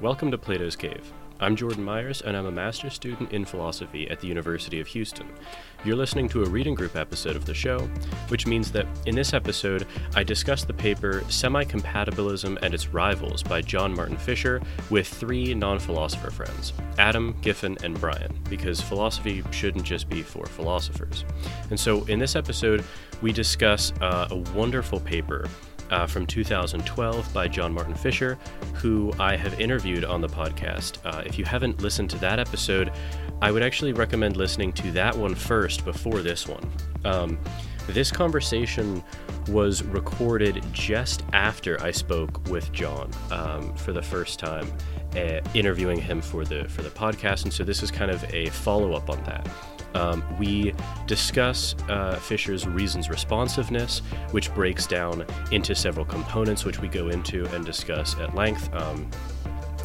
[0.00, 1.12] Welcome to Plato's Cave.
[1.40, 5.28] I'm Jordan Myers, and I'm a master's student in philosophy at the University of Houston.
[5.84, 7.80] You're listening to a reading group episode of the show,
[8.28, 13.42] which means that in this episode, I discuss the paper Semi Compatibilism and Its Rivals
[13.42, 19.42] by John Martin Fischer with three non philosopher friends Adam, Giffen, and Brian, because philosophy
[19.50, 21.26] shouldn't just be for philosophers.
[21.68, 22.84] And so in this episode,
[23.20, 25.46] we discuss uh, a wonderful paper
[25.90, 28.38] uh, from 2012 by John Martin Fischer,
[28.74, 30.98] who I have interviewed on the podcast.
[31.04, 32.92] Uh, if you haven't listened to that episode,
[33.42, 36.70] I would actually recommend listening to that one first before this one.
[37.04, 37.38] Um,
[37.88, 39.02] this conversation
[39.48, 44.70] was recorded just after I spoke with John um, for the first time,
[45.16, 48.46] uh, interviewing him for the for the podcast, and so this is kind of a
[48.50, 49.48] follow up on that.
[49.94, 50.74] Um, we
[51.06, 57.46] discuss uh, Fischer's reasons responsiveness, which breaks down into several components, which we go into
[57.54, 58.72] and discuss at length.
[58.74, 59.10] Um,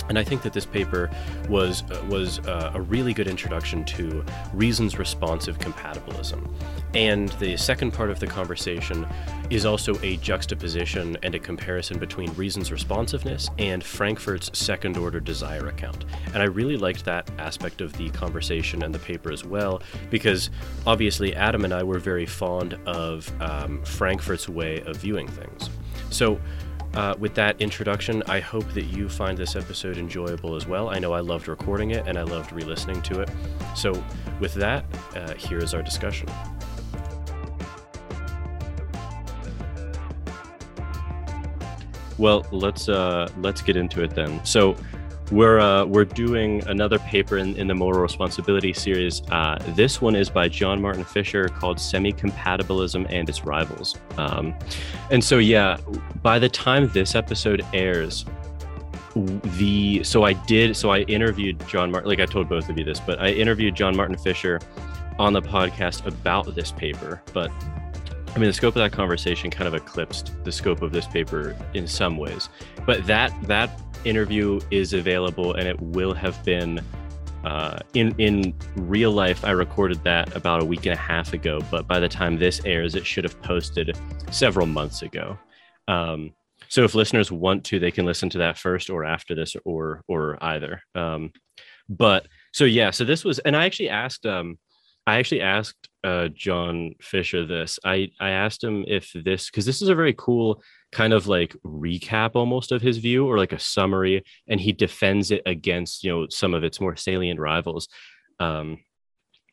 [0.09, 1.09] and I think that this paper
[1.49, 6.51] was was uh, a really good introduction to reasons responsive compatibilism.
[6.93, 9.05] And the second part of the conversation
[9.49, 15.67] is also a juxtaposition and a comparison between reasons responsiveness and Frankfurt's second order desire
[15.67, 16.05] account.
[16.33, 20.49] And I really liked that aspect of the conversation and the paper as well, because
[20.87, 25.69] obviously Adam and I were very fond of um, Frankfurt's way of viewing things.
[26.09, 26.39] So
[26.95, 30.89] uh, with that introduction, I hope that you find this episode enjoyable as well.
[30.89, 33.29] I know I loved recording it and I loved re listening to it.
[33.75, 34.03] So,
[34.39, 34.85] with that,
[35.15, 36.29] uh, here is our discussion.
[42.17, 44.43] Well, let's uh, let's get into it then.
[44.45, 44.77] So,
[45.31, 49.21] we're uh, we're doing another paper in, in the moral responsibility series.
[49.29, 54.53] Uh, this one is by John Martin Fischer called "Semi Compatibilism and Its Rivals." Um,
[55.11, 55.77] and so, yeah,
[56.21, 58.25] by the time this episode airs,
[59.15, 62.09] the so I did so I interviewed John Martin.
[62.09, 64.59] Like I told both of you this, but I interviewed John Martin Fischer
[65.17, 67.21] on the podcast about this paper.
[67.33, 67.49] But
[68.35, 71.55] I mean, the scope of that conversation kind of eclipsed the scope of this paper
[71.73, 72.49] in some ways.
[72.85, 76.81] But that that interview is available and it will have been
[77.45, 79.45] uh, in in real life.
[79.45, 82.59] I recorded that about a week and a half ago, but by the time this
[82.65, 83.97] airs, it should have posted
[84.31, 85.37] several months ago.
[85.87, 86.33] Um,
[86.67, 90.01] so if listeners want to, they can listen to that first or after this, or
[90.07, 90.81] or either.
[90.93, 91.31] Um,
[91.87, 94.57] but so yeah, so this was, and I actually asked, um,
[95.05, 97.79] I actually asked uh, John Fischer this.
[97.83, 100.61] I I asked him if this because this is a very cool
[100.91, 105.31] kind of like recap almost of his view or like a summary and he defends
[105.31, 107.87] it against you know some of its more salient rivals.
[108.39, 108.79] Um,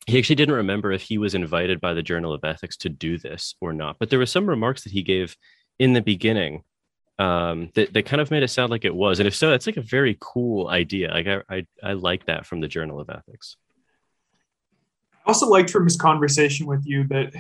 [0.07, 3.19] he actually didn't remember if he was invited by the journal of ethics to do
[3.19, 5.37] this or not but there were some remarks that he gave
[5.79, 6.65] in the beginning
[7.21, 9.67] um, that, that kind of made it sound like it was and if so that's
[9.67, 11.09] like a very cool idea.
[11.09, 13.57] Like i i, I like that from the journal of ethics
[15.25, 17.33] i also liked from his conversation with you that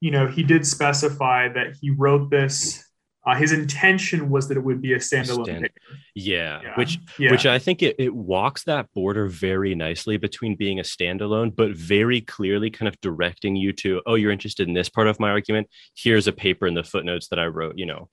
[0.00, 2.84] you know he did specify that he wrote this
[3.26, 5.70] uh, his intention was that it would be a standalone Stand-
[6.14, 7.30] yeah, yeah, which yeah.
[7.30, 11.72] which I think it, it walks that border very nicely between being a standalone, but
[11.72, 15.28] very clearly kind of directing you to, oh, you're interested in this part of my
[15.28, 15.68] argument.
[15.94, 18.08] Here's a paper in the footnotes that I wrote, you know,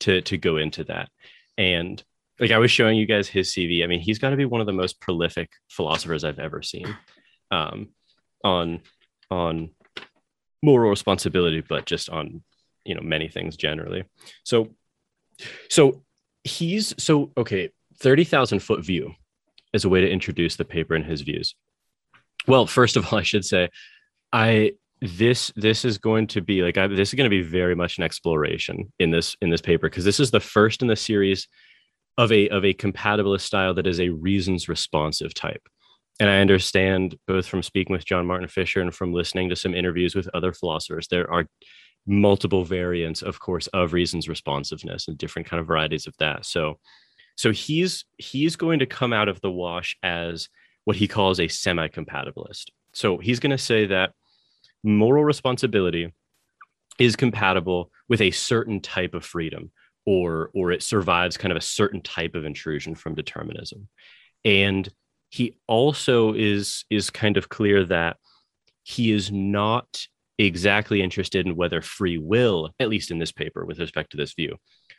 [0.00, 1.08] to to go into that.
[1.58, 2.02] And
[2.38, 3.82] like I was showing you guys his CV.
[3.82, 6.96] I mean, he's got to be one of the most prolific philosophers I've ever seen
[7.50, 7.88] um,
[8.44, 8.80] on
[9.30, 9.70] on
[10.62, 12.42] moral responsibility, but just on
[12.84, 14.04] you know many things generally.
[14.44, 14.68] So
[15.70, 16.02] so
[16.44, 19.14] he's so okay 30,000 foot view
[19.72, 21.54] is a way to introduce the paper and his views.
[22.46, 23.68] Well first of all i should say
[24.32, 24.72] i
[25.02, 27.98] this this is going to be like I, this is going to be very much
[27.98, 31.48] an exploration in this in this paper because this is the first in the series
[32.18, 35.62] of a of a compatibilist style that is a reasons responsive type
[36.20, 39.74] and i understand both from speaking with john martin fischer and from listening to some
[39.74, 41.46] interviews with other philosophers there are
[42.06, 46.44] multiple variants of course of reasons responsiveness and different kind of varieties of that.
[46.44, 46.78] So
[47.36, 50.48] so he's he's going to come out of the wash as
[50.84, 52.66] what he calls a semi-compatibilist.
[52.92, 54.12] So he's going to say that
[54.82, 56.12] moral responsibility
[56.98, 59.70] is compatible with a certain type of freedom
[60.04, 63.88] or or it survives kind of a certain type of intrusion from determinism.
[64.44, 64.88] And
[65.32, 68.18] he also is is kind of clear that
[68.82, 70.06] he is not
[70.38, 74.34] exactly interested in whether free will, at least in this paper with respect to this
[74.34, 74.56] view,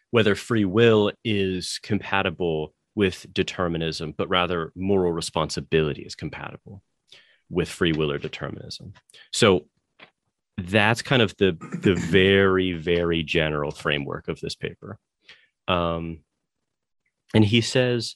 [0.09, 6.81] whether free will is compatible with determinism, but rather moral responsibility is compatible
[7.51, 8.93] with free will or determinism.
[9.31, 9.67] So
[10.57, 14.97] that's kind of the the very very general framework of this paper.
[15.67, 16.21] Um,
[17.35, 18.15] and he says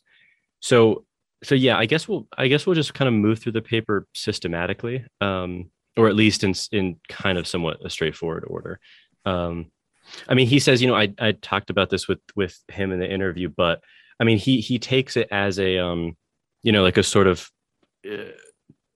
[0.59, 1.05] so
[1.43, 4.07] so yeah, I guess we'll I guess we'll just kind of move through the paper
[4.13, 8.79] systematically, um, or at least in in kind of somewhat a straightforward order.
[9.25, 9.71] Um,
[10.27, 12.99] I mean, he says, you know, I I talked about this with with him in
[12.99, 13.83] the interview, but
[14.19, 16.17] I mean, he he takes it as a um,
[16.63, 17.49] you know, like a sort of
[18.09, 18.31] uh,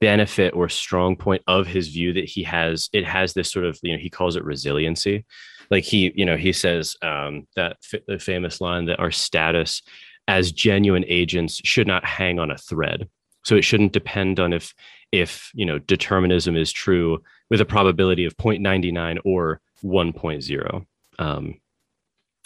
[0.00, 2.88] benefit or strong point of his view that he has.
[2.92, 5.24] It has this sort of you know he calls it resiliency.
[5.70, 9.82] Like he you know he says um, that f- the famous line that our status
[10.28, 13.08] as genuine agents should not hang on a thread.
[13.44, 14.74] So it shouldn't depend on if
[15.10, 20.86] if you know determinism is true with a probability of 0.99 or 1.0.
[21.18, 21.60] Um,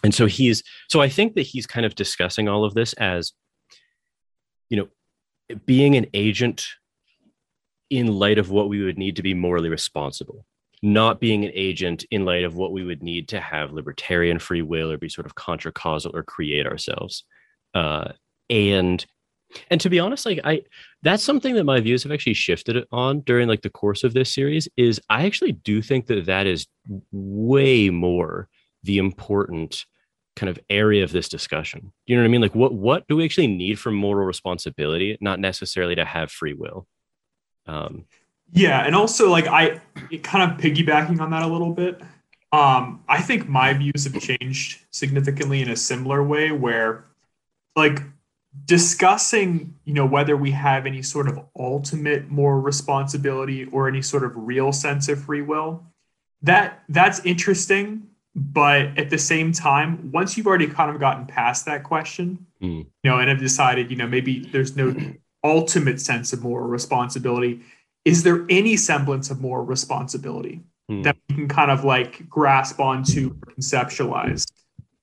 [0.03, 3.33] and so he's so I think that he's kind of discussing all of this as
[4.71, 6.67] you know being an agent
[7.89, 10.45] in light of what we would need to be morally responsible
[10.83, 14.63] not being an agent in light of what we would need to have libertarian free
[14.63, 17.25] will or be sort of contra causal or create ourselves
[17.77, 18.13] uh,
[18.49, 19.05] and
[19.71, 20.61] and to be honest like i
[21.03, 24.35] that's something that my views have actually shifted on during like the course of this
[24.35, 26.67] series is i actually do think that that is
[27.13, 28.49] way more
[28.83, 29.85] the important
[30.35, 31.93] kind of area of this discussion.
[32.05, 32.43] You know what i mean?
[32.43, 36.53] Like what what do we actually need for moral responsibility not necessarily to have free
[36.53, 36.87] will?
[37.67, 38.05] Um
[38.53, 39.81] yeah and also like i
[40.23, 42.01] kind of piggybacking on that a little bit
[42.53, 47.07] um i think my views have changed significantly in a similar way where
[47.77, 48.03] like
[48.65, 54.25] discussing you know whether we have any sort of ultimate moral responsibility or any sort
[54.25, 55.85] of real sense of free will
[56.43, 58.03] that that's interesting
[58.35, 62.79] but at the same time once you've already kind of gotten past that question mm.
[62.79, 64.95] you know and have decided you know maybe there's no
[65.45, 67.61] ultimate sense of moral responsibility
[68.05, 71.05] is there any semblance of moral responsibility mm.
[71.05, 74.47] that we can kind of like grasp onto or conceptualize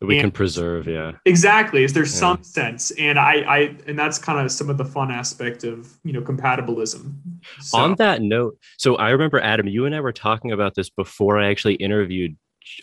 [0.07, 2.09] we and can preserve yeah exactly is there yeah.
[2.09, 3.57] some sense and i i
[3.87, 7.13] and that's kind of some of the fun aspect of you know compatibilism
[7.59, 7.77] so.
[7.77, 11.39] on that note so i remember adam you and i were talking about this before
[11.39, 12.35] i actually interviewed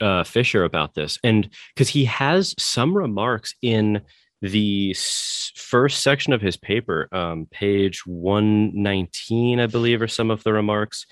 [0.03, 4.03] uh, fischer about this and because he has some remarks in
[4.43, 10.43] the s- first section of his paper um, page 119 i believe are some of
[10.45, 11.07] the remarks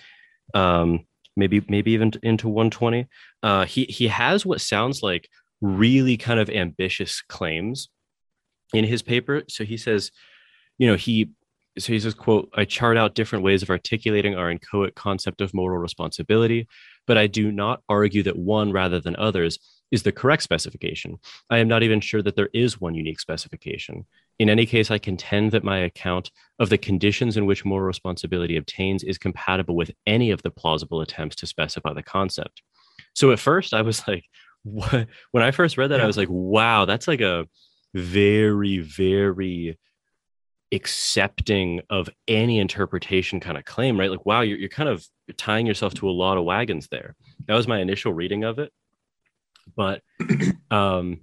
[0.55, 1.06] um,
[1.38, 3.06] maybe maybe even into 120
[3.43, 5.28] uh, he he has what sounds like
[5.60, 7.88] really kind of ambitious claims
[8.72, 9.43] in his paper.
[9.49, 10.10] So he says,
[10.78, 11.31] you know, he
[11.78, 15.55] so he says, quote, I chart out different ways of articulating our inchoate concept of
[15.55, 16.66] moral responsibility,
[17.06, 19.58] but I do not argue that one rather than others
[19.90, 21.19] is the correct specification.
[21.50, 24.06] I am not even sure that there is one unique specification.
[24.38, 28.56] In any case, I contend that my account of the conditions in which moral responsibility
[28.56, 32.62] obtains is compatible with any of the plausible attempts to specify the concept.
[33.14, 34.25] So at first, I was like,
[34.73, 36.05] what, when I first read that, yeah.
[36.05, 37.47] I was like, wow, that's like a
[37.94, 39.79] very, very
[40.73, 44.11] accepting of any interpretation kind of claim, right?
[44.11, 45.06] Like, wow, you're, you're kind of
[45.37, 47.15] tying yourself to a lot of wagons there.
[47.47, 48.73] That was my initial reading of it.
[49.76, 50.03] But
[50.70, 51.20] um,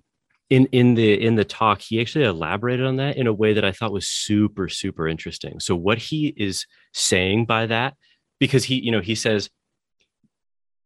[0.49, 3.65] in in the in the talk, he actually elaborated on that in a way that
[3.65, 5.59] I thought was super, super interesting.
[5.59, 7.95] So what he is saying by that,
[8.39, 9.49] because he, you know, he says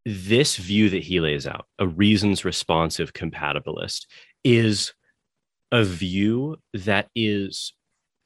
[0.10, 4.08] this view that he lays out, a reasons responsive compatibilist,
[4.44, 4.94] is
[5.72, 7.74] a view that is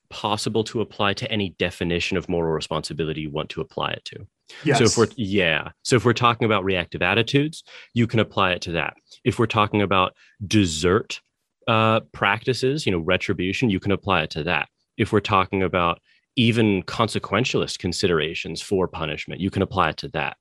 [0.10, 4.25] possible to apply to any definition of moral responsibility you want to apply it to.
[4.63, 4.78] Yes.
[4.78, 7.63] So if we're yeah, so if we're talking about reactive attitudes,
[7.94, 8.94] you can apply it to that.
[9.25, 10.13] If we're talking about
[10.46, 11.20] desert
[11.68, 14.70] uh, practices, you know, retribution, you can apply it to that.
[14.98, 16.00] If we're talking about
[16.36, 20.38] even consequentialist considerations for punishment, you can apply it to that.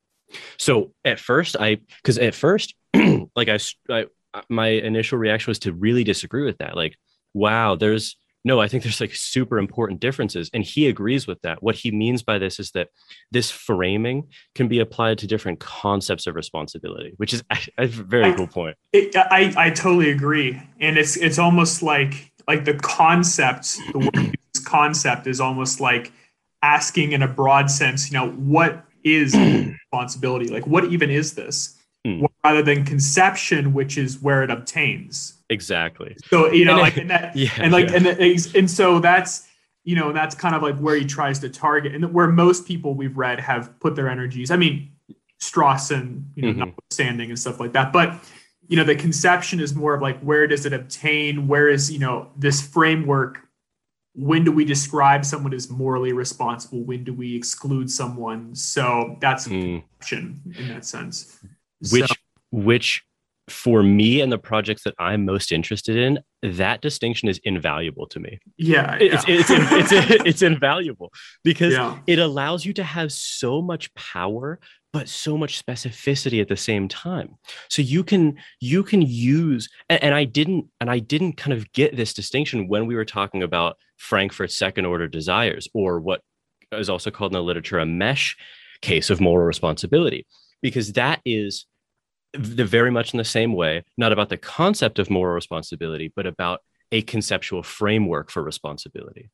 [0.58, 3.58] So at first, I because at first, like I,
[3.88, 4.06] I,
[4.48, 6.76] my initial reaction was to really disagree with that.
[6.76, 6.96] Like,
[7.34, 11.62] wow, there's no, I think there's like super important differences, and he agrees with that.
[11.62, 12.88] What he means by this is that
[13.30, 17.44] this framing can be applied to different concepts of responsibility, which is
[17.78, 18.76] a, very I, cool point.
[18.92, 24.36] It, I I totally agree, and it's it's almost like like the concept, the word
[24.64, 26.12] concept is almost like
[26.62, 29.34] asking in a broad sense, you know, what is
[29.92, 30.48] responsibility?
[30.48, 31.78] Like, what even is this?
[32.04, 32.24] Hmm.
[32.44, 35.34] Rather than conception, which is where it obtains.
[35.50, 36.16] Exactly.
[36.28, 37.96] So you know, and like, and that, yeah, and like, yeah.
[37.96, 39.48] and the, and so that's
[39.84, 42.94] you know, that's kind of like where he tries to target, and where most people
[42.94, 44.50] we've read have put their energies.
[44.50, 44.92] I mean,
[45.40, 46.58] Strawson, you know, mm-hmm.
[46.60, 48.22] notwithstanding and stuff like that, but
[48.68, 51.46] you know, the conception is more of like where does it obtain?
[51.46, 53.40] Where is you know this framework
[54.14, 56.84] when do we describe someone as morally responsible?
[56.84, 58.54] When do we exclude someone?
[58.54, 59.82] So that's mm.
[60.12, 61.38] in that sense.
[61.90, 62.14] Which so.
[62.50, 63.02] which
[63.48, 68.20] for me and the projects that I'm most interested in, that distinction is invaluable to
[68.20, 68.38] me.
[68.56, 69.34] Yeah, it's yeah.
[69.34, 71.98] it's, it's, it's, it's, invaluable because yeah.
[72.06, 74.60] it allows you to have so much power
[74.92, 77.36] but so much specificity at the same time.
[77.68, 81.70] So you can you can use and, and, i didn't and i didn't kind of
[81.72, 86.20] get this distinction when we were talking about frankfurt's second order desires or what
[86.72, 88.36] is also called in the literature a mesh
[88.80, 90.26] case of moral responsibility
[90.60, 91.66] because that is
[92.32, 96.26] the very much in the same way not about the concept of moral responsibility but
[96.26, 99.30] about a conceptual framework for responsibility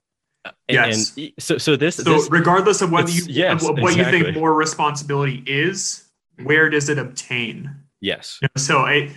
[0.69, 1.17] yes.
[1.17, 1.97] And so, so this.
[1.97, 4.19] So, this, regardless of what you yes, what exactly.
[4.19, 6.09] you think more responsibility is,
[6.43, 7.75] where does it obtain?
[8.01, 8.39] Yes.
[8.57, 9.11] So I,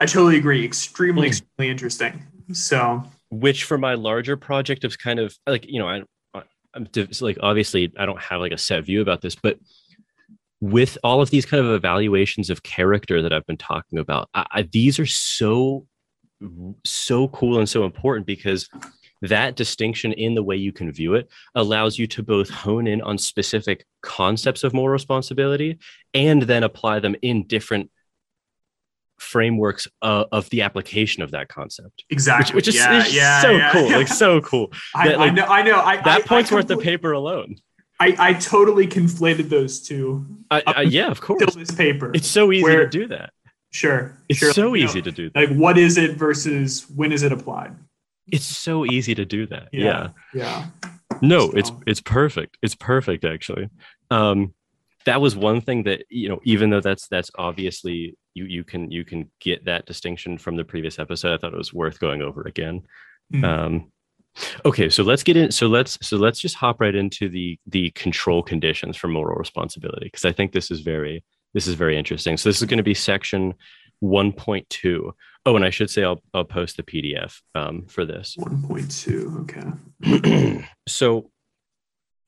[0.00, 0.64] I totally agree.
[0.64, 1.30] Extremely, mm.
[1.30, 2.22] extremely interesting.
[2.52, 6.02] So, which for my larger project of kind of like you know I,
[6.74, 6.88] I'm
[7.20, 9.58] like obviously I don't have like a set view about this, but
[10.60, 14.46] with all of these kind of evaluations of character that I've been talking about, I,
[14.50, 15.86] I, these are so
[16.84, 18.68] so cool and so important because
[19.22, 23.02] that distinction in the way you can view it allows you to both hone in
[23.02, 25.78] on specific concepts of moral responsibility
[26.14, 27.90] and then apply them in different
[29.18, 32.04] frameworks uh, of the application of that concept.
[32.10, 32.54] Exactly.
[32.54, 33.90] Which, which is, yeah, is yeah, so yeah, cool.
[33.90, 34.72] Like so cool.
[34.94, 35.44] I, that, like, I know.
[35.44, 35.80] I know.
[35.80, 37.56] I, that I, point's worth the paper alone.
[38.00, 40.24] I, I totally conflated those two.
[40.86, 41.54] yeah, of course.
[41.54, 42.12] This paper.
[42.14, 43.30] It's so easy where, to do that.
[43.70, 44.16] Sure.
[44.28, 44.52] It's sure.
[44.52, 45.50] so easy know, to do that.
[45.50, 47.74] Like, what is it versus when is it applied?
[48.32, 49.68] It's so easy to do that.
[49.72, 50.10] Yeah.
[50.34, 50.66] Yeah.
[50.82, 50.90] yeah.
[51.20, 51.56] No, so.
[51.56, 52.58] it's it's perfect.
[52.62, 53.68] It's perfect actually.
[54.10, 54.54] Um
[55.08, 58.90] that was one thing that you know even though that's that's obviously you you can
[58.90, 62.20] you can get that distinction from the previous episode i thought it was worth going
[62.20, 62.82] over again
[63.32, 63.44] mm-hmm.
[63.44, 63.92] um
[64.66, 67.90] okay so let's get in so let's so let's just hop right into the the
[67.92, 72.36] control conditions for moral responsibility because i think this is very this is very interesting
[72.36, 73.54] so this is going to be section
[74.02, 75.12] 1.2
[75.48, 78.34] Oh, and I should say I'll I'll post the PDF um, for this.
[78.36, 79.46] One point two.
[80.04, 80.62] Okay.
[80.86, 81.30] so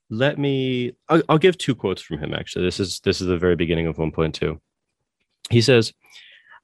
[0.09, 0.93] let me.
[1.07, 2.33] I'll, I'll give two quotes from him.
[2.33, 4.59] Actually, this is this is the very beginning of one point two.
[5.51, 5.93] He says.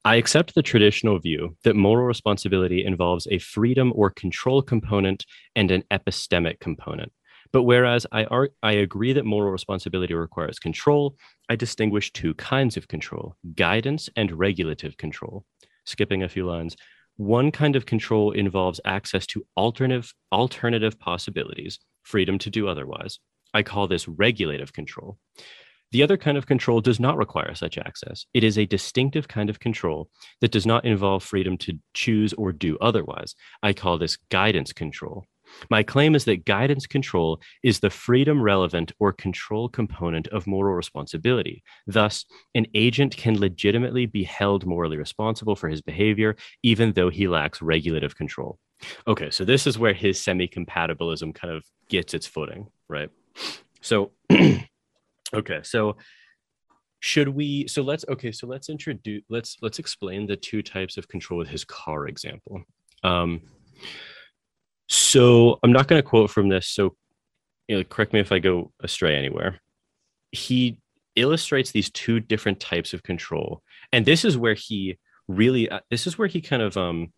[0.02, 5.68] I accept the traditional view that moral responsibility involves a freedom or control component and
[5.72, 7.10] an epistemic component.
[7.56, 8.26] But whereas I,
[8.62, 11.16] I agree that moral responsibility requires control,
[11.48, 15.46] I distinguish two kinds of control guidance and regulative control
[15.86, 16.76] skipping a few lines.
[17.16, 23.20] One kind of control involves access to alternative alternative possibilities, freedom to do otherwise.
[23.54, 25.16] I call this regulative control.
[25.92, 28.26] The other kind of control does not require such access.
[28.34, 30.10] It is a distinctive kind of control
[30.42, 33.34] that does not involve freedom to choose or do otherwise.
[33.62, 35.24] I call this guidance control.
[35.70, 40.74] My claim is that guidance control is the freedom relevant or control component of moral
[40.74, 41.62] responsibility.
[41.86, 47.28] Thus, an agent can legitimately be held morally responsible for his behavior, even though he
[47.28, 48.58] lacks regulative control.
[49.06, 53.08] Okay, so this is where his semi compatibilism kind of gets its footing, right?
[53.80, 54.12] So,
[55.34, 55.96] okay, so
[57.00, 61.06] should we so let's okay so let's introduce let's let's explain the two types of
[61.08, 62.62] control with his car example
[63.04, 63.42] um
[64.88, 66.68] so I'm not going to quote from this.
[66.68, 66.94] So,
[67.68, 69.60] you know, correct me if I go astray anywhere.
[70.32, 70.78] He
[71.14, 73.62] illustrates these two different types of control,
[73.92, 77.12] and this is where he really, uh, this is where he kind of um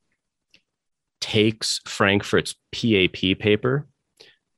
[1.21, 3.87] takes Frankfurt's PAP paper,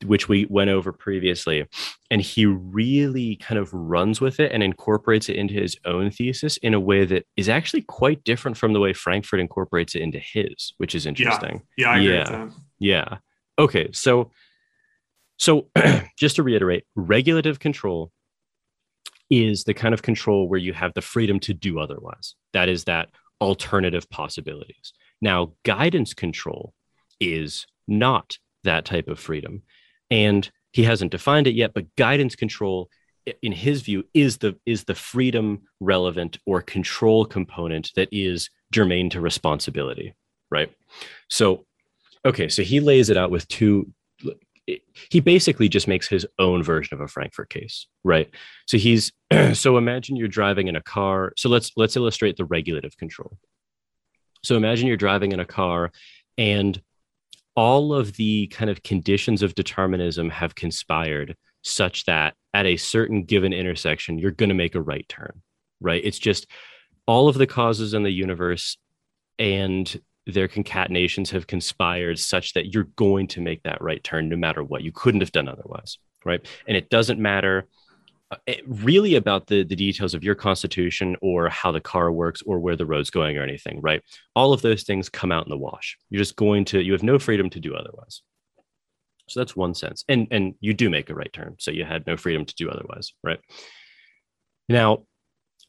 [0.05, 1.67] which we went over previously,
[2.11, 6.57] and he really kind of runs with it and incorporates it into his own thesis
[6.59, 10.19] in a way that is actually quite different from the way Frankfurt incorporates it into
[10.19, 11.63] his, which is interesting.
[11.77, 12.49] Yeah, yeah, yeah.
[12.79, 13.17] Yeah.
[13.59, 13.91] Okay.
[13.93, 14.31] So,
[15.39, 15.69] so
[16.19, 18.11] just to reiterate, regulative control
[19.31, 22.35] is the kind of control where you have the freedom to do otherwise.
[22.53, 24.93] That is that alternative possibilities.
[25.21, 26.75] Now, guidance control
[27.21, 29.63] is not that type of freedom.
[30.11, 32.89] And he hasn't defined it yet, but guidance control
[33.43, 39.11] in his view is the is the freedom relevant or control component that is germane
[39.11, 40.15] to responsibility,
[40.51, 40.73] right?
[41.29, 41.67] So
[42.25, 43.91] Okay, so he lays it out with two.
[45.11, 48.33] He basically just makes his own version of a Frankfurt case, right?
[48.67, 49.13] So he's
[49.55, 51.33] so imagine you're driving in a car.
[51.37, 53.39] So let's let's illustrate the regulative control.
[54.45, 55.93] So imagine you're driving in a car,
[56.37, 56.81] and
[57.61, 63.23] all of the kind of conditions of determinism have conspired such that at a certain
[63.23, 65.43] given intersection, you're going to make a right turn,
[65.79, 66.01] right?
[66.03, 66.47] It's just
[67.05, 68.79] all of the causes in the universe
[69.39, 74.39] and their concatenations have conspired such that you're going to make that right turn no
[74.39, 74.83] matter what.
[74.83, 76.41] You couldn't have done otherwise, right?
[76.67, 77.69] And it doesn't matter
[78.33, 82.43] Uh, eh, really about the the details of your constitution or how the car works
[82.47, 84.03] or where the road's going or anything right?
[84.37, 85.97] All of those things come out in the wash.
[86.11, 88.23] You're just going to you have no freedom to do otherwise.
[89.29, 90.05] So that's one sense.
[90.09, 92.71] And and you do make a right turn so you had no freedom to do
[92.71, 93.41] otherwise right?
[94.69, 95.05] Now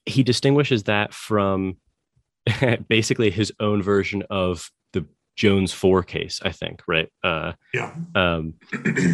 [0.05, 1.77] he distinguishes that from
[2.87, 4.69] basically his own version of
[5.35, 7.09] Jones 4 case, I think, right?
[7.23, 7.93] Uh, yeah.
[8.15, 8.55] Um,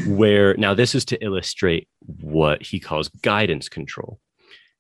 [0.07, 4.19] where now this is to illustrate what he calls guidance control.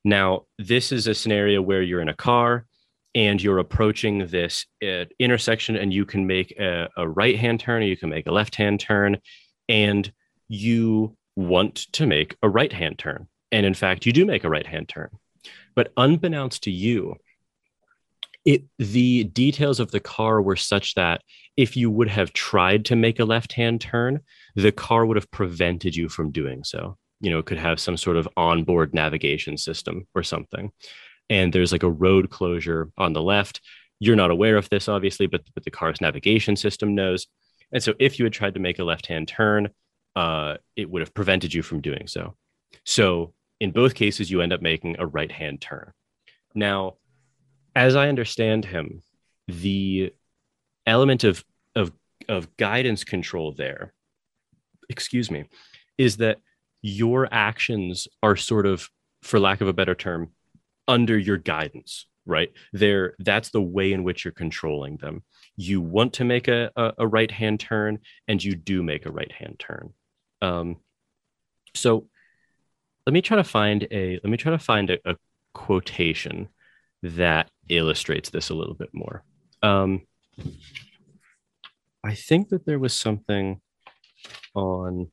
[0.03, 2.65] Now, this is a scenario where you're in a car
[3.13, 7.81] and you're approaching this uh, intersection and you can make a, a right hand turn
[7.81, 9.17] or you can make a left hand turn
[9.67, 10.11] and
[10.47, 13.27] you want to make a right hand turn.
[13.51, 15.09] And in fact, you do make a right hand turn.
[15.75, 17.15] But unbeknownst to you,
[18.47, 21.21] it the details of the car were such that
[21.57, 24.21] if you would have tried to make a left hand turn
[24.55, 26.97] the car would have prevented you from doing so.
[27.19, 30.71] You know it could have some sort of onboard navigation system or something.
[31.29, 33.59] And there's like a road closure on the left.
[33.99, 37.27] You're not aware of this obviously but, but the car's navigation system knows.
[37.73, 39.69] And so if you had tried to make a left hand turn
[40.15, 42.35] uh, it would have prevented you from doing so.
[42.85, 45.91] So in both cases you end up making a right hand turn.
[46.55, 46.95] Now
[47.77, 49.03] as I understand him,
[49.47, 50.11] the
[50.87, 51.91] element of of
[52.27, 53.93] of guidance control there,
[54.89, 55.45] excuse me,
[55.97, 56.39] is that
[56.81, 58.89] your actions are sort of,
[59.21, 60.31] for lack of a better term,
[60.87, 62.51] under your guidance, right?
[62.73, 65.23] There, that's the way in which you're controlling them.
[65.55, 69.11] You want to make a, a, a right hand turn, and you do make a
[69.11, 69.93] right hand turn.
[70.41, 70.77] Um,
[71.75, 72.07] so
[73.05, 75.15] let me try to find a let me try to find a, a
[75.53, 76.49] quotation
[77.03, 79.23] that illustrates this a little bit more.
[79.61, 80.01] Um,
[82.03, 83.59] I think that there was something
[84.55, 85.11] on.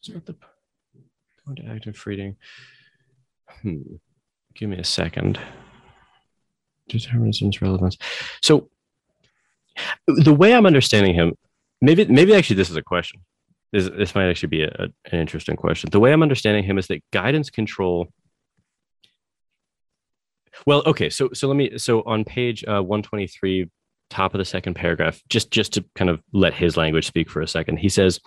[0.00, 0.36] So the
[1.46, 2.36] going to active reading.
[3.62, 3.82] Hmm.
[4.54, 5.38] Give me a second.
[6.88, 7.96] Determinism's relevance.
[8.42, 8.70] So
[10.06, 11.34] the way I'm understanding him,
[11.80, 13.20] maybe maybe actually this is a question.
[13.72, 15.90] This this might actually be a, an interesting question.
[15.90, 18.08] The way I'm understanding him is that guidance control
[20.64, 21.10] well, okay.
[21.10, 23.68] So so let me so on page uh, 123,
[24.10, 27.42] top of the second paragraph, just just to kind of let his language speak for
[27.42, 27.78] a second.
[27.78, 28.20] He says,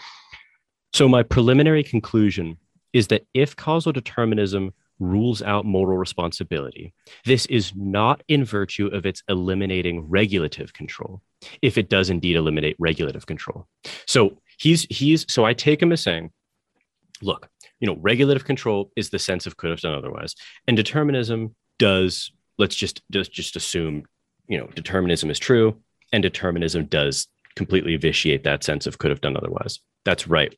[0.93, 2.57] "So my preliminary conclusion
[2.93, 6.93] is that if causal determinism rules out moral responsibility,
[7.25, 11.21] this is not in virtue of its eliminating regulative control,
[11.61, 13.67] if it does indeed eliminate regulative control."
[14.05, 16.31] So he's he's so I take him as saying,
[17.21, 17.49] "Look."
[17.81, 20.35] You know, regulative control is the sense of could have done otherwise,
[20.67, 24.03] and determinism does let's just just just assume
[24.47, 25.75] you know determinism is true
[26.13, 29.79] and determinism does completely vitiate that sense of could have done otherwise.
[30.05, 30.55] That's right.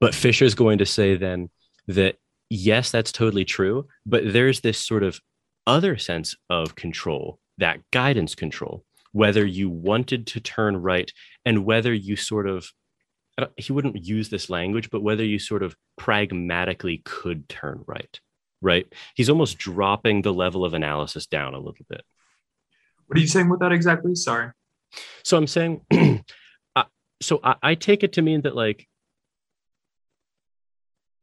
[0.00, 1.50] But fischer's going to say then
[1.86, 2.16] that
[2.50, 5.20] yes that's totally true but there's this sort of
[5.66, 11.10] other sense of control that guidance control whether you wanted to turn right
[11.44, 12.70] and whether you sort of
[13.56, 18.20] he wouldn't use this language but whether you sort of pragmatically could turn right
[18.60, 18.86] right?
[19.14, 22.02] He's almost dropping the level of analysis down a little bit.
[23.06, 24.14] What are you saying with that exactly?
[24.14, 24.50] Sorry.
[25.22, 25.82] So I'm saying,
[26.76, 26.84] uh,
[27.20, 28.88] so I, I, take it to mean that like,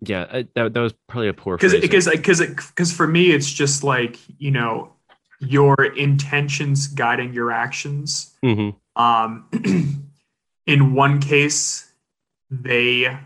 [0.02, 3.50] yeah, I, that, that was probably a poor because because because because for me it's
[3.50, 4.94] just like you know
[5.40, 8.36] your intentions guiding your actions.
[8.44, 9.02] Mm-hmm.
[9.02, 10.10] Um,
[10.66, 11.90] in one case,
[12.50, 13.18] they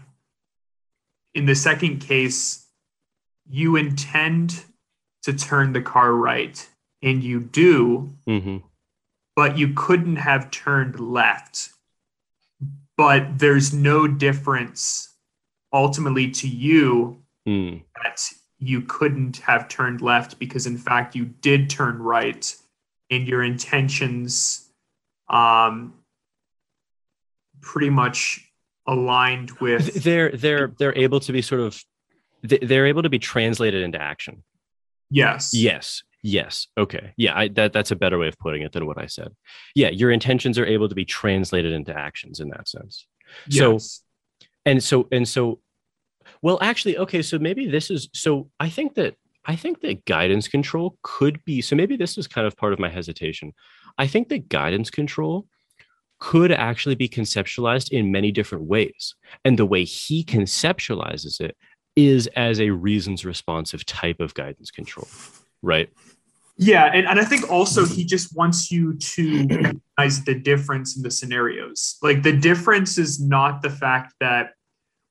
[1.33, 2.66] in the second case
[3.49, 4.63] you intend
[5.23, 6.67] to turn the car right
[7.01, 8.57] and you do, mm-hmm.
[9.35, 11.69] but you couldn't have turned left.
[12.95, 15.13] But there's no difference
[15.71, 17.83] ultimately to you mm.
[18.01, 18.21] that
[18.57, 22.55] you couldn't have turned left because, in fact, you did turn right
[23.11, 24.69] and your intentions
[25.29, 25.93] um,
[27.61, 28.43] pretty much
[28.87, 31.83] aligned with they're they're they're able to be sort of
[32.43, 34.43] they're able to be translated into action.
[35.09, 35.53] Yes.
[35.53, 36.03] Yes.
[36.23, 36.67] Yes.
[36.77, 37.13] Okay.
[37.15, 37.37] Yeah.
[37.37, 39.29] I, that that's a better way of putting it than what I said.
[39.75, 39.89] Yeah.
[39.89, 43.07] Your intentions are able to be translated into actions in that sense.
[43.47, 43.59] Yes.
[43.59, 45.59] So, and so, and so,
[46.41, 47.21] well, actually, okay.
[47.21, 51.61] So maybe this is, so I think that, I think that guidance control could be,
[51.61, 53.53] so maybe this is kind of part of my hesitation.
[53.97, 55.47] I think that guidance control
[56.19, 59.15] could actually be conceptualized in many different ways.
[59.45, 61.55] And the way he conceptualizes it
[61.97, 65.07] is as a reasons responsive type of guidance control,
[65.61, 65.89] right?
[66.57, 71.03] Yeah, and, and I think also he just wants you to recognize the difference in
[71.03, 71.97] the scenarios.
[72.01, 74.53] Like the difference is not the fact that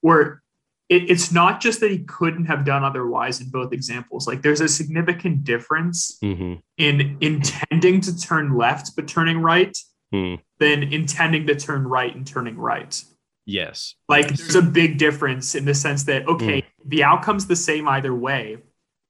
[0.03, 0.43] or
[0.89, 4.27] it, it's not just that he couldn't have done otherwise in both examples.
[4.27, 6.55] Like there's a significant difference mm-hmm.
[6.79, 9.77] in intending to turn left but turning right
[10.15, 10.41] mm.
[10.59, 13.03] than intending to turn right and turning right.
[13.47, 13.95] Yes.
[14.09, 16.65] Like there's a big difference in the sense that okay, mm.
[16.85, 18.59] the outcome's the same either way,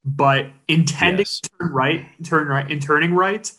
[0.04, 1.40] but intending yes.
[1.40, 3.50] to turn right, turn right, and turning right.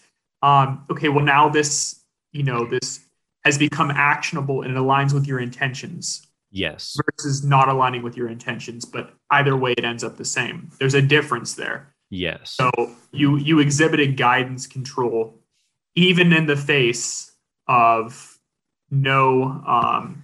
[0.44, 3.04] Um, okay, well now this, you know, this
[3.44, 6.26] has become actionable and it aligns with your intentions.
[6.52, 6.96] Yes.
[7.18, 10.70] Versus not aligning with your intentions, but either way it ends up the same.
[10.80, 11.94] There's a difference there.
[12.10, 12.52] Yes.
[12.52, 12.72] So
[13.12, 15.42] you you exhibited guidance control
[15.96, 17.32] even in the face
[17.68, 18.38] of
[18.90, 20.24] no um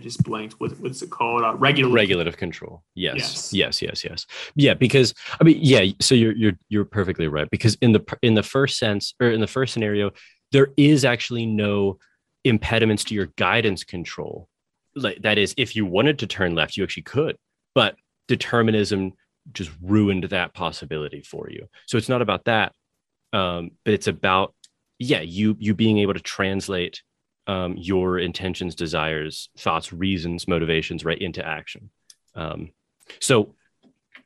[0.00, 0.54] I just blanked.
[0.58, 1.42] What, what's it called?
[1.42, 1.94] Uh, regulative.
[1.94, 2.82] Regulative control.
[2.94, 3.52] Yes.
[3.52, 3.52] yes.
[3.52, 3.82] Yes.
[3.82, 4.04] Yes.
[4.04, 4.26] Yes.
[4.54, 4.74] Yeah.
[4.74, 5.92] Because I mean, yeah.
[6.00, 7.48] So you're you're you're perfectly right.
[7.50, 10.12] Because in the in the first sense or in the first scenario,
[10.52, 11.98] there is actually no
[12.44, 14.48] impediments to your guidance control
[14.94, 17.36] like that is if you wanted to turn left you actually could
[17.74, 17.96] but
[18.28, 19.12] determinism
[19.52, 22.72] just ruined that possibility for you so it's not about that
[23.34, 24.54] um, but it's about
[24.98, 27.02] yeah you you being able to translate
[27.46, 31.90] um, your intentions desires thoughts reasons motivations right into action
[32.34, 32.70] um,
[33.20, 33.54] so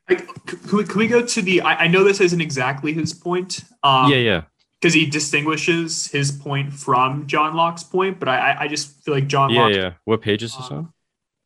[0.07, 3.13] I, can, we, can we go to the I, I know this isn't exactly his
[3.13, 4.41] point um, yeah yeah
[4.85, 9.25] because he distinguishes his point from John Locke's point, but I, I just feel like
[9.25, 9.73] John yeah, Locke.
[9.73, 10.93] Yeah, What page is this uh, on?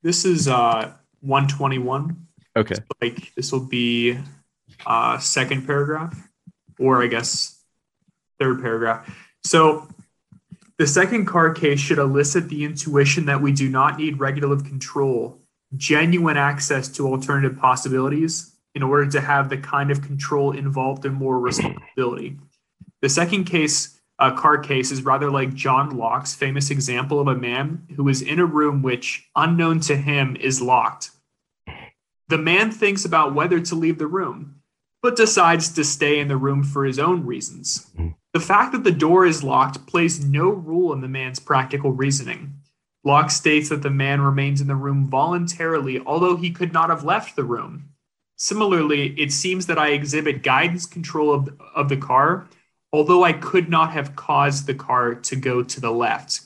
[0.04, 2.28] This is uh 121.
[2.58, 2.76] Okay.
[2.76, 4.18] So like this will be
[4.86, 6.18] uh second paragraph,
[6.78, 7.64] or I guess
[8.40, 9.10] third paragraph.
[9.46, 9.88] So
[10.80, 15.38] the second card case should elicit the intuition that we do not need regulative control,
[15.76, 21.14] genuine access to alternative possibilities in order to have the kind of control involved in
[21.14, 22.38] more responsibility.
[23.02, 27.36] The second case, uh, card case, is rather like John Locke's famous example of a
[27.36, 31.12] man who is in a room which, unknown to him, is locked.
[32.30, 34.59] The man thinks about whether to leave the room,
[35.02, 37.88] but decides to stay in the room for his own reasons.
[37.94, 38.10] Mm-hmm.
[38.34, 42.54] The fact that the door is locked plays no role in the man's practical reasoning.
[43.04, 47.04] Locke states that the man remains in the room voluntarily, although he could not have
[47.04, 47.90] left the room.
[48.36, 52.48] Similarly, it seems that I exhibit guidance control of, of the car
[52.92, 56.42] although I could not have caused the car to go to the left.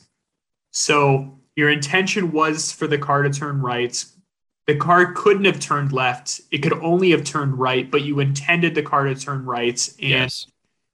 [0.72, 4.04] So your intention was for the car to turn right.
[4.68, 6.42] The car couldn't have turned left.
[6.52, 9.90] It could only have turned right, but you intended the car to turn right.
[10.00, 10.48] And, yes.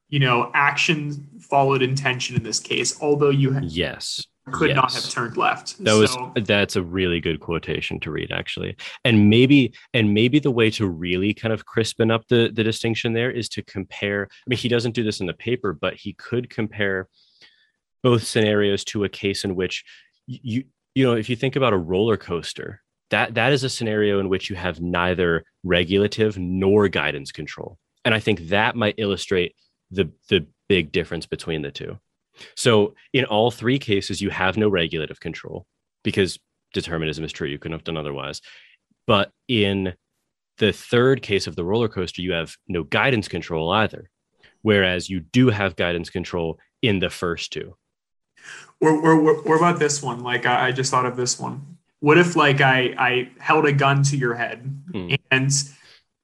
[0.10, 4.76] you know, action followed intention in this case, although you yes could yes.
[4.76, 5.78] not have turned left.
[5.84, 8.76] That so, was that's a really good quotation to read actually.
[9.06, 13.14] And maybe and maybe the way to really kind of crispen up the the distinction
[13.14, 16.14] there is to compare I mean he doesn't do this in the paper but he
[16.14, 17.08] could compare
[18.04, 19.84] both scenarios to a case in which
[20.28, 20.64] you
[20.96, 24.30] you know if you think about a roller coaster that that is a scenario in
[24.30, 27.78] which you have neither regulative nor guidance control.
[28.06, 29.56] And I think that might illustrate
[29.92, 31.98] the the big difference between the two.
[32.56, 35.66] So in all three cases, you have no regulative control
[36.04, 36.40] because
[36.74, 37.48] determinism is true.
[37.48, 38.42] You couldn't have done otherwise.
[39.08, 39.94] But in
[40.60, 44.10] the third case of the roller coaster, you have no guidance control either,
[44.62, 47.76] whereas you do have guidance control in the first two.
[48.80, 50.22] Or, or, or about this one?
[50.22, 51.79] Like I, I just thought of this one.
[52.02, 55.16] What if like I, I held a gun to your head hmm.
[55.32, 55.52] and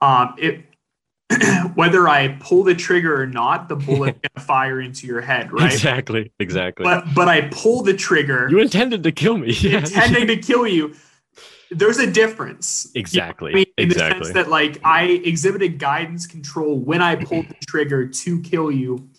[0.01, 0.65] um, it
[1.75, 5.71] whether I pull the trigger or not, the bullet's gonna fire into your head, right?
[5.71, 6.83] Exactly, exactly.
[6.83, 8.47] But but I pull the trigger.
[8.49, 9.51] You intended to kill me.
[9.65, 9.79] Yeah.
[9.79, 10.95] Intending to kill you.
[11.71, 12.91] There's a difference.
[12.93, 13.51] Exactly.
[13.51, 13.73] You know I mean?
[13.77, 14.19] In exactly.
[14.19, 18.71] the sense that like I exhibited guidance control when I pulled the trigger to kill
[18.71, 19.09] you,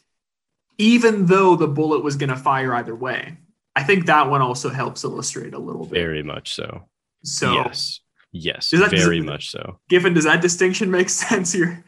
[0.79, 3.37] even though the bullet was gonna fire either way.
[3.77, 6.01] I think that one also helps illustrate a little bit.
[6.01, 6.89] Very much so.
[7.23, 8.01] So yes.
[8.33, 9.79] Yes, that, very much so.
[9.89, 11.55] Given does that distinction make sense?
[11.55, 11.85] You're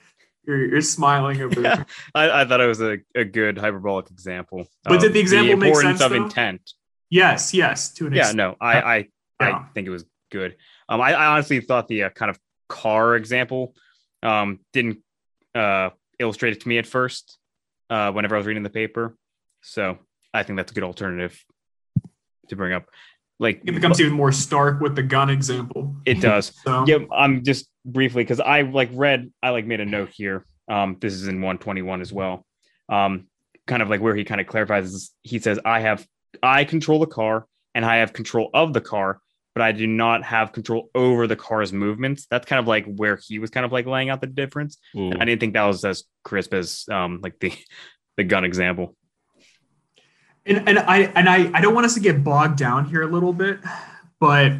[0.47, 4.67] you're, you're smiling over yeah, I, I, thought it was a, a good hyperbolic example.
[4.85, 6.01] But did the example the make sense?
[6.01, 6.25] of though?
[6.25, 6.73] intent.
[7.11, 7.93] Yes, yes.
[7.95, 8.97] To an yeah, no, I I,
[9.41, 9.59] yeah.
[9.59, 10.57] I think it was good.
[10.89, 13.75] Um, I, I honestly thought the uh, kind of car example
[14.23, 14.99] um didn't
[15.55, 17.39] uh illustrate it to me at first.
[17.91, 19.17] Uh, whenever I was reading the paper,
[19.63, 19.99] so
[20.35, 21.43] I think that's a good alternative
[22.49, 22.87] to bring up
[23.41, 25.97] like it becomes even more stark with the gun example.
[26.05, 26.53] It does.
[26.65, 26.85] so.
[26.87, 29.33] Yeah, I'm just briefly because I like read.
[29.43, 30.45] I like made a note here.
[30.69, 32.45] Um, this is in 121 as well.
[32.89, 33.29] Um,
[33.67, 35.13] kind of like where he kind of clarifies.
[35.23, 36.07] He says, "I have,
[36.43, 39.21] I control the car, and I have control of the car,
[39.55, 43.21] but I do not have control over the car's movements." That's kind of like where
[43.25, 44.79] he was kind of like laying out the difference.
[44.95, 47.53] And I didn't think that was as crisp as um, like the
[48.17, 48.97] the gun example.
[50.49, 53.07] And, and I and I, I don't want us to get bogged down here a
[53.07, 53.61] little bit,
[54.19, 54.53] but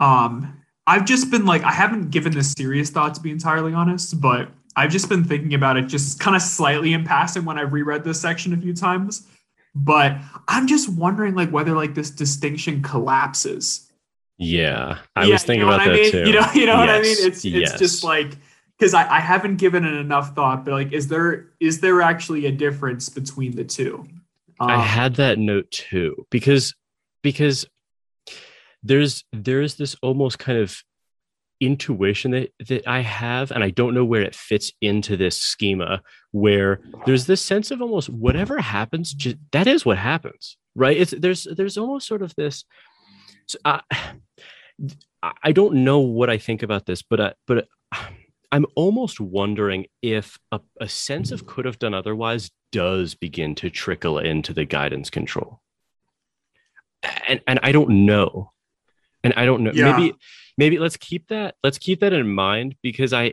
[0.00, 4.20] um, I've just been like, I haven't given this serious thought to be entirely honest,
[4.20, 7.72] but I've just been thinking about it just kind of slightly in passing when I've
[7.72, 9.26] reread this section a few times.
[9.74, 13.90] But I'm just wondering like whether like this distinction collapses.
[14.38, 14.98] Yeah.
[15.16, 16.10] I yeah, was thinking about that I mean?
[16.10, 16.24] too.
[16.26, 16.86] You know, you know yes.
[16.86, 17.16] what I mean?
[17.18, 17.70] It's yes.
[17.70, 18.36] it's just like
[18.78, 22.46] because I, I haven't given it enough thought, but like is there is there actually
[22.46, 24.06] a difference between the two?
[24.64, 26.74] Um, I had that note too, because
[27.22, 27.66] because
[28.82, 30.82] there's there's this almost kind of
[31.60, 36.02] intuition that that I have, and I don't know where it fits into this schema.
[36.32, 40.96] Where there's this sense of almost whatever happens, just, that is what happens, right?
[40.96, 42.64] It's there's there's almost sort of this.
[43.46, 43.80] So, uh,
[45.42, 47.66] I don't know what I think about this, but uh, but
[48.54, 53.68] I'm almost wondering if a, a sense of could have done otherwise does begin to
[53.68, 55.60] trickle into the guidance control,
[57.26, 58.52] and and I don't know.
[59.24, 59.72] And i don't know.
[59.74, 59.96] Yeah.
[59.96, 60.14] maybe
[60.56, 63.32] maybe let's keep that let's keep that in mind because i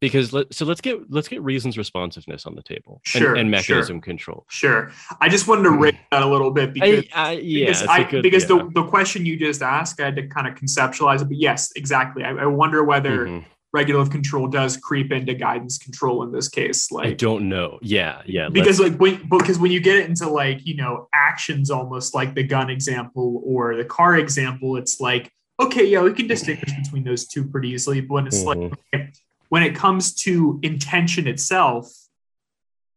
[0.00, 3.50] because let, so let's get let's get reasons responsiveness on the table sure, and, and
[3.50, 4.44] mechanism sure, control.
[4.48, 4.90] Sure.
[5.20, 8.02] I just wanted to rate that a little bit because I, I, yeah, because, I,
[8.04, 8.58] good, because yeah.
[8.58, 11.72] the, the question you just asked i had to kind of conceptualize it but yes
[11.76, 12.24] exactly.
[12.24, 16.90] I, I wonder whether mm-hmm regulative control does creep into guidance control in this case
[16.90, 20.28] like i don't know yeah yeah because like when because when you get it into
[20.28, 25.30] like you know actions almost like the gun example or the car example it's like
[25.60, 28.74] okay yeah we can distinguish between those two pretty easily but when it's mm-hmm.
[28.94, 29.14] like
[29.50, 31.92] when it comes to intention itself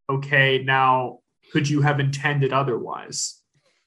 [0.10, 1.20] okay now
[1.52, 3.41] could you have intended otherwise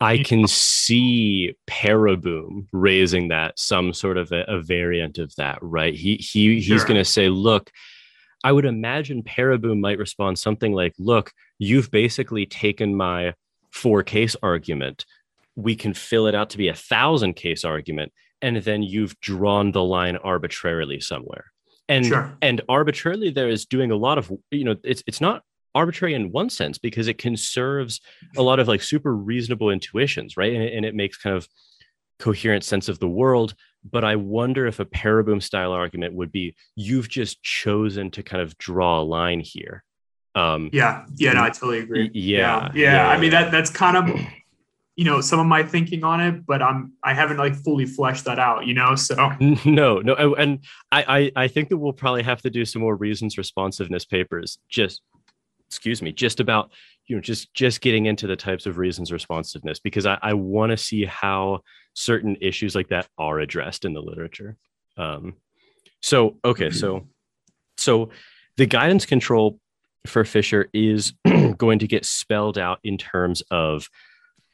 [0.04, 5.94] I can see Pereboom raising that some sort of a, a variant of that, right?
[5.94, 6.84] He he he's sure.
[6.84, 7.70] going to say, "Look,
[8.42, 13.32] I would imagine Pereboom might respond something like, "Look, you've basically taken my
[13.70, 15.06] four case argument.
[15.56, 18.12] We can fill it out to be a thousand case argument,
[18.42, 21.46] and then you've drawn the line arbitrarily somewhere."
[21.88, 22.36] And sure.
[22.42, 26.32] and arbitrarily there is doing a lot of you know it's it's not arbitrary in
[26.32, 28.00] one sense because it conserves
[28.36, 30.52] a lot of like super reasonable intuitions, right?
[30.52, 31.48] And it, and it makes kind of
[32.18, 33.54] coherent sense of the world.
[33.88, 38.42] But I wonder if a pereboom style argument would be you've just chosen to kind
[38.42, 39.84] of draw a line here.
[40.34, 42.10] Um, yeah, yeah, no, I totally agree.
[42.12, 42.92] Yeah, yeah, yeah.
[42.92, 44.20] yeah I mean that that's kind of
[44.96, 48.24] you know some of my thinking on it, but I'm I haven't like fully fleshed
[48.24, 48.94] that out, you know.
[48.94, 49.14] So
[49.64, 52.96] no, no, and I I, I think that we'll probably have to do some more
[52.96, 55.02] reasons responsiveness papers just
[55.68, 56.72] excuse me, just about
[57.06, 60.70] you know just just getting into the types of reasons responsiveness because I, I want
[60.70, 61.60] to see how
[61.94, 64.56] certain issues like that are addressed in the literature.
[64.96, 65.34] Um,
[66.00, 67.08] so okay, so
[67.76, 68.10] so
[68.56, 69.58] the guidance control
[70.06, 71.14] for Fischer is
[71.56, 73.88] going to get spelled out in terms of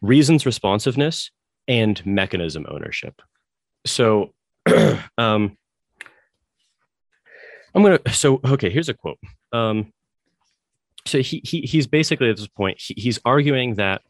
[0.01, 1.31] reasons responsiveness
[1.69, 3.21] and mechanism ownership.
[3.87, 4.33] So
[5.19, 5.57] um,
[7.75, 9.19] I'm gonna so okay, here's a quote.
[9.53, 9.93] Um,
[11.07, 14.03] so he, he he's basically at this point he, he's arguing that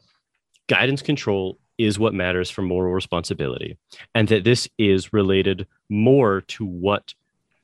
[0.67, 3.77] guidance control is what matters for moral responsibility
[4.13, 7.13] and that this is related more to what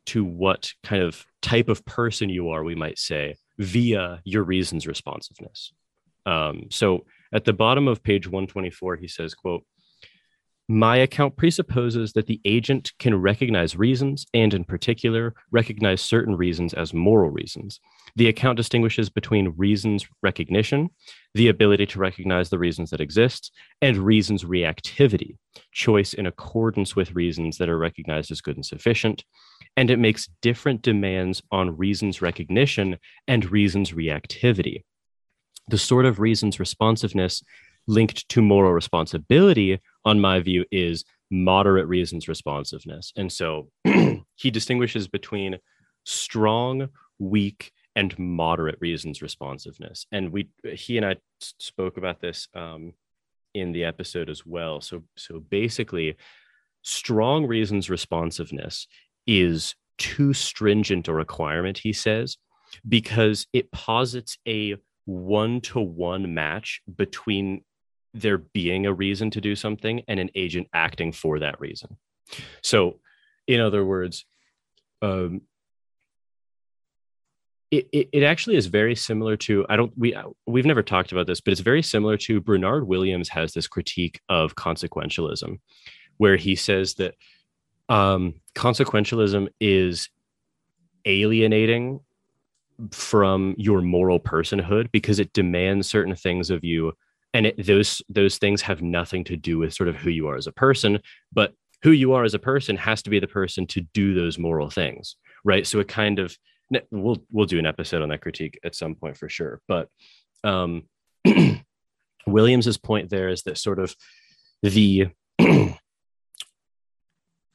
[0.05, 4.87] to what kind of type of person you are we might say via your reasons
[4.87, 5.73] responsiveness.
[6.25, 9.63] Um, so at the bottom of page 124 he says quote
[10.69, 16.73] my account presupposes that the agent can recognize reasons and, in particular, recognize certain reasons
[16.73, 17.79] as moral reasons.
[18.17, 20.89] The account distinguishes between reasons recognition,
[21.33, 25.37] the ability to recognize the reasons that exist, and reasons reactivity,
[25.71, 29.23] choice in accordance with reasons that are recognized as good and sufficient.
[29.77, 34.83] And it makes different demands on reasons recognition and reasons reactivity.
[35.69, 37.41] The sort of reasons responsiveness
[37.87, 43.11] linked to moral responsibility, on my view, is moderate reasons responsiveness.
[43.15, 43.69] And so
[44.35, 45.57] he distinguishes between
[46.05, 46.89] strong,
[47.19, 50.05] weak, and moderate reasons responsiveness.
[50.11, 52.93] And we he and I spoke about this um,
[53.53, 54.81] in the episode as well.
[54.81, 56.15] So so basically,
[56.83, 58.87] strong reasons responsiveness
[59.25, 62.37] is too stringent a requirement, he says,
[62.87, 67.63] because it posits a one to one match between
[68.21, 71.97] there being a reason to do something and an agent acting for that reason.
[72.61, 72.99] So,
[73.47, 74.25] in other words,
[75.01, 75.41] um,
[77.69, 81.27] it, it, it actually is very similar to I don't we we've never talked about
[81.27, 85.59] this, but it's very similar to Bernard Williams has this critique of consequentialism,
[86.17, 87.15] where he says that
[87.89, 90.09] um, consequentialism is
[91.05, 91.99] alienating
[92.91, 96.93] from your moral personhood because it demands certain things of you
[97.37, 100.35] and it, those those things have nothing to do with sort of who you are
[100.35, 100.99] as a person
[101.31, 104.39] but who you are as a person has to be the person to do those
[104.39, 105.15] moral things
[105.47, 105.65] right?
[105.65, 106.37] So it kind of
[106.91, 109.87] we'll we'll do an episode on that critique at some point for sure but
[110.43, 110.83] um
[112.27, 113.95] williams's point there is that sort of
[114.61, 115.07] the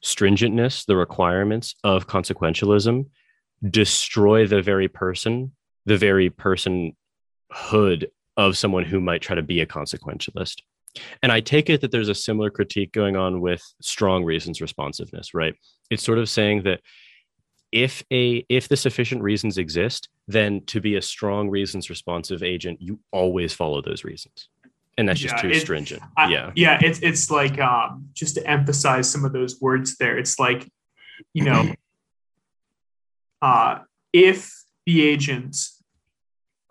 [0.03, 3.05] stringentness the requirements of consequentialism
[3.69, 5.51] destroy the very person
[5.85, 6.95] the very personhood
[8.37, 10.61] of someone who might try to be a consequentialist
[11.21, 15.33] and I take it that there's a similar critique going on with strong reasons responsiveness,
[15.33, 15.55] right?
[15.89, 16.81] It's sort of saying that
[17.71, 22.81] if a if the sufficient reasons exist, then to be a strong reasons responsive agent,
[22.81, 24.49] you always follow those reasons.
[24.95, 26.03] And that's just yeah, too it, stringent.
[26.15, 26.51] I, yeah.
[26.55, 30.17] Yeah, it's it's like um just to emphasize some of those words there.
[30.17, 30.71] It's like,
[31.33, 31.73] you know,
[33.41, 33.79] uh
[34.11, 34.53] if
[34.85, 35.57] the agent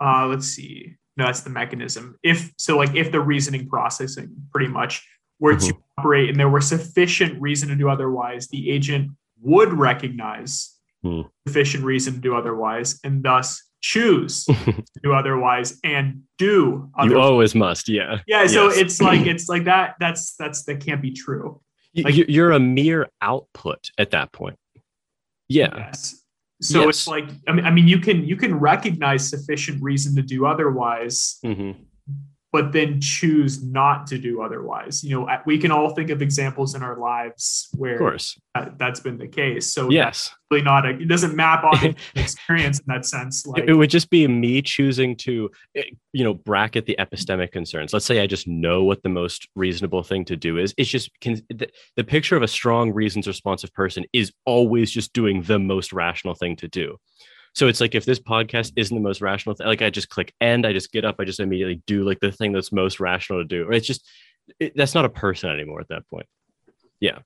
[0.00, 2.16] uh let's see no, that's the mechanism.
[2.22, 5.06] If so, like if the reasoning processing pretty much
[5.38, 5.68] were mm-hmm.
[5.68, 11.28] to operate and there were sufficient reason to do otherwise, the agent would recognize mm.
[11.46, 17.10] sufficient reason to do otherwise and thus choose to do otherwise and do otherwise.
[17.10, 18.78] you always must yeah yeah so yes.
[18.78, 21.60] it's like it's like that that's that's that can't be true
[21.96, 24.56] like, you're a mere output at that point
[25.48, 26.21] yeah yes.
[26.62, 26.88] So yes.
[26.88, 30.46] it's like I mean, I mean, you can you can recognize sufficient reason to do
[30.46, 31.72] otherwise, mm-hmm
[32.52, 35.02] but then choose not to do otherwise.
[35.02, 38.38] You know, we can all think of examples in our lives where of course.
[38.54, 39.72] That, has been the case.
[39.72, 43.46] So yes, really not a, it doesn't map on experience in that sense.
[43.46, 47.94] Like it would just be me choosing to, eh, you know, bracket the epistemic concerns.
[47.94, 50.74] Let's say I just know what the most reasonable thing to do is.
[50.76, 55.14] It's just can, the, the picture of a strong reasons responsive person is always just
[55.14, 56.98] doing the most rational thing to do.
[57.54, 60.32] So it's like if this podcast isn't the most rational thing, like I just click
[60.40, 63.40] end, I just get up, I just immediately do like the thing that's most rational
[63.40, 63.68] to do.
[63.68, 64.08] Or It's just
[64.58, 66.26] it, that's not a person anymore at that point.
[67.00, 67.18] Yeah.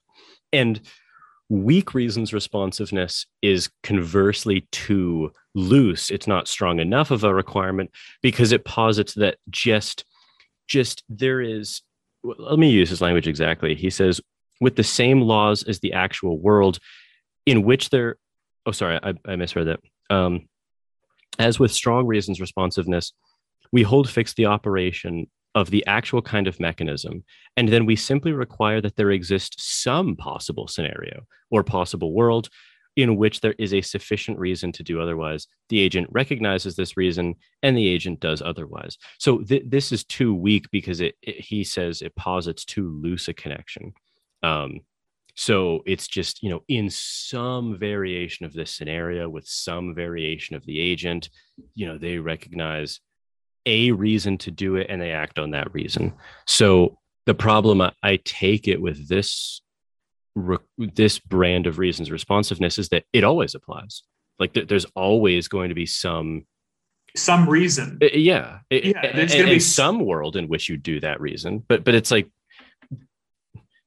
[0.53, 0.81] And
[1.49, 6.11] weak reasons responsiveness is conversely too loose.
[6.11, 10.05] It's not strong enough of a requirement because it posits that just
[10.67, 11.83] just there is
[12.25, 13.77] let me use his language exactly.
[13.77, 14.21] He says
[14.61, 16.81] with the same laws as the actual world
[17.45, 18.17] in which there
[18.65, 19.81] oh sorry, I, I misread that
[20.11, 20.49] um,
[21.39, 23.13] as with strong reasons responsiveness,
[23.73, 27.25] we hold fixed the operation of the actual kind of mechanism,
[27.57, 32.49] and then we simply require that there exist some possible scenario or possible world
[32.97, 35.47] in which there is a sufficient reason to do otherwise.
[35.69, 38.97] The agent recognizes this reason, and the agent does otherwise.
[39.19, 43.29] So th- this is too weak because it, it, he says it posits too loose
[43.29, 43.93] a connection.
[44.43, 44.81] Um,
[45.37, 50.65] so it's just, you know, in some variation of this scenario with some variation of
[50.65, 51.29] the agent,
[51.75, 53.01] you know, they recognize
[53.67, 56.15] a reason to do it and they act on that reason.
[56.47, 59.61] So the problem I take it with this
[60.79, 64.03] this brand of reasons responsiveness is that it always applies.
[64.39, 66.47] Like th- there's always going to be some
[67.15, 67.99] some reason.
[68.01, 69.13] Yeah, yeah.
[69.15, 72.11] There's going to be some world in which you do that reason, but but it's
[72.11, 72.31] like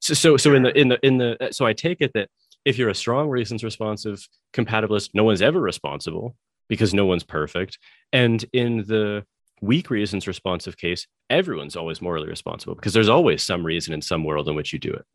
[0.09, 2.29] so, so, so in the in the in the so I take it that
[2.65, 6.35] if you're a strong reasons responsive compatibilist, no one's ever responsible
[6.67, 7.77] because no one's perfect.
[8.11, 9.25] And in the
[9.61, 14.23] weak reasons responsive case, everyone's always morally responsible because there's always some reason in some
[14.23, 15.05] world in which you do it.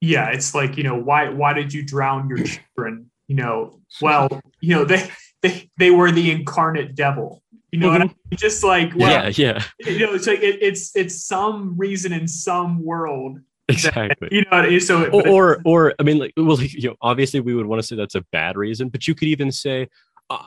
[0.00, 3.10] Yeah, it's like, you know, why why did you drown your children?
[3.28, 4.28] You know, well,
[4.60, 5.10] you know, they
[5.42, 7.42] they they were the incarnate devil.
[7.70, 8.02] You know, mm-hmm.
[8.02, 8.14] I mean?
[8.36, 9.64] just like well, yeah, yeah.
[9.80, 14.28] You know, it's like it, it's it's some reason in some world exactly.
[14.30, 17.66] you know so or, or, or i mean like well you know obviously we would
[17.66, 19.88] want to say that's a bad reason but you could even say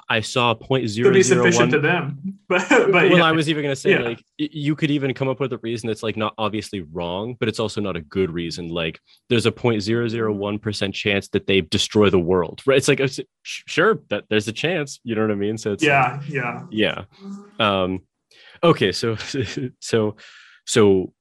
[0.10, 2.18] i saw a point zero be sufficient to them.
[2.50, 3.26] But, but well yeah.
[3.26, 4.00] i was even going to say yeah.
[4.00, 7.50] like you could even come up with a reason that's like not obviously wrong but
[7.50, 8.70] it's also not a good reason.
[8.70, 9.00] Like
[9.30, 12.78] there's a point zero zero one percent chance that they destroy the world right?
[12.78, 15.58] It's like it's, sure that there's a chance you know what i mean?
[15.58, 16.64] So it's yeah like, yeah.
[16.70, 17.04] yeah.
[17.60, 18.04] Um
[18.64, 19.16] okay so
[19.80, 20.16] so
[20.66, 21.14] so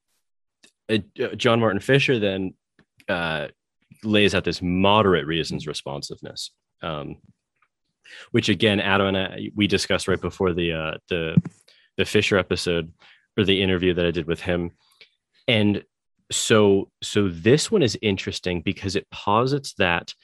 [0.89, 0.99] uh,
[1.37, 2.55] John Martin Fischer then
[3.09, 3.49] uh,
[4.05, 6.51] lays out this moderate reasons responsiveness,
[6.83, 7.17] um,
[8.31, 11.43] which again, Adam and I we discussed right before the uh, the
[11.97, 12.93] the Fischer episode
[13.37, 14.73] or the interview that I did with him,
[15.49, 15.83] and
[16.31, 20.15] so so this one is interesting because it posits that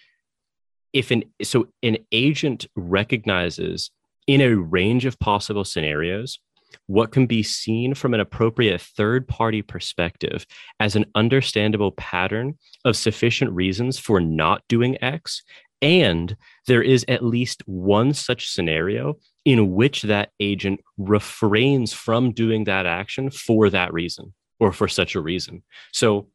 [0.93, 3.91] if an so an agent recognizes
[4.27, 6.39] in a range of possible scenarios
[6.87, 10.47] what can be seen from an appropriate third party perspective
[10.81, 15.43] as an understandable pattern of sufficient reasons for not doing X.
[15.81, 22.65] And there is at least one such scenario in which that agent refrains from doing
[22.65, 25.63] that action for that reason or for such a reason.
[25.93, 26.29] So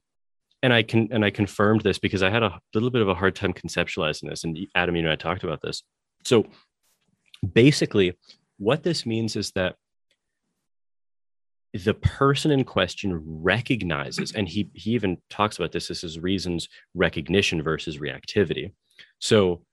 [0.63, 3.13] and I can and I confirmed this because I had a little bit of a
[3.13, 5.83] hard time conceptualizing this, and Adam, you and I talked about this.
[6.23, 6.45] So
[7.53, 8.13] basically,
[8.57, 9.75] what this means is that
[11.83, 15.87] the person in question recognizes, and he he even talks about this.
[15.87, 18.73] This is reasons recognition versus reactivity.
[19.19, 19.63] So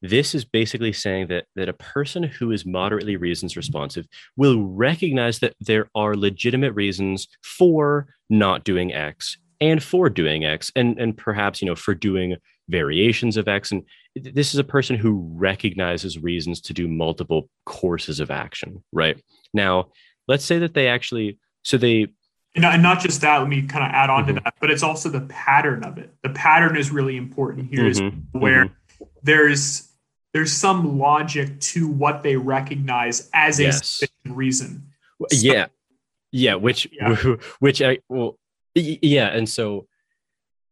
[0.00, 4.06] this is basically saying that that a person who is moderately reasons responsive
[4.36, 10.72] will recognize that there are legitimate reasons for not doing X and for doing X,
[10.74, 12.36] and and perhaps you know for doing
[12.68, 13.70] variations of X.
[13.70, 13.84] And
[14.16, 18.82] this is a person who recognizes reasons to do multiple courses of action.
[18.92, 19.22] Right
[19.54, 19.90] now,
[20.32, 22.08] let's say that they actually so they
[22.54, 24.36] and not just that let me kind of add on mm-hmm.
[24.36, 27.84] to that but it's also the pattern of it the pattern is really important here
[27.84, 28.08] mm-hmm.
[28.08, 29.04] is where mm-hmm.
[29.22, 29.90] there's
[30.32, 34.02] there's some logic to what they recognize as yes.
[34.02, 34.86] a reason
[35.30, 35.66] so, yeah
[36.30, 37.14] yeah which yeah.
[37.60, 38.38] which i well
[38.74, 39.86] yeah and so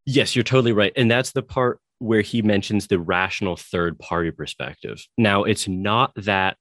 [0.06, 4.30] yes you're totally right and that's the part where he mentions the rational third party
[4.30, 6.56] perspective now it's not that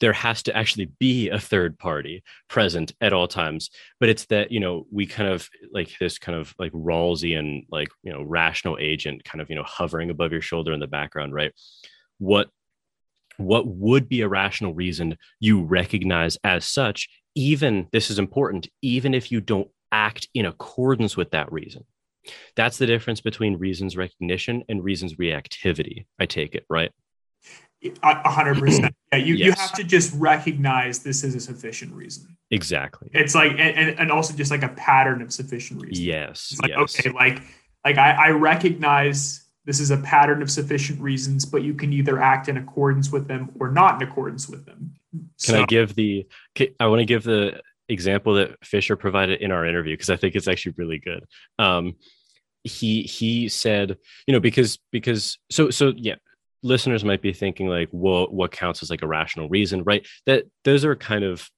[0.00, 3.70] there has to actually be a third party present at all times.
[4.00, 7.88] But it's that you know we kind of like this kind of like rawlsian like
[8.02, 11.32] you know rational agent kind of you know hovering above your shoulder in the background
[11.32, 11.52] right?
[12.18, 12.48] What
[13.36, 19.12] what would be a rational reason you recognize as such even this is important even
[19.12, 21.84] if you don't act in accordance with that reason?
[22.56, 26.90] That's the difference between reasons recognition and reasons reactivity i take it right
[28.02, 28.94] hundred percent.
[29.12, 29.46] Yeah, you, yes.
[29.46, 32.36] you have to just recognize this is a sufficient reason.
[32.50, 33.10] Exactly.
[33.12, 36.04] It's like and, and also just like a pattern of sufficient reason.
[36.04, 36.56] Yes.
[36.60, 36.98] like, yes.
[36.98, 37.42] okay, like
[37.84, 42.20] like I, I recognize this is a pattern of sufficient reasons, but you can either
[42.20, 44.94] act in accordance with them or not in accordance with them.
[45.44, 46.26] Can I give the
[46.80, 50.34] I want to give the example that Fischer provided in our interview because I think
[50.34, 51.24] it's actually really good.
[51.58, 51.96] Um,
[52.64, 56.16] he he said, you know, because because so so yeah,
[56.64, 59.84] listeners might be thinking like well what counts as like a rational reason?
[59.84, 60.06] Right?
[60.26, 61.48] That those are kind of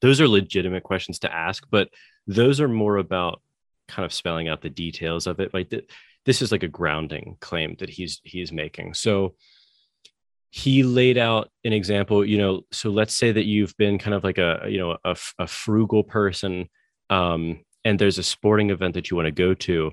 [0.00, 1.88] those are legitimate questions to ask but
[2.26, 3.40] those are more about
[3.88, 5.52] kind of spelling out the details of it.
[5.52, 5.88] Like th-
[6.24, 8.94] this is like a grounding claim that he's he's making.
[8.94, 9.34] So
[10.50, 14.22] he laid out an example you know so let's say that you've been kind of
[14.22, 16.68] like a you know a, a frugal person
[17.10, 19.90] um, and there's a sporting event that you want to go to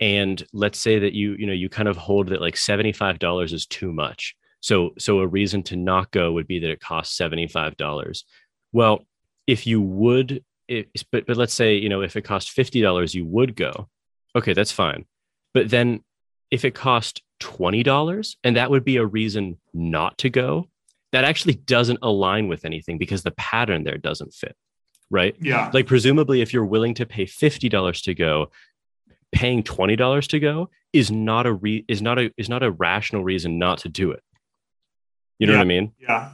[0.00, 3.66] and let's say that you you know you kind of hold that like $75 is
[3.66, 4.34] too much.
[4.60, 8.24] So so a reason to not go would be that it costs $75
[8.72, 9.04] well
[9.46, 13.24] if you would it, but but let's say you know if it cost $50 you
[13.26, 13.88] would go.
[14.36, 15.04] Okay that's fine.
[15.52, 16.02] But then
[16.50, 20.68] if it cost $20 and that would be a reason not to go
[21.12, 24.56] that actually doesn't align with anything because the pattern there doesn't fit
[25.10, 25.36] right?
[25.40, 25.70] Yeah.
[25.72, 28.50] Like presumably if you're willing to pay $50 to go
[29.34, 32.70] paying twenty dollars to go is not a re- is not a is not a
[32.70, 34.22] rational reason not to do it.
[35.38, 35.92] You know yeah, what I mean?
[36.00, 36.32] Yeah.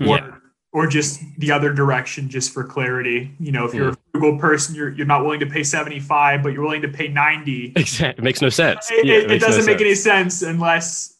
[0.00, 0.36] Or, yeah.
[0.72, 3.30] or just the other direction, just for clarity.
[3.38, 3.94] You know, if you're mm.
[3.94, 6.88] a frugal person, you're you're not willing to pay seventy five, but you're willing to
[6.88, 7.72] pay ninety.
[7.76, 8.20] Exactly.
[8.20, 8.90] It makes no sense.
[8.90, 9.86] It, yeah, it, it, it doesn't no make sense.
[9.86, 11.16] any sense unless,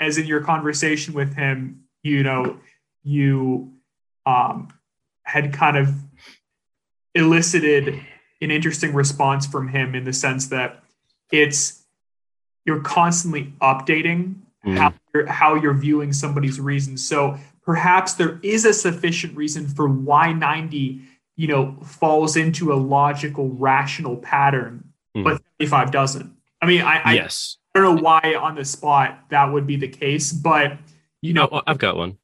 [0.00, 2.58] as in your conversation with him, you know,
[3.04, 3.72] you
[4.26, 4.68] um,
[5.22, 5.94] had kind of
[7.14, 8.00] elicited
[8.42, 10.82] an interesting response from him in the sense that
[11.30, 11.82] it's
[12.64, 14.34] you're constantly updating
[14.64, 14.76] mm.
[14.76, 17.06] how, you're, how you're viewing somebody's reasons.
[17.06, 21.00] So perhaps there is a sufficient reason for why 90
[21.36, 24.84] you know falls into a logical rational pattern
[25.16, 25.24] mm.
[25.24, 29.18] but 75 doesn't i mean i yes I, I don't know why on the spot
[29.30, 30.76] that would be the case but
[31.22, 32.18] you know i've got one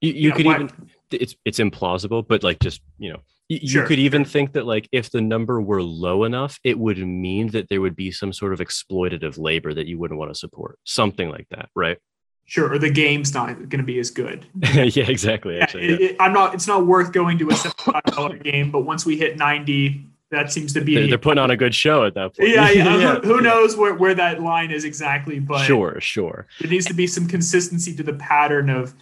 [0.00, 0.70] you, you, could even
[1.10, 3.20] it's it's implausible but like just you know
[3.58, 3.86] you sure.
[3.86, 7.68] could even think that like if the number were low enough it would mean that
[7.68, 11.28] there would be some sort of exploitative labor that you wouldn't want to support something
[11.28, 11.98] like that right
[12.44, 16.00] sure or the game's not going to be as good yeah exactly yeah, actually, it,
[16.00, 16.06] yeah.
[16.08, 19.36] It, i'm not it's not worth going to a $75 game but once we hit
[19.36, 22.50] 90 that seems to be they're, they're putting on a good show at that point
[22.50, 22.96] yeah, yeah.
[22.96, 23.14] yeah.
[23.16, 26.94] Who, who knows where, where that line is exactly but sure sure there needs to
[26.94, 28.94] be some consistency to the pattern of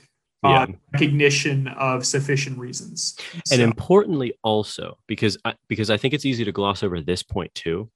[0.43, 0.67] yeah.
[0.93, 3.17] recognition of sufficient reasons.
[3.45, 3.55] So.
[3.55, 7.55] And importantly, also because I, because I think it's easy to gloss over this point
[7.55, 7.91] too.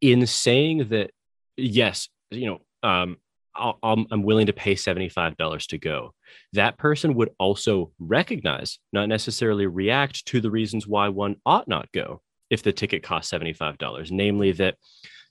[0.00, 1.10] In saying that,
[1.56, 3.16] yes, you know, um,
[3.54, 6.14] i am willing to pay seventy five dollars to go.
[6.52, 11.90] That person would also recognize, not necessarily react to the reasons why one ought not
[11.92, 14.76] go if the ticket costs seventy five dollars, namely that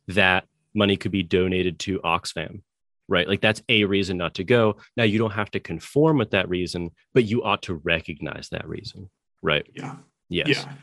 [0.10, 2.62] that money could be donated to Oxfam
[3.08, 3.28] right?
[3.28, 4.78] Like that's a reason not to go.
[4.96, 8.68] Now you don't have to conform with that reason, but you ought to recognize that
[8.68, 9.10] reason,
[9.42, 9.66] right?
[9.74, 9.96] Yeah.
[10.30, 10.48] Yes.
[10.50, 10.74] Yeah.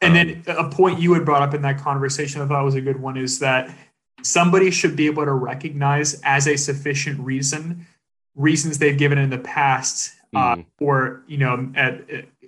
[0.00, 2.74] And um, then a point you had brought up in that conversation, I thought was
[2.74, 3.74] a good one, is that
[4.22, 7.86] somebody should be able to recognize as a sufficient reason
[8.34, 10.64] reasons they've given in the past, uh, mm.
[10.80, 12.02] or you know, at,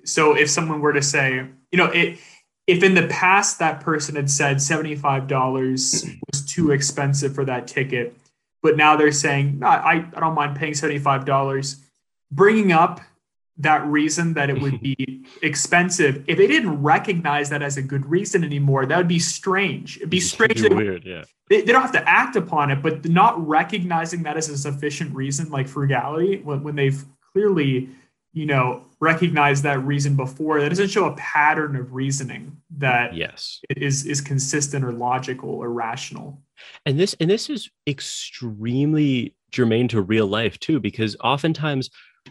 [0.05, 2.19] so if someone were to say, you know, it,
[2.67, 7.45] if in the past that person had said seventy five dollars was too expensive for
[7.45, 8.17] that ticket,
[8.65, 11.77] but now they're saying I I don't mind paying seventy five dollars,
[12.33, 13.01] bringing up
[13.59, 18.05] that reason that it would be expensive if they didn't recognize that as a good
[18.07, 19.99] reason anymore that would be strange.
[19.99, 21.25] It'd be strange it'd be weird yeah.
[21.49, 25.15] they, they, don't have to act upon it but not recognizing that as a sufficient
[25.15, 27.91] reason like frugality when, when they've clearly
[28.33, 33.61] you know recognized that reason before that doesn't show a pattern of reasoning that yes.
[33.77, 36.43] is is consistent or logical or rational
[36.87, 41.91] and this and this is extremely germane to real life too because oftentimes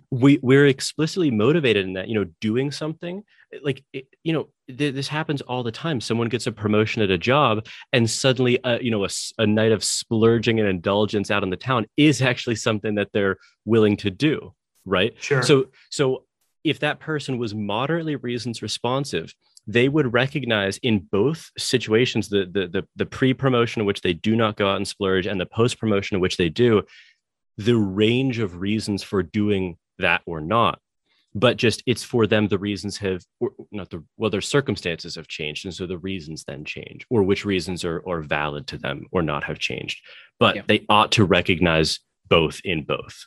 [0.09, 3.24] we we're explicitly motivated in that you know doing something
[3.61, 6.01] like it, you know th- this happens all the time.
[6.01, 9.71] Someone gets a promotion at a job and suddenly uh, you know a, a night
[9.71, 14.09] of splurging and indulgence out in the town is actually something that they're willing to
[14.09, 14.53] do
[14.86, 15.13] right?
[15.21, 15.41] Sure.
[15.43, 16.26] So so
[16.63, 19.34] if that person was moderately reasons responsive
[19.68, 24.36] they would recognize in both situations the the the, the pre-promotion in which they do
[24.36, 26.84] not go out and splurge and the post-promotion in which they do
[27.57, 30.80] the range of reasons for doing that or not.
[31.36, 33.24] But just it's for them the reasons have
[33.72, 37.43] not the well their circumstances have changed and so the reasons then change or which
[37.43, 40.05] reasons are, are valid to them or not have changed.
[40.39, 40.61] But yeah.
[40.68, 41.99] they ought to recognize
[42.30, 43.26] both in both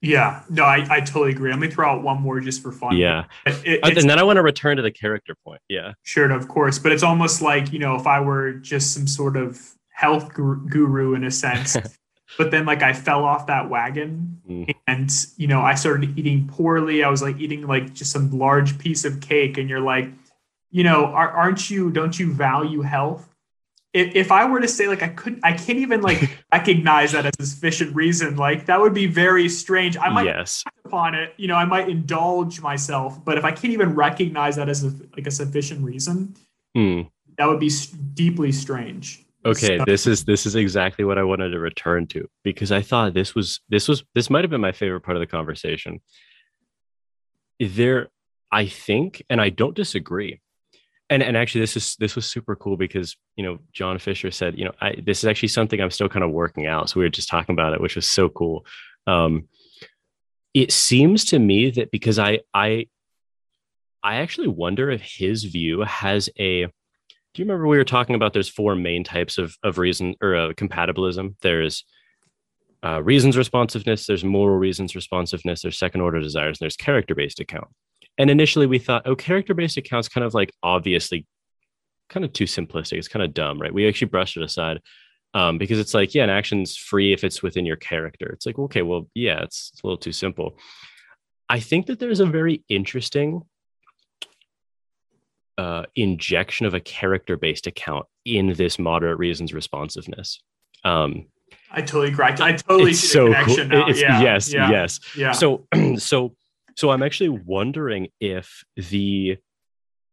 [0.00, 0.42] yeah.
[0.48, 1.50] No I, I totally agree.
[1.50, 2.96] Let me throw out one more just for fun.
[2.96, 3.24] Yeah.
[3.46, 5.60] It, and then i want to return to the character point.
[5.68, 5.92] Yeah.
[6.02, 6.78] Sure of course.
[6.78, 11.14] But it's almost like you know if i were just some sort of health guru
[11.14, 11.76] in a sense
[12.38, 14.74] but then like I fell off that wagon mm.
[14.86, 17.02] and you know I started eating poorly.
[17.02, 20.10] I was like eating like just some large piece of cake and you're like,
[20.70, 23.29] you know, aren't you don't you value health?
[23.92, 27.26] If, if I were to say like I couldn't I can't even like recognize that
[27.26, 29.96] as a sufficient reason, like that would be very strange.
[29.96, 30.62] I might yes.
[30.84, 34.68] upon it, you know, I might indulge myself, but if I can't even recognize that
[34.68, 36.34] as a, like a sufficient reason,
[36.76, 37.10] mm.
[37.36, 37.70] that would be
[38.14, 42.28] deeply strange okay so, this is this is exactly what i wanted to return to
[42.44, 45.20] because i thought this was this was this might have been my favorite part of
[45.20, 46.00] the conversation
[47.58, 48.08] there
[48.52, 50.40] i think and i don't disagree
[51.10, 54.56] and and actually this is this was super cool because you know john fischer said
[54.56, 56.88] you know I, this is actually something i'm still kind of working out.
[56.88, 58.64] So we were just talking about it which was so cool.
[59.06, 59.48] Um
[60.54, 62.86] it seems to me that because i i
[64.02, 66.66] i actually wonder if his view has a
[67.32, 70.34] do you remember we were talking about there's four main types of, of reason or
[70.34, 71.36] uh, compatibilism?
[71.42, 71.84] There's
[72.82, 77.38] uh, reasons responsiveness there's moral reasons responsiveness there's second order desires and there's character based
[77.38, 77.68] account
[78.20, 81.26] and initially we thought oh character based accounts kind of like obviously
[82.08, 84.80] kind of too simplistic it's kind of dumb right we actually brushed it aside
[85.32, 88.58] um, because it's like yeah an action's free if it's within your character it's like
[88.58, 90.58] okay well yeah it's, it's a little too simple
[91.48, 93.42] i think that there's a very interesting
[95.60, 100.40] uh, injection of a character based account in this moderate reasons responsiveness.
[100.84, 101.26] Um,
[101.70, 102.24] I totally agree.
[102.24, 103.64] I totally see so cool.
[103.66, 103.86] now.
[103.86, 105.00] It's, yeah, yes, yeah, yes.
[105.14, 105.32] Yeah.
[105.32, 105.66] So,
[105.98, 106.34] so,
[106.80, 109.36] so I'm actually wondering if the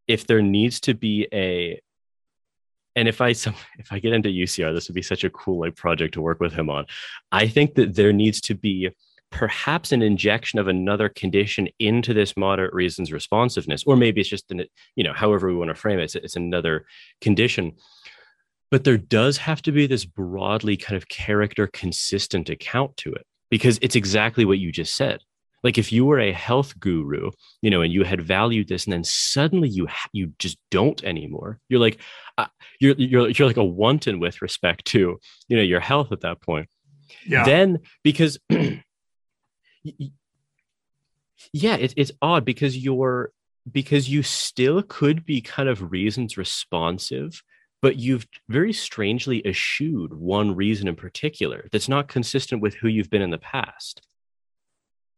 [0.05, 1.79] if there needs to be a
[2.93, 5.77] and if I if I get into UCR, this would be such a cool like
[5.77, 6.85] project to work with him on.
[7.31, 8.89] I think that there needs to be
[9.31, 14.51] perhaps an injection of another condition into this moderate reasons responsiveness or maybe it's just
[14.51, 14.65] an
[14.95, 16.85] you know however we want to frame it it's, it's another
[17.19, 17.73] condition
[18.71, 23.25] but there does have to be this broadly kind of character consistent account to it
[23.49, 25.19] because it's exactly what you just said
[25.67, 27.29] like if you were a health guru
[27.61, 31.59] you know and you had valued this and then suddenly you you just don't anymore
[31.67, 31.99] you're like
[32.37, 32.45] uh,
[32.79, 36.41] you're you're you're like a wanton with respect to you know your health at that
[36.41, 36.69] point
[37.25, 37.43] yeah.
[37.43, 38.79] then because yeah
[41.75, 43.33] it, it's odd because you're
[43.69, 47.43] because you still could be kind of reasons responsive
[47.81, 53.09] but you've very strangely eschewed one reason in particular that's not consistent with who you've
[53.09, 54.01] been in the past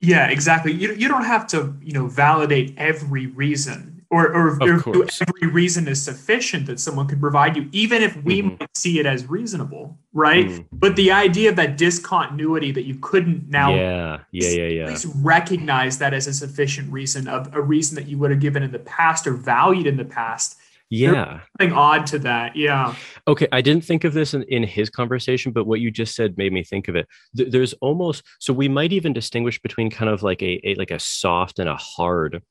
[0.01, 5.05] yeah exactly you, you don't have to you know validate every reason or, or, or
[5.21, 8.55] every reason is sufficient that someone could provide you, even if we mm-hmm.
[8.59, 10.47] might see it as reasonable, right?
[10.47, 10.63] Mm-hmm.
[10.71, 15.05] But the idea of that discontinuity that you couldn't now, yeah, yeah, yeah, yeah, please
[15.05, 18.71] recognize that as a sufficient reason of a reason that you would have given in
[18.71, 20.57] the past or valued in the past.
[20.89, 22.55] Yeah, something odd to that.
[22.55, 22.95] Yeah.
[23.27, 26.37] Okay, I didn't think of this in, in his conversation, but what you just said
[26.37, 27.07] made me think of it.
[27.37, 30.91] Th- there's almost so we might even distinguish between kind of like a, a like
[30.91, 32.41] a soft and a hard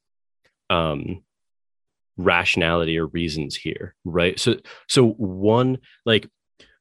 [0.70, 1.22] um
[2.18, 4.56] rationality or reasons here right so
[4.88, 6.28] so one like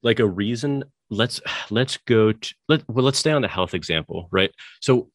[0.01, 1.39] like a reason let's
[1.69, 4.51] let's go to let well let's stay on the health example right
[4.81, 5.09] so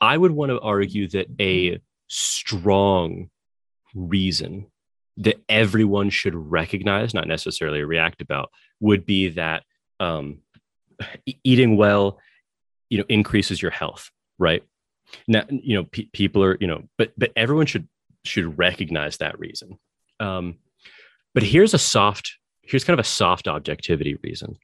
[0.00, 1.78] i would want to argue that a
[2.08, 3.28] strong
[3.94, 4.66] reason
[5.20, 8.50] that everyone should recognize not necessarily react about
[8.80, 9.62] would be that
[10.00, 10.38] um,
[11.44, 12.18] eating well
[12.88, 14.10] you know increases your health
[14.40, 14.64] right?
[15.28, 17.86] Now you know pe- people are you know but but everyone should
[18.24, 19.78] should recognize that reason.
[20.18, 20.56] Um
[21.34, 24.56] but here's a soft here's kind of a soft objectivity reason.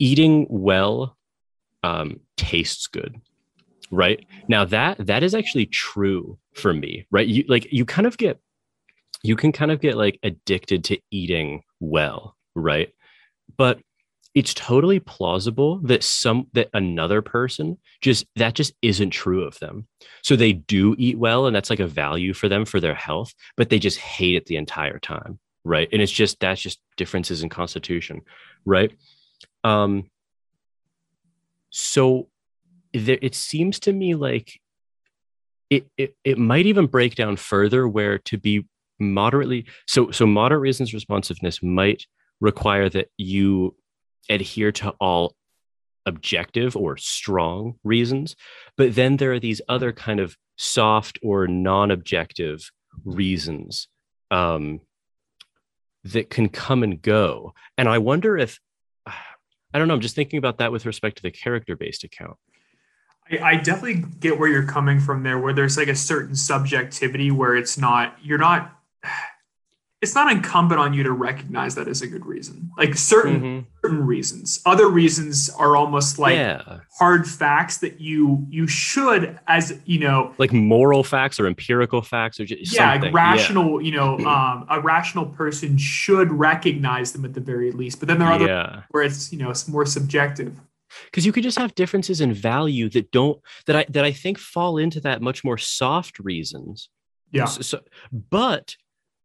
[0.00, 1.16] Eating well
[1.82, 3.20] um tastes good
[3.90, 4.24] right?
[4.48, 7.28] Now that that is actually true for me right?
[7.28, 8.40] You like you kind of get
[9.24, 12.90] you can kind of get like addicted to eating well right?
[13.56, 13.80] But
[14.34, 19.86] it's totally plausible that some that another person just that just isn't true of them.
[20.22, 23.32] So they do eat well and that's like a value for them for their health
[23.56, 25.88] but they just hate it the entire time right?
[25.92, 28.22] And it's just that's just differences in constitution
[28.64, 28.92] right?
[29.62, 30.10] Um
[31.70, 32.28] so
[32.92, 34.60] there, it seems to me like
[35.70, 38.66] it, it it might even break down further where to be
[38.98, 42.04] moderately so so moderate reasons responsiveness might
[42.40, 43.74] require that you
[44.28, 45.34] adhere to all
[46.06, 48.36] objective or strong reasons
[48.76, 52.70] but then there are these other kind of soft or non-objective
[53.04, 53.88] reasons
[54.30, 54.80] um,
[56.04, 57.54] that can come and go.
[57.78, 58.60] And i wonder if
[59.06, 62.36] i don't know i'm just thinking about that with respect to the character based account.
[63.30, 67.30] I, I definitely get where you're coming from there where there's like a certain subjectivity
[67.30, 68.78] where it's not you're not
[70.04, 72.70] it's not incumbent on you to recognize that as a good reason.
[72.76, 73.60] Like certain mm-hmm.
[73.82, 76.80] certain reasons, other reasons are almost like yeah.
[76.98, 82.38] hard facts that you you should, as you know, like moral facts or empirical facts
[82.38, 83.80] or just yeah, like rational.
[83.80, 83.86] Yeah.
[83.86, 87.98] You know, um, a rational person should recognize them at the very least.
[87.98, 88.82] But then there are other yeah.
[88.90, 90.60] where it's you know it's more subjective
[91.06, 94.38] because you could just have differences in value that don't that i that i think
[94.38, 96.88] fall into that much more soft reasons
[97.32, 97.80] yeah so,
[98.30, 98.76] but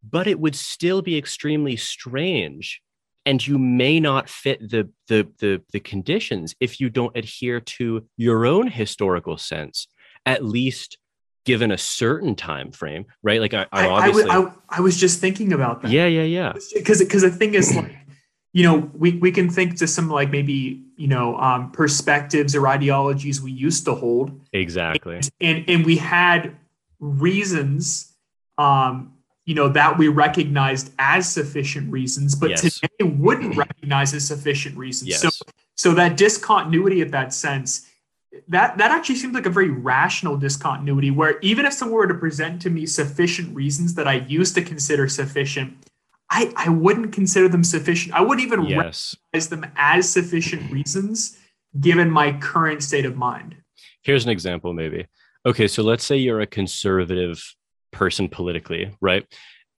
[0.03, 2.81] but it would still be extremely strange
[3.25, 8.05] and you may not fit the, the the the conditions if you don't adhere to
[8.17, 9.87] your own historical sense
[10.25, 10.97] at least
[11.45, 13.41] given a certain time frame right?
[13.41, 15.91] Like i, I obviously I, I, I, was just thinking about that.
[15.91, 16.53] Yeah yeah yeah.
[16.73, 17.95] Because because the thing is like
[18.53, 22.67] you know we, we can think to some like maybe you know um, perspectives or
[22.67, 24.39] ideologies we used to hold.
[24.53, 25.15] Exactly.
[25.15, 26.55] And and, and we had
[26.99, 28.13] reasons
[28.57, 29.13] um,
[29.49, 32.79] you know that we recognized as sufficient reasons but yes.
[32.79, 35.21] today wouldn't recognize as sufficient reasons yes.
[35.21, 35.29] so
[35.75, 37.89] so that discontinuity of that sense
[38.47, 42.13] that that actually seems like a very rational discontinuity where even if someone were to
[42.13, 45.75] present to me sufficient reasons that i used to consider sufficient
[46.29, 49.15] i i wouldn't consider them sufficient i wouldn't even yes.
[49.33, 51.39] recognize them as sufficient reasons
[51.79, 53.55] given my current state of mind
[54.03, 55.07] here's an example maybe
[55.43, 57.43] okay so let's say you're a conservative
[57.91, 59.25] person politically, right?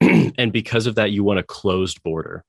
[0.00, 2.44] and because of that, you want a closed border,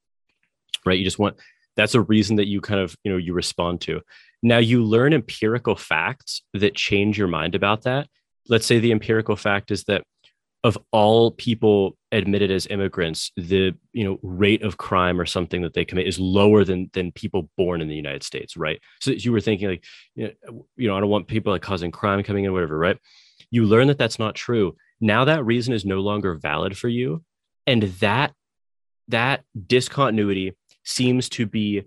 [0.85, 0.97] right?
[0.97, 1.37] You just want
[1.75, 4.01] that's a reason that you kind of you know you respond to.
[4.41, 8.07] Now you learn empirical facts that change your mind about that.
[8.49, 10.03] Let's say the empirical fact is that
[10.63, 15.73] of all people admitted as immigrants, the you know rate of crime or something that
[15.73, 18.79] they commit is lower than than people born in the United States, right?
[19.01, 19.83] So you were thinking like,
[20.15, 22.97] you know, you know, I don't want people like causing crime coming in, whatever, right?
[23.51, 27.21] You learn that that's not true now that reason is no longer valid for you
[27.67, 28.33] and that
[29.09, 31.83] that discontinuity seems to be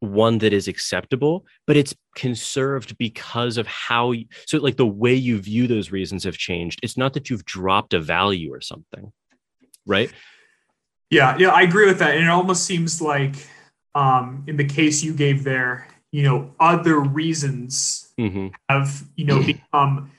[0.00, 5.14] one that is acceptable but it's conserved because of how you, so like the way
[5.14, 9.10] you view those reasons have changed it's not that you've dropped a value or something
[9.86, 10.12] right
[11.10, 13.34] yeah yeah i agree with that and it almost seems like
[13.94, 18.48] um in the case you gave there you know other reasons mm-hmm.
[18.68, 20.10] have you know become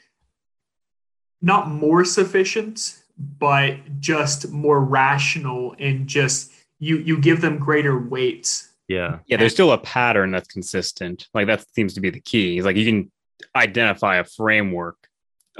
[1.41, 8.63] not more sufficient, but just more rational and just you you give them greater weight.
[8.87, 9.19] Yeah.
[9.25, 11.27] Yeah, there's still a pattern that's consistent.
[11.33, 12.61] Like that seems to be the key.
[12.61, 13.11] Like you can
[13.55, 14.97] identify a framework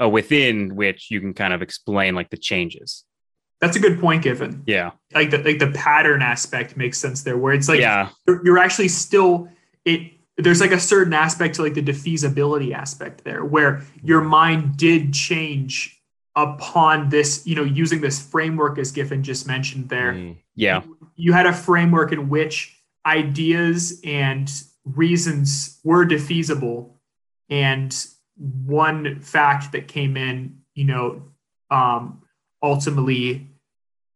[0.00, 3.04] uh, within which you can kind of explain like the changes.
[3.60, 4.64] That's a good point, given.
[4.66, 8.44] Yeah, like the like the pattern aspect makes sense there, where it's like yeah, you're,
[8.44, 9.48] you're actually still
[9.84, 14.76] it there's like a certain aspect to like the defeasibility aspect there where your mind
[14.76, 16.00] did change
[16.34, 20.14] upon this you know using this framework as giffen just mentioned there.
[20.14, 20.82] Mm, yeah.
[20.82, 24.50] You, you, had a framework in which ideas and
[24.84, 26.94] reasons were defeasible
[27.50, 28.06] and
[28.36, 31.22] one fact that came in you know
[31.70, 32.22] um,
[32.62, 33.51] ultimately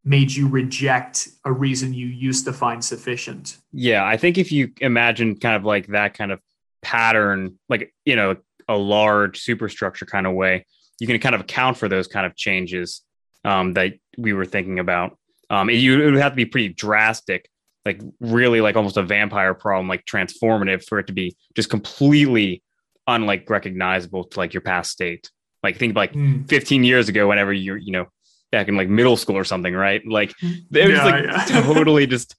[0.07, 3.59] made you reject a reason you used to find sufficient.
[3.72, 6.40] Yeah, I think if you imagine kind of like that kind of
[6.80, 8.36] pattern, like, you know,
[8.68, 10.64] a large superstructure kind of way,
[11.00, 13.02] you can kind of account for those kind of changes
[13.44, 15.18] um, that we were thinking about.
[15.50, 17.50] Um, it, you, it would have to be pretty drastic,
[17.84, 22.62] like really like almost a vampire problem, like transformative for it to be just completely
[23.09, 25.32] unlike recognizable to like your past state.
[25.64, 26.48] Like think like mm.
[26.48, 28.07] 15 years ago, whenever you're, you know,
[28.53, 30.07] back in like middle school or something, right?
[30.07, 30.76] Like mm-hmm.
[30.76, 31.44] it was yeah, like yeah.
[31.62, 32.36] totally just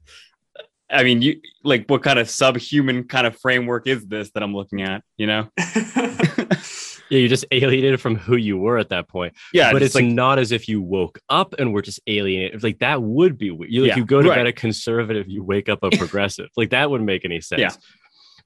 [0.90, 4.56] I mean, you like what kind of subhuman kind of framework is this that I'm
[4.56, 5.50] looking at, you know?
[5.58, 6.48] yeah,
[7.10, 9.34] you're just alienated from who you were at that point.
[9.54, 12.64] Yeah, but it's like, not as if you woke up and were just alienated.
[12.64, 13.72] Like that would be weird.
[13.72, 14.36] You, like, yeah, you go to right.
[14.36, 16.48] bed a conservative, you wake up a progressive.
[16.56, 17.60] like that wouldn't make any sense.
[17.60, 17.72] Yeah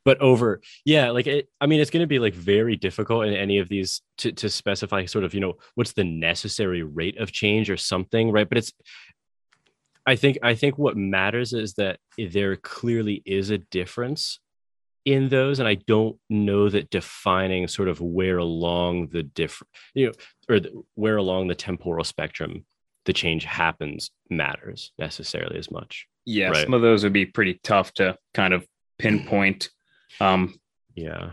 [0.03, 3.33] but over yeah like it, i mean it's going to be like very difficult in
[3.33, 7.31] any of these to, to specify sort of you know what's the necessary rate of
[7.31, 8.73] change or something right but it's
[10.05, 14.39] i think i think what matters is that there clearly is a difference
[15.05, 20.07] in those and i don't know that defining sort of where along the different you
[20.07, 20.13] know
[20.49, 22.65] or the, where along the temporal spectrum
[23.05, 26.63] the change happens matters necessarily as much yeah right?
[26.63, 28.65] some of those would be pretty tough to kind of
[28.99, 29.71] pinpoint
[30.19, 30.55] um,
[30.95, 31.31] yeah.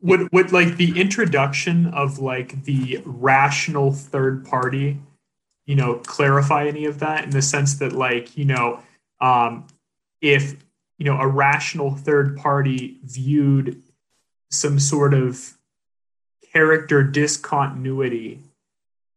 [0.00, 4.98] Would would like the introduction of like the rational third party,
[5.66, 8.80] you know, clarify any of that in the sense that like you know,
[9.20, 9.66] um,
[10.20, 10.56] if
[10.98, 13.82] you know a rational third party viewed
[14.50, 15.54] some sort of
[16.52, 18.40] character discontinuity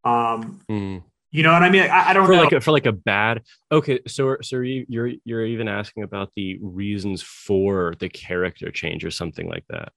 [0.08, 1.04] um, mm.
[1.38, 1.84] You know what I mean?
[1.84, 2.42] I, I don't for know.
[2.42, 3.44] like a, for like a bad.
[3.72, 9.12] Okay, so so you're you're even asking about the reasons for the character change or
[9.12, 9.92] something like that.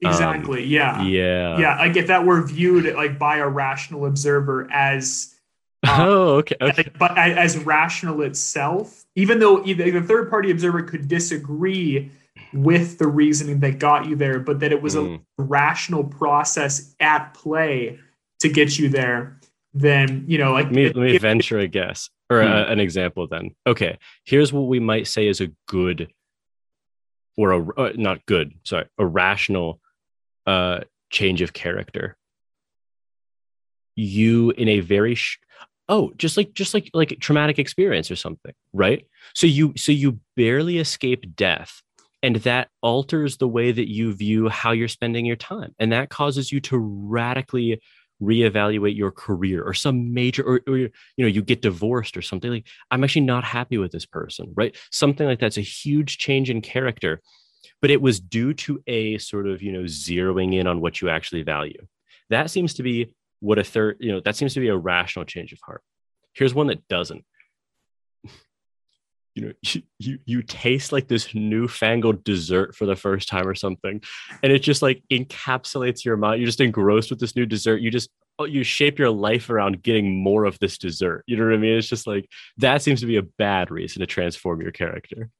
[0.00, 0.62] Exactly.
[0.62, 1.02] Um, yeah.
[1.02, 1.58] Yeah.
[1.58, 1.78] Yeah.
[1.78, 5.30] Like if that were viewed like by a rational observer as.
[5.86, 6.56] Um, oh, okay.
[6.62, 6.90] okay.
[6.98, 12.10] But as rational itself, even though the third party observer could disagree
[12.54, 15.20] with the reasoning that got you there, but that it was mm.
[15.38, 17.98] a rational process at play
[18.40, 19.38] to get you there
[19.74, 22.48] then you know like let me, let me venture a guess or hmm.
[22.48, 23.50] a, an example then.
[23.66, 26.12] Okay here's what we might say is a good
[27.36, 29.80] or a uh, not good sorry a rational
[30.46, 32.16] uh change of character.
[33.96, 35.38] You in a very sh-
[35.88, 39.06] oh just like just like like traumatic experience or something right?
[39.34, 41.82] So you so you barely escape death
[42.22, 46.08] and that alters the way that you view how you're spending your time and that
[46.10, 47.80] causes you to radically
[48.22, 52.50] reevaluate your career or some major or, or, you know you get divorced or something
[52.50, 54.76] like i'm actually not happy with this person right?
[54.90, 57.20] Something like that's a huge change in character
[57.84, 61.10] but it was due to a sort of you know zeroing in on what you
[61.10, 61.86] actually value.
[62.30, 65.24] That seems to be what a third you know that seems to be a rational
[65.24, 65.82] change of heart.
[66.32, 67.24] Here's one that doesn't
[69.34, 73.54] you know you, you you taste like this newfangled dessert for the first time or
[73.54, 74.00] something
[74.42, 76.40] and it just like encapsulates your mind.
[76.40, 77.80] You're just engrossed with this new dessert.
[77.80, 81.22] You just oh, you shape your life around getting more of this dessert.
[81.26, 81.76] You know what i mean?
[81.76, 82.28] It's just like
[82.58, 85.30] that seems to be a bad reason to transform your character.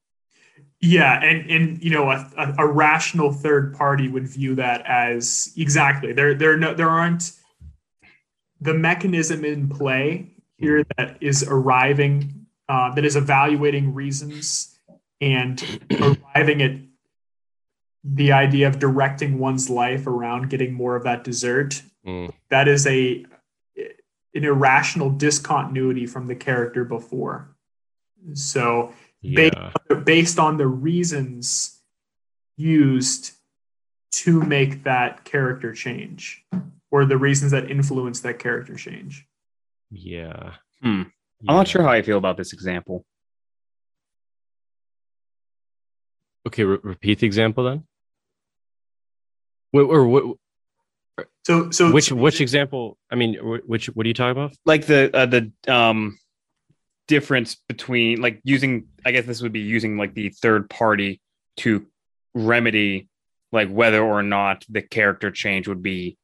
[0.81, 5.53] Yeah and and you know a, a, a rational third party would view that as
[5.57, 7.33] exactly there there no there aren't
[8.61, 10.91] the mechanism in play here mm-hmm.
[10.97, 14.79] that is arriving uh, that is evaluating reasons
[15.21, 15.63] and
[16.01, 16.73] arriving at
[18.05, 21.83] the idea of directing one's life around getting more of that dessert.
[22.07, 22.33] Mm.
[22.51, 23.25] That is a
[24.35, 27.55] an irrational discontinuity from the character before.
[28.33, 28.93] So
[29.23, 29.73] yeah.
[29.89, 31.79] based, based on the reasons
[32.57, 33.33] used
[34.11, 36.45] to make that character change
[36.91, 39.27] or the reasons that influence that character change.
[39.91, 40.55] Yeah.
[40.83, 41.03] Hmm.
[41.49, 43.05] I'm not sure how I feel about this example.
[46.47, 47.85] Okay, re- repeat the example then.
[49.71, 50.37] What, or what?
[51.45, 52.99] So, so which which example?
[53.11, 53.35] I mean,
[53.67, 54.57] which what are you talking about?
[54.65, 56.19] Like the uh, the um
[57.09, 58.89] difference between like using.
[59.05, 61.21] I guess this would be using like the third party
[61.59, 61.87] to
[62.35, 63.09] remedy
[63.53, 66.19] like whether or not the character change would be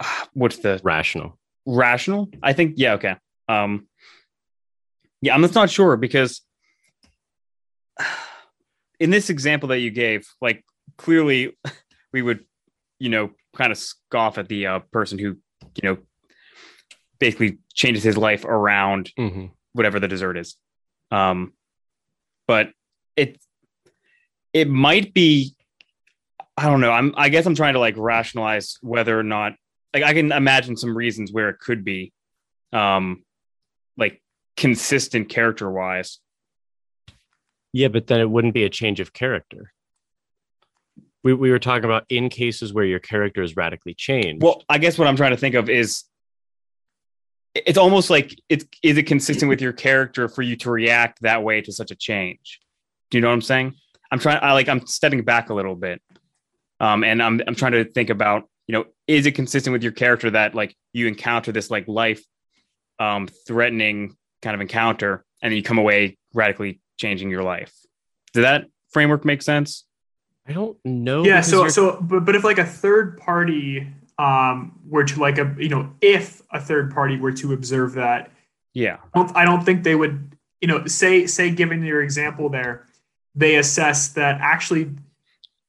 [0.32, 2.28] what's the rational rational.
[2.42, 3.16] I think, yeah, okay.
[3.48, 3.86] Um,
[5.20, 6.42] yeah, I'm just not sure because
[9.00, 10.64] in this example that you gave, like
[10.96, 11.56] clearly
[12.12, 12.44] we would,
[12.98, 15.36] you know, kind of scoff at the uh, person who,
[15.74, 15.98] you know,
[17.18, 19.46] basically changes his life around mm-hmm.
[19.72, 20.56] whatever the dessert is.
[21.10, 21.52] Um,
[22.46, 22.70] but
[23.16, 23.38] it
[24.52, 25.54] it might be
[26.56, 26.92] I don't know.
[26.92, 29.54] I'm I guess I'm trying to like rationalize whether or not
[29.96, 32.12] like I can imagine some reasons where it could be.
[32.72, 33.24] um
[33.96, 34.20] like
[34.56, 36.18] consistent character wise.
[37.72, 39.72] Yeah, but then it wouldn't be a change of character.
[41.24, 44.42] We, we were talking about in cases where your character is radically changed.
[44.42, 46.04] Well, I guess what I'm trying to think of is
[47.54, 51.42] it's almost like it's is it consistent with your character for you to react that
[51.42, 52.60] way to such a change?
[53.10, 53.74] Do you know what I'm saying?
[54.12, 56.02] I'm trying I like I'm stepping back a little bit.
[56.80, 59.92] Um and I'm I'm trying to think about, you know, is it consistent with your
[59.92, 62.22] character that like you encounter this like life
[62.98, 67.72] um threatening kind of encounter and then you come away radically changing your life.
[68.32, 69.84] Does that framework make sense?
[70.48, 71.24] I don't know.
[71.24, 71.40] Yeah.
[71.40, 71.70] So, you're...
[71.70, 73.86] so, but, but if like a third party
[74.18, 78.30] um, were to like a, you know, if a third party were to observe that,
[78.72, 82.48] yeah, I don't, I don't think they would, you know, say, say, given your example
[82.48, 82.86] there,
[83.34, 84.90] they assess that actually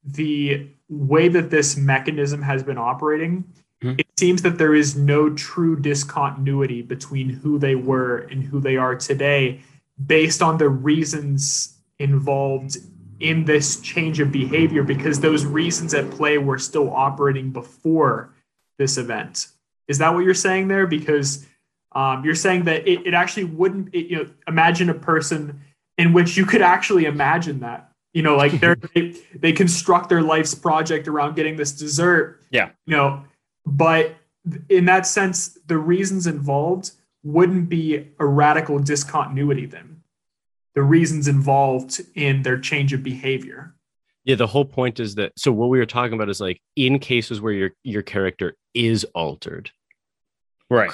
[0.03, 3.43] the way that this mechanism has been operating,
[3.83, 3.99] mm-hmm.
[3.99, 8.77] it seems that there is no true discontinuity between who they were and who they
[8.77, 9.61] are today
[10.05, 12.77] based on the reasons involved
[13.19, 18.33] in this change of behavior because those reasons at play were still operating before
[18.77, 19.47] this event.
[19.87, 20.85] Is that what you're saying there?
[20.85, 21.45] Because
[21.93, 25.61] um, you're saying that it, it actually wouldn't, it, you know, imagine a person
[25.97, 28.51] in which you could actually imagine that, you know, like
[28.93, 32.41] they they construct their life's project around getting this dessert.
[32.51, 32.69] Yeah.
[32.85, 33.23] You know,
[33.65, 34.15] but
[34.69, 36.91] in that sense, the reasons involved
[37.23, 39.97] wouldn't be a radical discontinuity then
[40.77, 43.73] the reasons involved in their change of behavior.
[44.25, 46.99] Yeah, the whole point is that so what we were talking about is like in
[46.99, 49.71] cases where your your character is altered.
[50.69, 50.91] Right.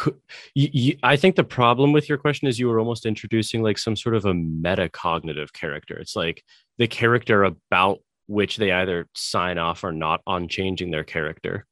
[0.54, 3.80] You, you, I think the problem with your question is you were almost introducing like
[3.80, 5.98] some sort of a metacognitive character.
[5.98, 6.44] It's like
[6.78, 11.66] the character about which they either sign off or not on changing their character.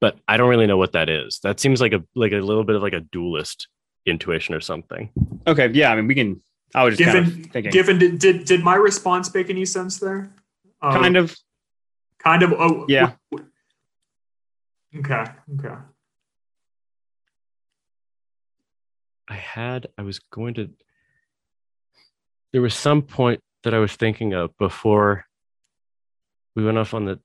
[0.00, 1.38] But I don't really know what that is.
[1.44, 3.68] That seems like a like a little bit of like a dualist
[4.04, 5.10] intuition or something.
[5.46, 6.42] Okay, yeah, I mean we can
[6.74, 7.72] I was just given, kind of thinking.
[7.72, 10.34] Given, did, did, did my response make any sense there?
[10.82, 11.36] Uh, kind of.
[12.18, 12.52] Kind of.
[12.52, 13.12] Oh, yeah.
[14.96, 15.24] Okay.
[15.54, 15.74] Okay.
[19.28, 20.70] I had, I was going to,
[22.52, 25.24] there was some point that I was thinking of before
[26.54, 27.20] we went off on the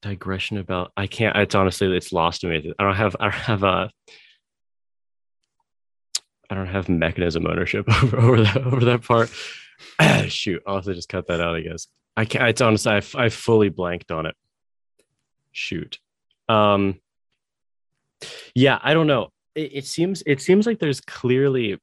[0.00, 2.72] digression about, I can't, it's honestly, it's lost to me.
[2.78, 3.90] I don't have, I don't have a,
[6.52, 9.30] I don't have mechanism ownership over, over that over that part.
[10.30, 11.56] Shoot, I'll just cut that out.
[11.56, 12.46] I guess I can't.
[12.48, 14.34] It's honestly, I, I fully blanked on it.
[15.50, 15.98] Shoot.
[16.50, 17.00] Um.
[18.54, 19.30] Yeah, I don't know.
[19.54, 21.78] It, it seems it seems like there's clearly,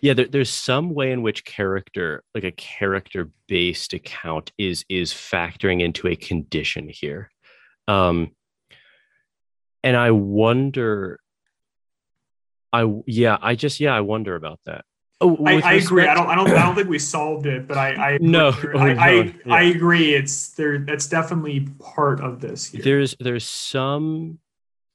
[0.00, 5.12] yeah, there, there's some way in which character, like a character based account, is is
[5.12, 7.30] factoring into a condition here.
[7.88, 8.32] Um.
[9.82, 11.20] And I wonder
[12.72, 14.84] I yeah, I just yeah, I wonder about that.
[15.20, 16.06] Oh, I, I agree.
[16.06, 16.28] I don't.
[16.28, 16.48] I don't.
[16.50, 18.14] I don't think we solved it, but I.
[18.14, 19.32] I no, I, I, no, I, yeah.
[19.54, 20.14] I, agree.
[20.14, 20.78] It's there.
[20.78, 22.66] That's definitely part of this.
[22.66, 22.82] Here.
[22.82, 24.38] There's there's some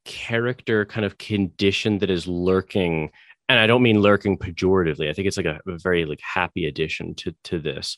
[0.05, 3.11] character kind of condition that is lurking,
[3.49, 5.09] and I don't mean lurking pejoratively.
[5.09, 7.97] I think it's like a, a very like happy addition to to this.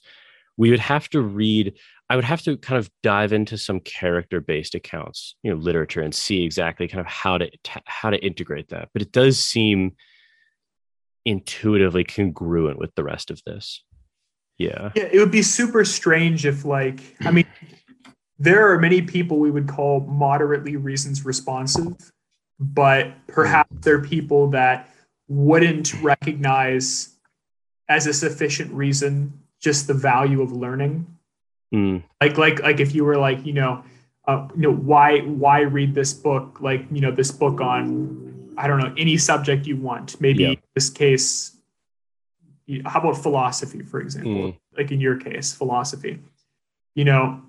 [0.57, 1.77] We would have to read
[2.09, 6.01] I would have to kind of dive into some character based accounts, you know, literature
[6.01, 7.49] and see exactly kind of how to
[7.85, 8.89] how to integrate that.
[8.93, 9.95] But it does seem
[11.25, 13.83] intuitively congruent with the rest of this.
[14.57, 14.91] Yeah.
[14.95, 17.45] Yeah, it would be super strange if like I mean
[18.39, 22.11] there are many people we would call moderately reasons responsive,
[22.59, 24.89] but perhaps they're people that
[25.27, 27.15] wouldn't recognize
[27.89, 31.17] as a sufficient reason just the value of learning
[31.73, 32.03] Mm.
[32.21, 33.83] Like like like if you were like you know,
[34.27, 38.67] uh, you know why why read this book like you know this book on I
[38.67, 40.19] don't know any subject you want.
[40.21, 40.53] Maybe yeah.
[40.75, 41.57] this case,
[42.85, 44.33] how about philosophy for example?
[44.33, 44.57] Mm.
[44.77, 46.19] Like in your case, philosophy.
[46.95, 47.41] You know,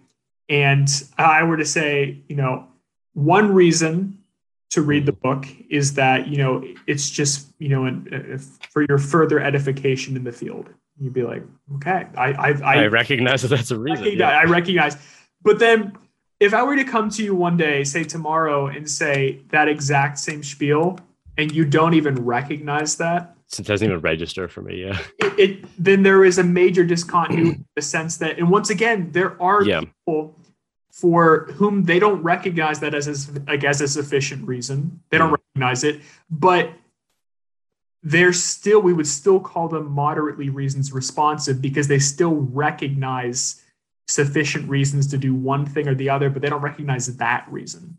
[0.49, 2.67] and I were to say you know
[3.15, 4.19] one reason
[4.71, 8.39] to read the book is that you know it's just you know uh,
[8.71, 10.69] for your further edification in the field
[11.01, 11.43] you'd be like,
[11.77, 14.05] okay, I I, I, I recognize that that's a reason.
[14.05, 14.39] Recognize, yeah.
[14.39, 14.97] I recognize,
[15.43, 15.97] but then
[16.41, 20.19] if I were to come to you one day, say tomorrow, and say that exact
[20.19, 20.99] same spiel,
[21.37, 24.83] and you don't even recognize that, it doesn't even register for me.
[24.83, 28.71] Yeah, it, it then there is a major discontinuity in the sense that, and once
[28.71, 29.81] again, there are yeah.
[29.81, 30.37] people
[31.01, 35.01] for whom they don't recognize that as a, like as a sufficient reason.
[35.11, 35.39] They don't mm.
[35.55, 36.71] recognize it, but
[38.03, 43.63] they're still we would still call them moderately reasons responsive because they still recognize
[44.07, 47.97] sufficient reasons to do one thing or the other but they don't recognize that reason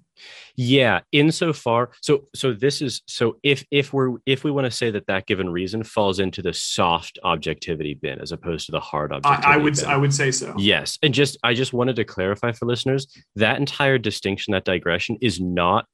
[0.62, 4.92] Yeah, insofar, so so this is so if if we're if we want to say
[4.92, 9.14] that that given reason falls into the soft objectivity bin as opposed to the hard
[9.14, 9.48] objectivity.
[9.48, 9.86] I, I would bin.
[9.86, 10.54] I would say so.
[10.58, 13.08] Yes, and just I just wanted to clarify for listeners
[13.38, 15.86] that entire distinction, that digression, is not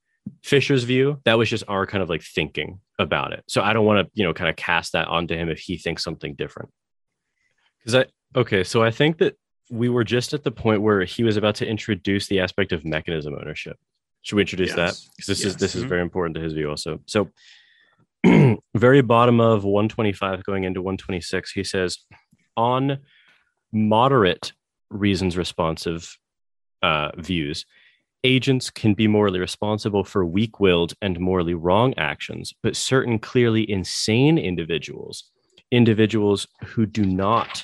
[0.43, 1.21] Fischer's view.
[1.25, 3.43] That was just our kind of like thinking about it.
[3.47, 5.77] So I don't want to you know kind of cast that onto him if he
[5.77, 6.71] thinks something different.
[7.77, 9.37] Because I okay, so I think that
[9.69, 12.83] we were just at the point where he was about to introduce the aspect of
[12.83, 13.77] mechanism ownership.
[14.25, 14.75] Should we introduce yes.
[14.75, 15.11] that?
[15.15, 15.53] Because this yes.
[15.53, 15.83] is this mm-hmm.
[15.83, 16.99] is very important to his view also.
[17.05, 17.29] So
[18.75, 21.99] very bottom of 125 going into 126, he says
[22.57, 22.97] on
[23.71, 24.51] moderate
[24.89, 26.17] reasons responsive
[26.81, 27.67] uh, views,
[28.23, 33.69] agents can be morally responsible for weak willed and morally wrong actions, but certain clearly
[33.69, 35.29] insane individuals,
[35.71, 37.63] individuals who do not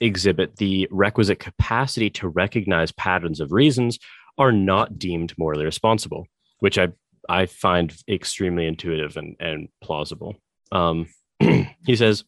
[0.00, 3.98] exhibit the requisite capacity to recognize patterns of reasons
[4.38, 6.26] are not deemed morally responsible,
[6.60, 6.88] which I
[7.28, 10.36] I find extremely intuitive and, and plausible.
[10.72, 11.06] Um,
[11.40, 12.24] he says,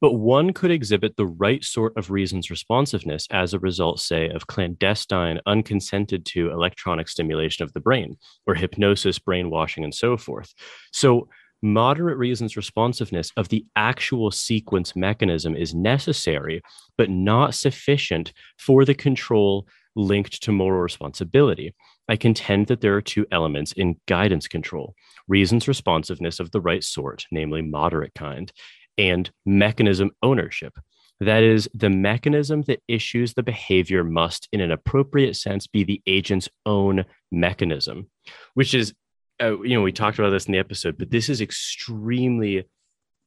[0.00, 4.46] but one could exhibit the right sort of reasons responsiveness as a result, say, of
[4.48, 10.52] clandestine, unconsented to electronic stimulation of the brain or hypnosis, brainwashing, and so forth.
[10.92, 11.28] So
[11.62, 16.60] moderate reasons responsiveness of the actual sequence mechanism is necessary,
[16.98, 19.66] but not sufficient for the control
[19.96, 21.74] linked to moral responsibility.
[22.08, 24.94] I contend that there are two elements in guidance control
[25.26, 28.52] reasons responsiveness of the right sort, namely moderate kind,
[28.98, 30.74] and mechanism ownership.
[31.20, 36.02] That is, the mechanism that issues the behavior must, in an appropriate sense, be the
[36.06, 38.10] agent's own mechanism,
[38.54, 38.94] which is
[39.42, 42.64] uh, you know, we talked about this in the episode, but this is extremely,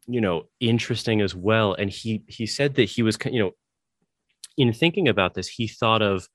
[0.07, 1.73] you know, interesting as well.
[1.73, 3.51] And he he said that he was, you know,
[4.57, 6.27] in thinking about this, he thought of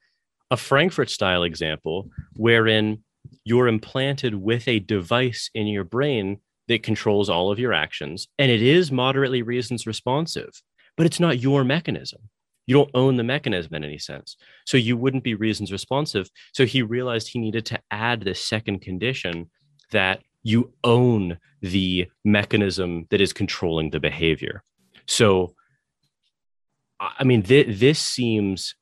[0.52, 3.02] a Frankfurt style example wherein
[3.42, 8.52] you're implanted with a device in your brain that controls all of your actions, and
[8.52, 10.50] it is moderately reasons responsive,
[10.94, 12.20] but it's not your mechanism.
[12.66, 14.36] You don't own the mechanism in any sense.
[14.66, 16.28] So you wouldn't be reasons responsive.
[16.52, 19.50] So he realized he needed to add this second condition
[19.90, 24.62] that you own the mechanism that is controlling the behavior.
[25.08, 25.54] So,
[27.00, 28.74] I mean, th- this seems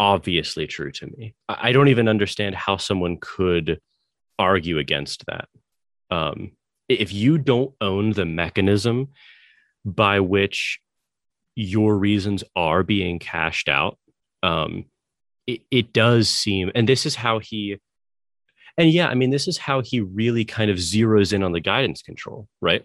[0.00, 1.34] obviously true to me.
[1.48, 3.80] I don't even understand how someone could
[4.38, 5.48] argue against that.
[6.10, 6.52] Um,
[6.88, 9.08] if you don't own the mechanism
[9.84, 10.80] by which
[11.54, 13.98] your reasons are being cashed out,
[14.42, 14.86] um,
[15.46, 17.78] it, it does seem, and this is how he
[18.78, 21.60] and yeah, I mean, this is how he really kind of zeroes in on the
[21.60, 22.82] guidance control, right?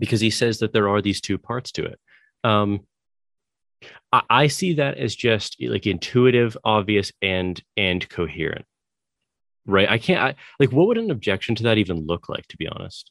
[0.00, 2.00] Because he says that there are these two parts to it.
[2.42, 2.80] Um,
[4.12, 8.64] I, I see that as just like intuitive, obvious, and and coherent,
[9.66, 9.88] right?
[9.88, 12.68] I can't I, like what would an objection to that even look like, to be
[12.68, 13.10] honest?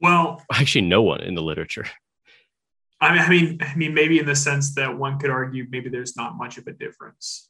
[0.00, 1.86] Well, actually, no one in the literature.
[3.00, 5.88] I mean, I mean, I mean, maybe in the sense that one could argue maybe
[5.88, 7.48] there's not much of a difference.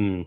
[0.00, 0.26] Mm.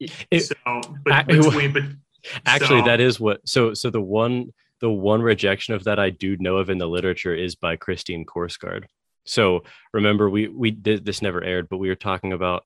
[0.00, 1.82] It, so, but, between, but
[2.46, 2.86] actually, so.
[2.86, 3.46] that is what.
[3.46, 6.88] So, so the one, the one rejection of that I do know of in the
[6.88, 8.84] literature is by Christine Korsgaard.
[9.24, 9.62] So
[9.92, 12.64] remember, we we did this never aired, but we were talking about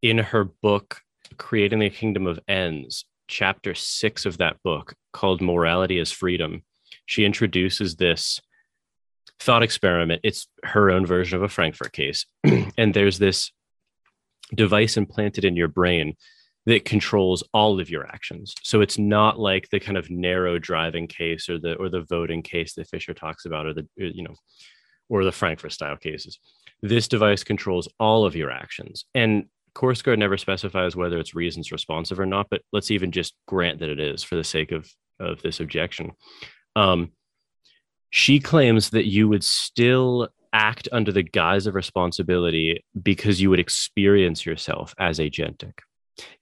[0.00, 1.00] in her book,
[1.36, 6.62] creating the kingdom of ends, chapter six of that book called "Morality as Freedom."
[7.06, 8.40] She introduces this
[9.38, 10.22] thought experiment.
[10.24, 12.26] It's her own version of a Frankfurt case,
[12.78, 13.52] and there's this
[14.54, 16.14] device implanted in your brain
[16.66, 18.54] that controls all of your actions.
[18.62, 22.42] So it's not like the kind of narrow driving case or the or the voting
[22.42, 24.34] case that Fischer talks about, or the you know,
[25.08, 26.38] or the Frankfurt style cases.
[26.82, 32.20] This device controls all of your actions, and Korsgaard never specifies whether it's reasons responsive
[32.20, 32.46] or not.
[32.50, 34.88] But let's even just grant that it is for the sake of
[35.18, 36.12] of this objection.
[36.76, 37.12] Um,
[38.10, 43.58] she claims that you would still act under the guise of responsibility because you would
[43.58, 45.72] experience yourself as agentic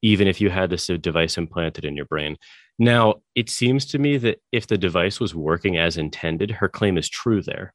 [0.02, 2.36] even if you had this device implanted in your brain.
[2.78, 6.96] Now, it seems to me that if the device was working as intended, her claim
[6.96, 7.74] is true there.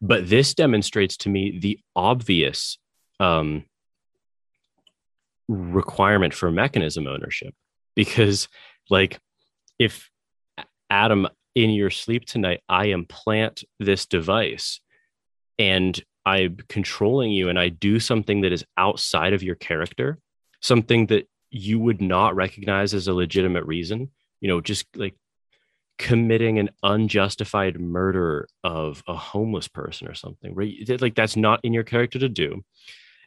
[0.00, 2.78] But this demonstrates to me the obvious
[3.18, 3.64] um,
[5.48, 7.54] requirement for mechanism ownership.
[7.94, 8.48] Because,
[8.88, 9.18] like,
[9.78, 10.08] if
[10.88, 14.80] Adam, in your sleep tonight, I implant this device
[15.58, 20.18] and I'm controlling you and I do something that is outside of your character,
[20.60, 25.16] something that you would not recognize as a legitimate reason, you know, just like
[25.98, 30.72] committing an unjustified murder of a homeless person or something, right?
[31.00, 32.62] Like that's not in your character to do.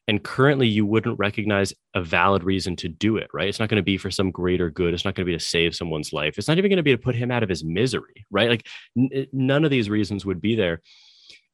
[0.08, 3.48] and currently you wouldn't recognize a valid reason to do it right?
[3.48, 4.94] It's not going to be for some greater good.
[4.94, 6.38] It's not going to be to save someone's life.
[6.38, 8.50] It's not even going to be to put him out of his misery right?
[8.50, 8.68] Like
[8.98, 10.82] n- none of these reasons would be there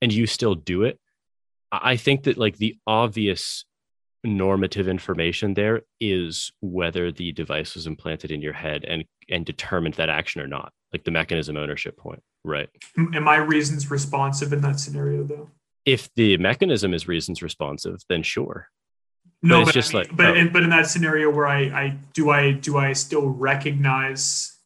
[0.02, 1.00] and you still do it.
[1.72, 3.66] I think that like the obvious
[4.24, 9.94] normative information there is whether the device was implanted in your head and and determined
[9.94, 12.70] that action or not like the mechanism ownership point right
[13.14, 15.50] am i reasons responsive in that scenario though
[15.86, 18.68] if the mechanism is reasons responsive then sure
[19.42, 20.36] no but it's but just I mean, like but oh.
[20.36, 24.58] in, but in that scenario where i i do i do i still recognize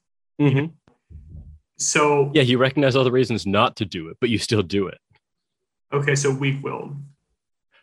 [0.42, 0.66] mm-hmm.
[1.78, 4.88] so yeah you recognize all the reasons not to do it but you still do
[4.88, 4.98] it
[5.94, 6.96] okay so weak-willed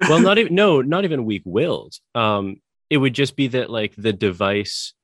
[0.09, 1.95] well not even no not even weak-willed.
[2.15, 2.57] Um
[2.89, 4.95] it would just be that like the device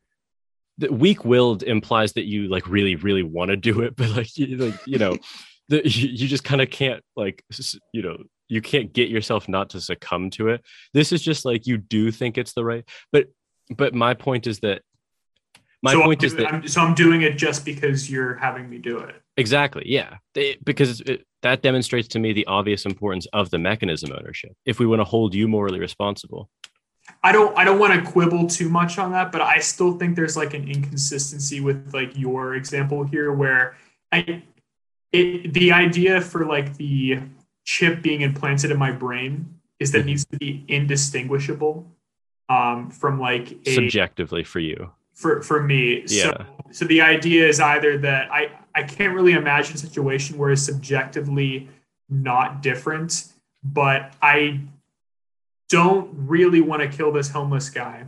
[0.78, 4.56] the weak-willed implies that you like really really want to do it but like you,
[4.56, 5.16] like you know
[5.68, 7.44] the, you, you just kind of can't like
[7.92, 8.16] you know
[8.48, 10.64] you can't get yourself not to succumb to it.
[10.94, 13.26] This is just like you do think it's the right but
[13.76, 14.82] but my point is that
[15.86, 18.78] my so point is that I'm, so i'm doing it just because you're having me
[18.78, 19.14] do it.
[19.36, 20.16] Exactly yeah.
[20.34, 24.78] It, because it, that demonstrates to me the obvious importance of the mechanism ownership if
[24.80, 26.50] we want to hold you morally responsible.
[27.22, 30.16] I don't I don't want to quibble too much on that, but I still think
[30.16, 33.76] there's like an inconsistency with like your example here where
[34.10, 34.42] I
[35.12, 37.20] it the idea for like the
[37.64, 41.86] chip being implanted in my brain is that it needs to be indistinguishable
[42.48, 46.22] um, from like a, subjectively for you for for me yeah.
[46.22, 50.52] so so the idea is either that i i can't really imagine a situation where
[50.52, 51.68] it's subjectively
[52.08, 53.32] not different
[53.64, 54.60] but i
[55.68, 58.06] don't really want to kill this homeless guy.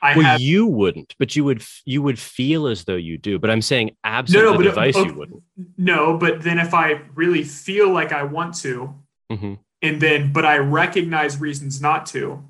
[0.00, 3.38] I well, have, you wouldn't, but you would you would feel as though you do.
[3.38, 5.42] But I'm saying absent no, no, the device, you wouldn't.
[5.78, 8.94] No, but then if I really feel like I want to,
[9.30, 9.54] mm-hmm.
[9.80, 12.42] and then but I recognize reasons not to,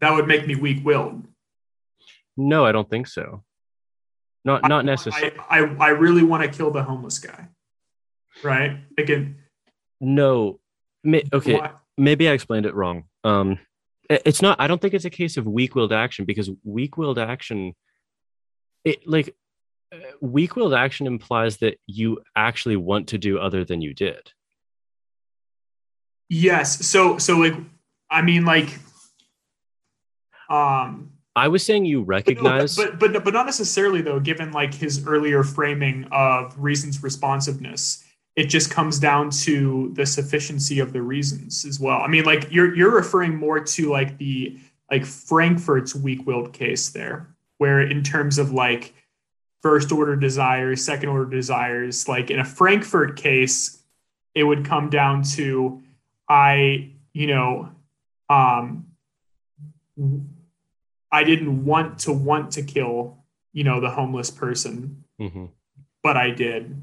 [0.00, 1.26] that would make me weak-willed.
[2.36, 3.42] No, I don't think so.
[4.44, 5.38] Not not necessarily.
[5.48, 7.48] I, I, I really want to kill the homeless guy,
[8.42, 8.78] right?
[8.98, 9.36] Again.
[10.00, 10.58] No.
[11.06, 11.58] Okay.
[11.58, 11.72] Why?
[11.96, 13.58] Maybe I explained it wrong um
[14.08, 17.74] it's not i don't think it's a case of weak-willed action because weak-willed action
[18.84, 19.34] it like
[19.92, 24.32] uh, weak-willed action implies that you actually want to do other than you did
[26.28, 27.54] yes so so like
[28.10, 28.78] i mean like
[30.50, 34.20] um I was saying you recognize, but, but but but not necessarily though.
[34.20, 38.04] Given like his earlier framing of reasons responsiveness,
[38.36, 42.00] it just comes down to the sufficiency of the reasons as well.
[42.00, 44.58] I mean, like you're you're referring more to like the
[44.90, 48.92] like Frankfurt's weak-willed case there, where in terms of like
[49.62, 53.82] first order desires, second order desires, like in a Frankfurt case,
[54.34, 55.82] it would come down to
[56.28, 57.70] I, you know,
[58.28, 58.86] um
[61.12, 63.18] I didn't want to want to kill,
[63.52, 65.46] you know, the homeless person, mm-hmm.
[66.02, 66.80] but I did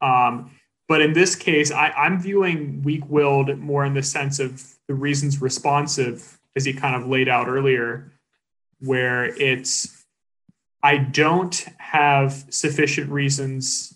[0.00, 0.50] um,
[0.86, 4.94] but in this case, I, I'm viewing weak willed more in the sense of the
[4.94, 8.12] reasons responsive, as he kind of laid out earlier,
[8.80, 10.04] where it's
[10.82, 13.94] I don't have sufficient reasons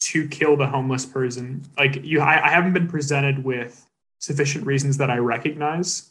[0.00, 1.64] to kill the homeless person.
[1.78, 6.10] Like you, I, I haven't been presented with sufficient reasons that I recognize.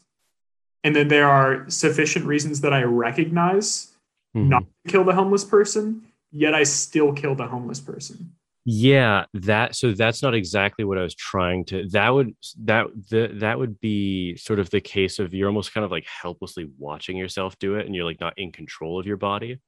[0.84, 3.94] And then there are sufficient reasons that I recognize
[4.36, 4.50] mm-hmm.
[4.50, 8.34] not to kill the homeless person, yet I still kill the homeless person.
[8.66, 11.88] Yeah, that so that's not exactly what I was trying to.
[11.90, 15.84] That would that the that would be sort of the case of you're almost kind
[15.84, 19.18] of like helplessly watching yourself do it, and you're like not in control of your
[19.18, 19.60] body.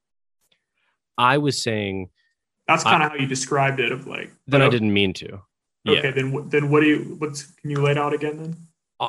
[1.18, 2.10] I was saying
[2.68, 3.92] that's kind of how you described it.
[3.92, 5.42] Of like, then I didn't mean to.
[5.88, 6.12] Okay, yeah.
[6.12, 7.16] then then what do you?
[7.18, 8.38] What's can you lay it out again?
[8.38, 8.56] Then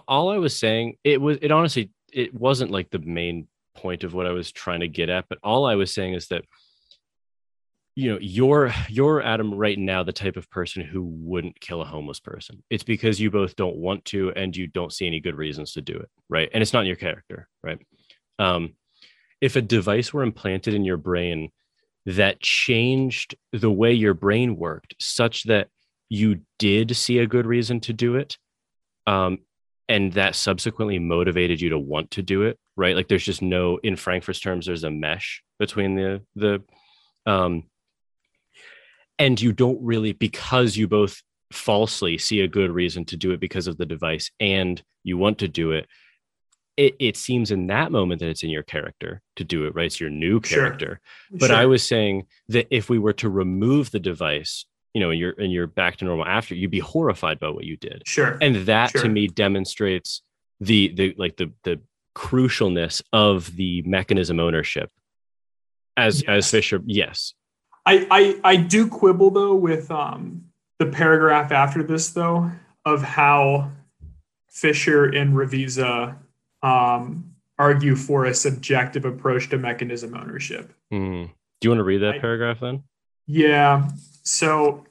[0.08, 4.14] all I was saying it was it honestly it wasn't like the main point of
[4.14, 6.44] what I was trying to get at, but all I was saying is that
[7.94, 11.86] you know you're you're adam right now the type of person who wouldn't kill a
[11.86, 12.62] homeless person.
[12.70, 15.82] It's because you both don't want to and you don't see any good reasons to
[15.82, 16.50] do it right?
[16.52, 17.78] And it's not in your character right?
[18.38, 18.74] Um
[19.40, 21.50] if a device were implanted in your brain
[22.06, 25.68] that changed the way your brain worked such that
[26.08, 28.36] you did see a good reason to do it
[29.06, 29.38] um
[29.88, 33.78] and that subsequently motivated you to want to do it right like there's just no
[33.78, 36.62] in frankfurt's terms there's a mesh between the the
[37.26, 37.64] um
[39.18, 41.22] and you don't really because you both
[41.52, 45.38] falsely see a good reason to do it because of the device and you want
[45.38, 45.86] to do it
[46.76, 49.86] it, it seems in that moment that it's in your character to do it right
[49.86, 51.00] it's your new character
[51.30, 51.38] sure.
[51.38, 51.56] but sure.
[51.56, 55.34] i was saying that if we were to remove the device you know and you're
[55.38, 58.56] and you're back to normal after you'd be horrified by what you did sure and
[58.66, 59.02] that sure.
[59.02, 60.22] to me demonstrates
[60.60, 61.78] the the like the the
[62.14, 64.90] crucialness of the mechanism ownership
[65.96, 66.28] as yes.
[66.28, 66.82] as Fischer.
[66.86, 67.34] Yes,
[67.84, 70.46] I, I I do quibble though with um
[70.78, 72.50] the paragraph after this though
[72.84, 73.70] of how
[74.48, 76.16] Fischer and Ravizza
[76.62, 80.72] um, argue for a subjective approach to mechanism ownership.
[80.92, 81.30] Mm.
[81.60, 82.82] Do you want to read that I, paragraph then?
[83.26, 83.88] Yeah.
[84.26, 84.84] So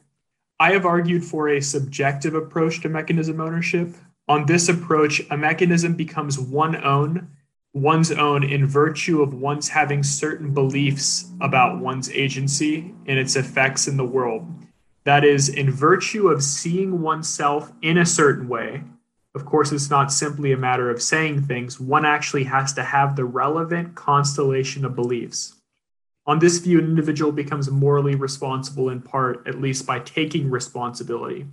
[0.62, 3.94] I have argued for a subjective approach to mechanism ownership.
[4.30, 7.28] On this approach, a mechanism becomes one own,
[7.74, 13.90] one's own in virtue of one's having certain beliefs about one's agency and its effects
[13.90, 14.48] in the world.
[15.03, 18.86] That is, in virtue of seeing oneself in a certain way.
[19.36, 23.18] Of course, it's not simply a matter of saying things, one actually has to have
[23.18, 25.56] the relevant constellation of beliefs.
[26.28, 31.46] On this view, an individual becomes morally responsible in part, at least by taking responsibility.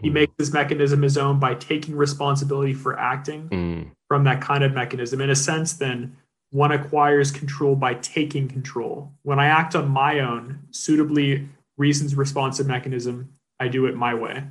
[0.00, 0.14] He mm.
[0.14, 3.90] makes this mechanism his own by taking responsibility for acting mm.
[4.08, 5.20] from that kind of mechanism.
[5.20, 6.16] In a sense, then,
[6.50, 9.12] one acquires control by taking control.
[9.22, 14.44] When I act on my own, suitably reasons responsive mechanism, I do it my way.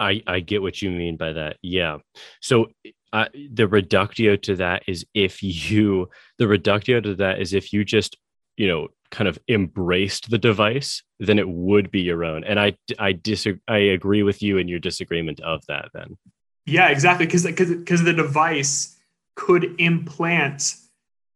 [0.00, 1.58] I, I get what you mean by that.
[1.62, 1.98] Yeah.
[2.40, 2.68] So
[3.12, 7.84] uh, the reductio to that is if you, the reductio to that is if you
[7.84, 8.16] just,
[8.56, 12.44] you know, kind of embraced the device, then it would be your own.
[12.44, 13.60] And I I disagree.
[13.68, 15.90] I agree with you in your disagreement of that.
[15.94, 16.16] Then.
[16.64, 17.26] Yeah, exactly.
[17.26, 18.96] Because because the device
[19.34, 20.74] could implant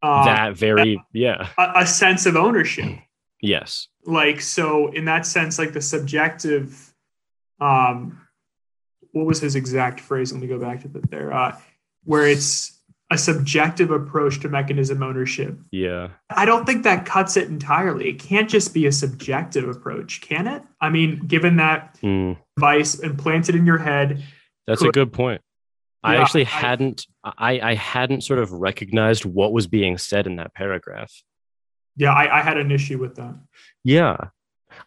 [0.01, 2.99] uh, that very a, yeah a, a sense of ownership.
[3.41, 3.87] Yes.
[4.05, 6.93] Like so, in that sense, like the subjective.
[7.59, 8.19] Um,
[9.11, 10.31] what was his exact phrase?
[10.31, 11.33] Let me go back to that there.
[11.33, 11.57] Uh,
[12.03, 12.80] where it's
[13.11, 15.57] a subjective approach to mechanism ownership.
[15.69, 16.11] Yeah.
[16.29, 18.07] I don't think that cuts it entirely.
[18.07, 20.63] It can't just be a subjective approach, can it?
[20.79, 22.37] I mean, given that mm.
[22.55, 24.23] device implanted in your head.
[24.65, 25.41] That's could, a good point.
[26.01, 30.25] I yeah, actually I, hadn't I, I hadn't sort of recognized what was being said
[30.25, 31.11] in that paragraph.
[31.97, 33.35] Yeah, I, I had an issue with that.
[33.83, 34.15] Yeah.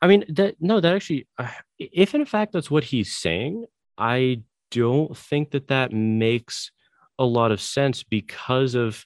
[0.01, 3.67] I mean that no, that actually uh, if in fact that's what he's saying,
[3.99, 4.41] I
[4.71, 6.73] don't think that that makes
[7.19, 9.05] a lot of sense because of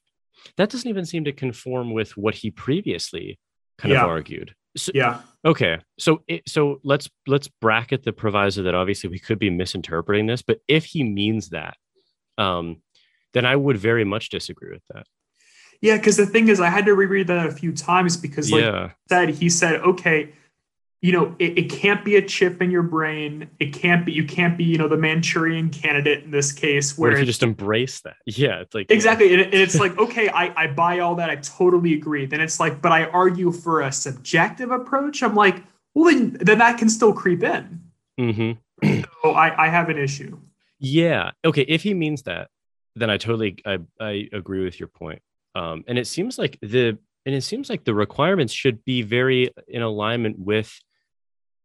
[0.56, 3.38] that doesn't even seem to conform with what he previously
[3.78, 4.02] kind yeah.
[4.02, 4.54] of argued.
[4.76, 5.20] So, yeah.
[5.44, 5.78] Okay.
[5.98, 10.42] So it, so let's let's bracket the proviso that obviously we could be misinterpreting this,
[10.42, 11.76] but if he means that,
[12.36, 12.82] um,
[13.34, 15.06] then I would very much disagree with that.
[15.80, 18.62] Yeah, because the thing is, I had to reread that a few times because, like
[18.62, 18.90] yeah.
[19.08, 20.32] said, he said, okay,
[21.00, 23.48] you know, it, it, can't be a chip in your brain.
[23.60, 26.98] It can't be, you can't be, you know, the Manchurian candidate in this case.
[26.98, 28.16] Where if you just embrace that?
[28.26, 28.60] Yeah.
[28.60, 29.32] It's like, exactly.
[29.32, 31.30] And, it's like, okay, I, I buy all that.
[31.30, 32.26] I totally agree.
[32.26, 35.22] Then it's like, but I argue for a subjective approach.
[35.22, 35.62] I'm like,
[35.94, 37.80] well, then, then that can still creep in.
[38.18, 39.02] Mm-hmm.
[39.22, 40.36] so I, I have an issue.
[40.80, 41.30] Yeah.
[41.44, 41.62] Okay.
[41.62, 42.48] If he means that,
[42.96, 45.22] then I totally, I, I agree with your point.
[45.54, 49.50] Um, and it seems like the, and it seems like the requirements should be very
[49.68, 50.76] in alignment with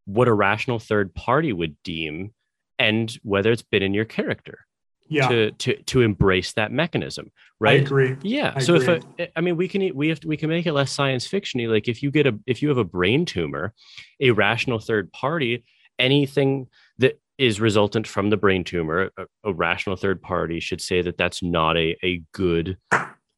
[0.05, 2.34] what a rational third party would deem
[2.80, 4.65] and whether it's been in your character
[5.07, 5.27] yeah.
[5.27, 7.31] to to to embrace that mechanism
[7.63, 7.80] right?
[7.80, 8.17] I agree.
[8.21, 8.51] Yeah.
[8.55, 9.01] I so agree.
[9.17, 11.27] if a, I mean we can we have to, we can make it less science
[11.27, 11.69] fictiony.
[11.69, 13.73] Like if you get a if you have a brain tumor
[14.19, 15.63] a rational third party
[15.97, 16.67] anything
[16.97, 21.17] that is resultant from the brain tumor a, a rational third party should say that
[21.17, 22.77] that's not a a good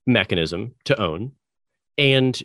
[0.08, 1.34] mechanism to own.
[1.98, 2.42] And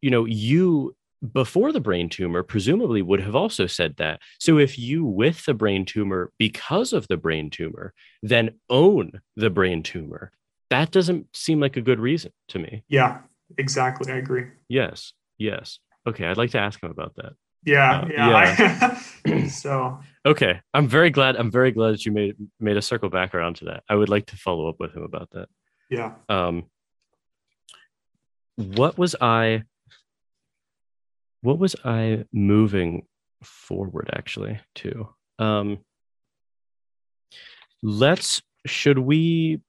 [0.00, 0.96] you know you
[1.32, 4.20] before the brain tumor presumably would have also said that.
[4.40, 9.50] So if you with the brain tumor because of the brain tumor, then own the
[9.50, 10.32] brain tumor,
[10.70, 12.84] that doesn't seem like a good reason to me.
[12.88, 13.20] Yeah,
[13.56, 14.12] exactly.
[14.12, 14.46] I agree.
[14.68, 15.12] Yes.
[15.38, 15.78] Yes.
[16.06, 16.26] Okay.
[16.26, 17.34] I'd like to ask him about that.
[17.64, 18.00] Yeah.
[18.00, 19.00] Uh, yeah.
[19.26, 19.46] yeah.
[19.48, 20.60] so okay.
[20.74, 21.36] I'm very glad.
[21.36, 23.84] I'm very glad that you made made a circle back around to that.
[23.88, 25.48] I would like to follow up with him about that.
[25.88, 26.14] Yeah.
[26.28, 26.64] Um
[28.56, 29.62] what was I
[31.42, 33.06] what was I moving
[33.42, 35.08] forward actually to?
[35.38, 35.78] Um,
[37.82, 39.60] let's should we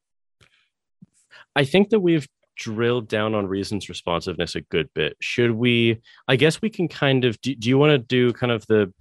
[1.56, 5.18] I think that we've drilled down on reasons responsiveness a good bit.
[5.20, 8.52] Should we I guess we can kind of do, do you want to do kind
[8.52, 8.94] of the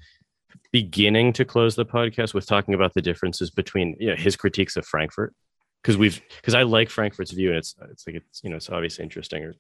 [0.73, 4.77] beginning to close the podcast with talking about the differences between you know, his critiques
[4.77, 5.35] of Frankfurt?
[5.83, 8.71] Because we've because I like Frankfurt's view and it's it's like it's you know it's
[8.71, 9.55] obviously interesting or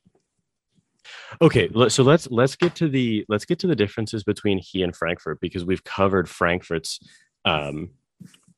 [1.40, 4.94] Okay, so let's let's get to the let's get to the differences between he and
[4.94, 7.00] Frankfurt because we've covered Frankfurt's
[7.44, 7.90] um,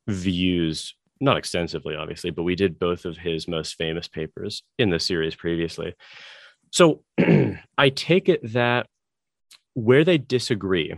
[0.07, 4.99] views not extensively, obviously, but we did both of his most famous papers in the
[4.99, 5.95] series previously.
[6.71, 7.03] So
[7.79, 8.89] I take it that
[9.75, 10.95] where they disagree,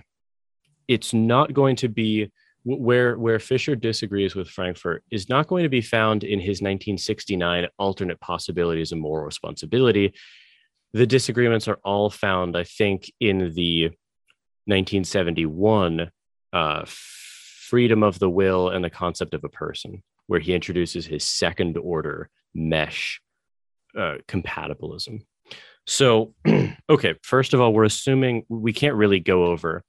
[0.88, 2.30] it's not going to be
[2.64, 7.68] where where Fischer disagrees with Frankfurt is not going to be found in his 1969
[7.78, 10.12] alternate possibilities of moral responsibility.
[10.96, 13.90] The disagreements are all found, I think, in the
[14.64, 16.10] 1971
[16.54, 21.22] uh, freedom of the will and the concept of a person, where he introduces his
[21.22, 23.20] second order mesh
[23.94, 25.20] uh, compatibilism.
[25.86, 26.32] So,
[26.88, 29.84] okay, first of all, we're assuming we can't really go over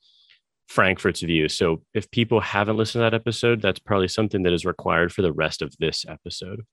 [0.68, 1.48] Frankfurt's view.
[1.48, 5.22] So if people haven't listened to that episode, that's probably something that is required for
[5.22, 6.66] the rest of this episode.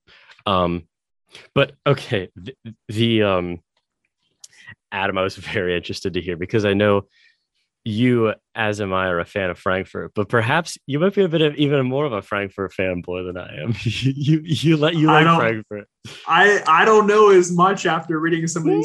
[0.44, 0.88] Um,
[1.54, 2.56] but okay, the,
[2.88, 3.60] the um,
[4.92, 7.06] Adam, I was very interested to hear because I know
[7.86, 11.28] you, as am I, are a fan of Frankfurt, but perhaps you might be a
[11.28, 13.74] bit of even more of a Frankfurt fanboy than I am.
[13.84, 15.86] you you let you like Frankfurt.
[16.26, 18.84] I I don't know as much after reading some of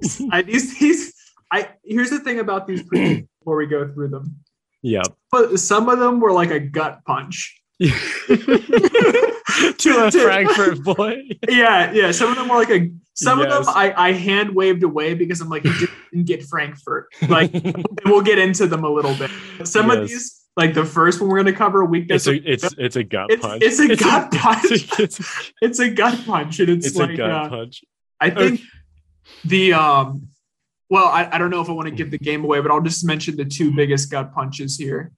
[0.00, 0.22] these.
[0.32, 1.14] I, these these
[1.52, 4.36] I here's the thing about these before we go through them.
[4.82, 5.02] Yeah.
[5.30, 7.56] But some of them were like a gut punch.
[7.80, 7.94] to,
[9.86, 11.16] a Frankfurt boy.
[11.48, 12.10] Yeah, yeah.
[12.12, 12.90] Some of them were like a
[13.20, 13.52] some yes.
[13.52, 17.08] of them I, I hand waved away because I'm like, you didn't get Frankfurt.
[17.28, 17.52] Like
[18.04, 19.30] we'll get into them a little bit.
[19.64, 19.96] Some yes.
[19.96, 22.26] of these, like the first one we're gonna cover, weakness.
[22.26, 23.62] It's a, it's, it's a gut it's, punch.
[23.62, 24.64] It's a it's gut a, punch.
[24.70, 27.84] It's a, it's a, gut punch, and it's, it's like a gut uh, punch.
[28.20, 28.64] I think okay.
[29.44, 30.28] the um
[30.90, 32.80] well, I, I don't know if I want to give the game away, but I'll
[32.80, 35.12] just mention the two biggest gut punches here.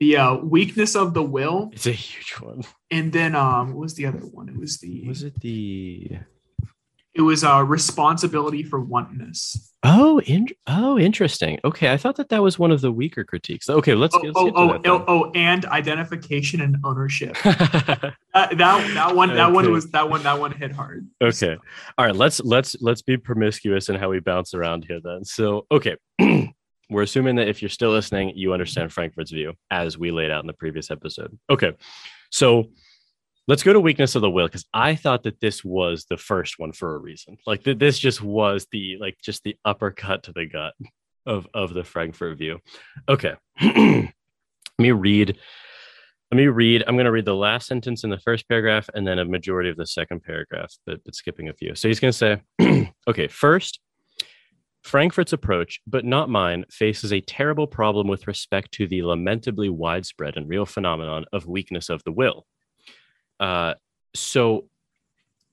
[0.00, 1.70] The uh, weakness of the will.
[1.72, 2.64] It's a huge one.
[2.90, 4.48] And then um, what was the other one?
[4.48, 6.18] It was the Was it the
[7.14, 9.72] it was a uh, responsibility for wantonness.
[9.82, 11.58] Oh, in- oh, interesting.
[11.64, 13.68] Okay, I thought that that was one of the weaker critiques.
[13.68, 14.14] Okay, let's.
[14.14, 17.36] Oh, let's oh, oh, oh, oh, and identification and ownership.
[17.44, 19.52] that, that that one that okay.
[19.52, 21.06] one was that one that one hit hard.
[21.20, 21.56] Okay,
[21.98, 22.16] all right.
[22.16, 25.00] Let's let's let's be promiscuous in how we bounce around here.
[25.02, 25.96] Then, so okay,
[26.88, 30.42] we're assuming that if you're still listening, you understand Frankfurt's view as we laid out
[30.42, 31.36] in the previous episode.
[31.50, 31.72] Okay,
[32.30, 32.70] so
[33.48, 36.58] let's go to weakness of the will because i thought that this was the first
[36.58, 37.36] one for a reason.
[37.46, 40.74] Like th- this just was the like just the uppercut to the gut
[41.26, 42.58] of of the frankfurt view.
[43.08, 43.34] Okay.
[43.60, 44.12] Let
[44.78, 45.38] me read
[46.32, 49.06] let me read i'm going to read the last sentence in the first paragraph and
[49.06, 51.74] then a majority of the second paragraph but, but skipping a few.
[51.74, 53.80] So he's going to say okay first
[54.82, 60.36] Frankfurt's approach, but not mine, faces a terrible problem with respect to the lamentably widespread
[60.36, 62.46] and real phenomenon of weakness of the will.
[63.42, 63.74] Uh,
[64.14, 64.66] so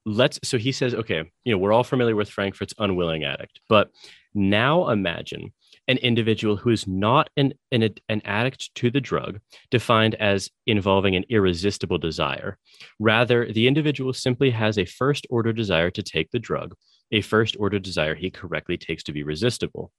[0.05, 3.91] let's so he says okay you know we're all familiar with frankfurt's unwilling addict but
[4.33, 5.51] now imagine
[5.89, 9.39] an individual who is not an, an, an addict to the drug
[9.71, 12.59] defined as involving an irresistible desire.
[12.99, 16.75] Rather the individual simply has a first order desire to take the drug
[17.11, 19.91] a first order desire he correctly takes to be resistible.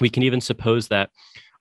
[0.00, 1.10] We can even suppose that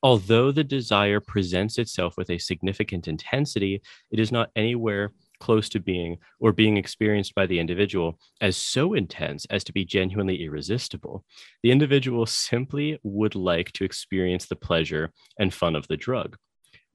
[0.01, 3.79] although the desire presents itself with a significant intensity
[4.09, 5.11] it is not anywhere
[5.41, 9.83] close to being or being experienced by the individual as so intense as to be
[9.83, 11.25] genuinely irresistible.
[11.63, 16.37] The individual simply would like to experience the pleasure and fun of the drug.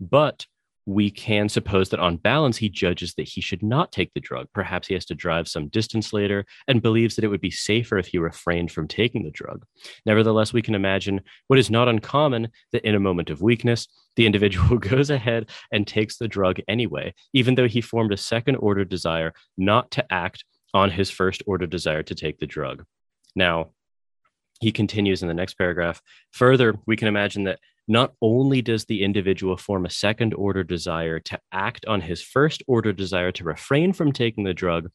[0.00, 0.46] But
[0.86, 4.46] we can suppose that on balance, he judges that he should not take the drug.
[4.54, 7.98] Perhaps he has to drive some distance later and believes that it would be safer
[7.98, 9.64] if he refrained from taking the drug.
[10.06, 14.26] Nevertheless, we can imagine what is not uncommon that in a moment of weakness, the
[14.26, 18.84] individual goes ahead and takes the drug anyway, even though he formed a second order
[18.84, 22.84] desire not to act on his first order desire to take the drug.
[23.34, 23.70] Now,
[24.60, 26.00] he continues in the next paragraph.
[26.32, 27.58] Further, we can imagine that
[27.88, 32.62] not only does the individual form a second order desire to act on his first
[32.66, 34.90] order desire to refrain from taking the drug,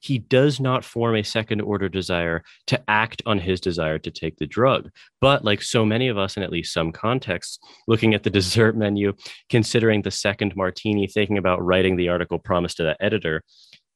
[0.00, 4.36] he does not form a second order desire to act on his desire to take
[4.36, 4.90] the drug.
[5.20, 7.58] But like so many of us in at least some contexts,
[7.88, 9.14] looking at the dessert menu,
[9.48, 13.42] considering the second martini, thinking about writing the article promised to the editor,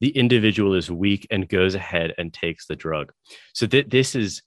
[0.01, 3.13] the individual is weak and goes ahead and takes the drug.
[3.53, 4.43] So th- this is,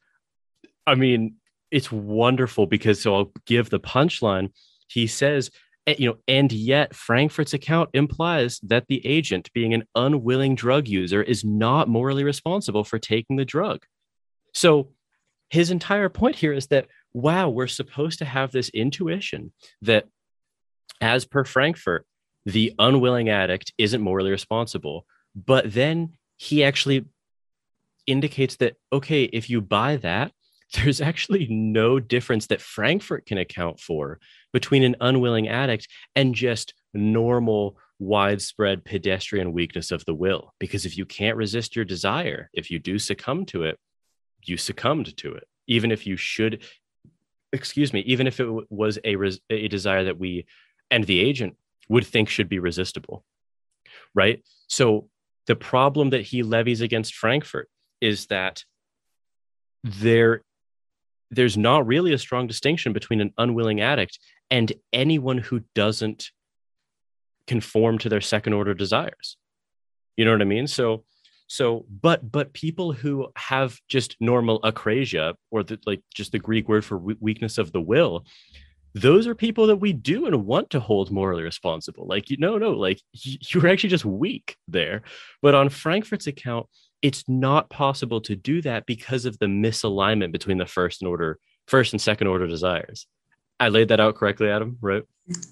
[0.87, 1.35] I mean,
[1.73, 4.51] it's wonderful because so I'll give the punchline.
[4.87, 5.49] He says,
[5.87, 11.21] you know, and yet Frankfurt's account implies that the agent, being an unwilling drug user,
[11.23, 13.83] is not morally responsible for taking the drug.
[14.53, 14.91] So
[15.49, 19.51] his entire point here is that, wow, we're supposed to have this intuition
[19.81, 20.05] that,
[21.01, 22.05] as per Frankfurt,
[22.45, 25.05] the unwilling addict isn't morally responsible.
[25.35, 27.05] But then he actually
[28.05, 30.31] indicates that, okay, if you buy that,
[30.73, 34.19] there's actually no difference that Frankfurt can account for
[34.51, 40.53] between an unwilling addict and just normal widespread pedestrian weakness of the will.
[40.59, 43.79] Because if you can't resist your desire, if you do succumb to it,
[44.43, 45.47] you succumbed to it.
[45.67, 46.63] Even if you should,
[47.51, 50.45] excuse me, even if it was a, res- a desire that we
[50.91, 51.55] and the agent
[51.87, 53.23] would think should be resistible.
[54.13, 54.43] Right.
[54.67, 55.09] So
[55.47, 57.69] the problem that he levies against Frankfurt
[58.01, 58.63] is that
[59.83, 60.41] there
[61.35, 64.19] there's not really a strong distinction between an unwilling addict
[64.49, 66.31] and anyone who doesn't
[67.47, 69.37] conform to their second order desires.
[70.15, 70.67] You know what I mean?
[70.67, 71.03] So
[71.47, 76.67] so but but people who have just normal akrasia or the, like just the Greek
[76.67, 78.25] word for weakness of the will,
[78.93, 82.05] those are people that we do and want to hold morally responsible.
[82.07, 85.01] Like, you no, no, like you're actually just weak there.
[85.41, 86.67] But on Frankfurt's account,
[87.03, 91.37] it's not possible to do that because of the misalignment between the first and order,
[91.67, 93.05] first and second order desires.
[93.59, 95.03] I laid that out correctly, Adam, right?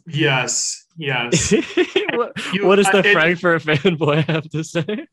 [0.08, 0.88] Yes.
[0.98, 1.52] Yes.
[2.14, 5.06] what, you, what, does the I, Frankfurt fanboy have to say?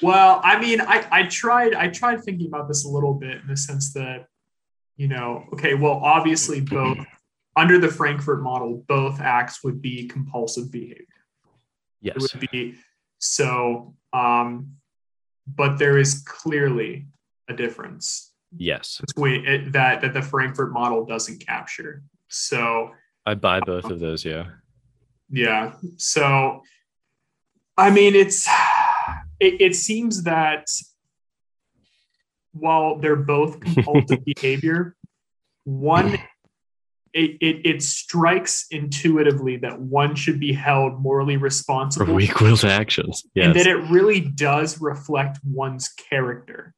[0.00, 3.46] Well, I mean, I, I tried I tried thinking about this a little bit in
[3.46, 4.26] the sense that,
[4.96, 6.98] you know, okay, well, obviously both
[7.56, 11.04] under the Frankfurt model, both acts would be compulsive behavior.
[12.00, 12.16] Yes.
[12.16, 12.76] It would be
[13.18, 14.76] so um,
[15.46, 17.06] but there is clearly
[17.48, 18.32] a difference.
[18.56, 19.00] Yes.
[19.00, 22.02] Between it, that that the Frankfurt model doesn't capture.
[22.28, 22.90] So
[23.26, 24.46] I buy um, both of those, yeah.
[25.30, 25.72] Yeah.
[25.96, 26.62] So
[27.76, 28.48] I mean it's
[29.40, 30.68] it, it seems that
[32.52, 34.96] while they're both compulsive behavior,
[35.64, 36.18] one
[37.14, 42.64] it, it, it, strikes intuitively that one should be held morally responsible for weak willed
[42.64, 43.22] actions.
[43.34, 43.46] Yes.
[43.46, 46.74] And that it really does reflect one's character.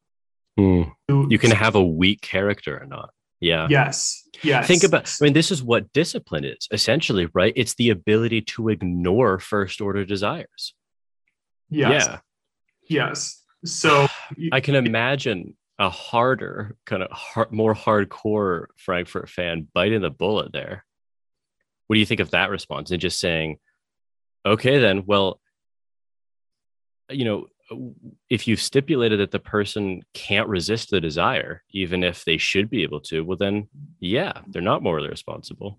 [0.58, 0.92] Mm.
[1.08, 3.10] You can have a weak character or not.
[3.40, 3.66] Yeah.
[3.70, 4.28] Yes.
[4.42, 4.66] Yes.
[4.66, 7.52] Think about, I mean, this is what discipline is essentially, right?
[7.56, 10.74] It's the ability to ignore first order desires.
[11.70, 12.06] Yes.
[12.06, 12.18] Yeah.
[12.88, 13.42] Yes.
[13.64, 14.06] So
[14.52, 20.52] I can imagine a harder kind of hard, more hardcore Frankfurt fan biting the bullet
[20.52, 20.84] there.
[21.86, 22.90] What do you think of that response?
[22.90, 23.58] And just saying,
[24.44, 25.40] okay, then, well,
[27.10, 27.46] you know,
[28.30, 32.82] if you've stipulated that the person can't resist the desire, even if they should be
[32.82, 33.68] able to, well, then,
[34.00, 35.78] yeah, they're not morally responsible.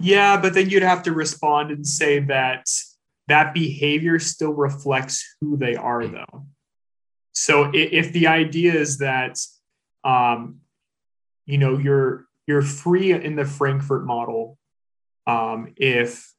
[0.00, 2.66] Yeah, but then you'd have to respond and say that
[3.28, 6.12] that behavior still reflects who they are, mm.
[6.12, 6.46] though.
[7.34, 9.38] So if the idea is that,
[10.04, 10.60] um,
[11.46, 14.58] you know, you're you're free in the Frankfurt model
[15.26, 16.32] um, if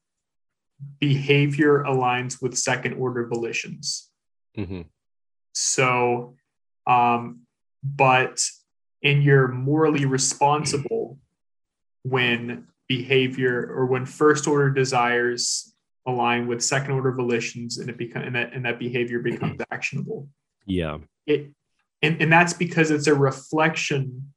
[1.00, 4.10] behavior aligns with second order volitions.
[4.58, 4.82] Mm-hmm.
[5.54, 6.36] So,
[6.86, 7.42] um,
[7.84, 8.42] but
[9.02, 11.20] in your morally responsible
[12.04, 15.74] when behavior or when first order desires
[16.06, 20.30] align with second order volitions and it become and that and that behavior becomes actionable.
[20.66, 20.98] Yeah.
[21.26, 21.52] It
[22.02, 24.34] and, and that's because it's a reflection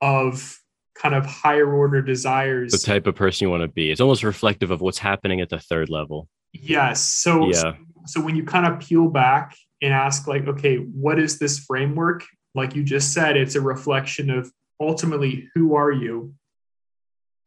[0.00, 0.58] of
[0.94, 2.72] kind of higher order desires.
[2.72, 3.90] The type of person you want to be.
[3.90, 6.28] It's almost reflective of what's happening at the third level.
[6.52, 7.00] Yes.
[7.00, 7.52] So yeah.
[7.52, 7.76] so,
[8.06, 12.24] so when you kind of peel back and ask like, okay, what is this framework?
[12.54, 16.34] Like you just said, it's a reflection of ultimately who are you?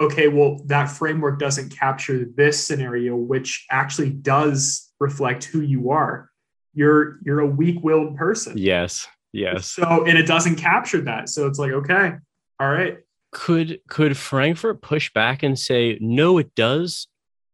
[0.02, 6.30] Okay, well, that framework doesn't capture this scenario, which actually does reflect who you are
[6.76, 8.58] you're you're a weak-willed person.
[8.58, 9.08] Yes.
[9.34, 9.68] Yes.
[9.68, 11.30] So and it doesn't capture that.
[11.30, 12.14] So it's like, okay,
[12.60, 13.00] all right.
[13.32, 17.08] Could could Frankfurt push back and say, no, it does,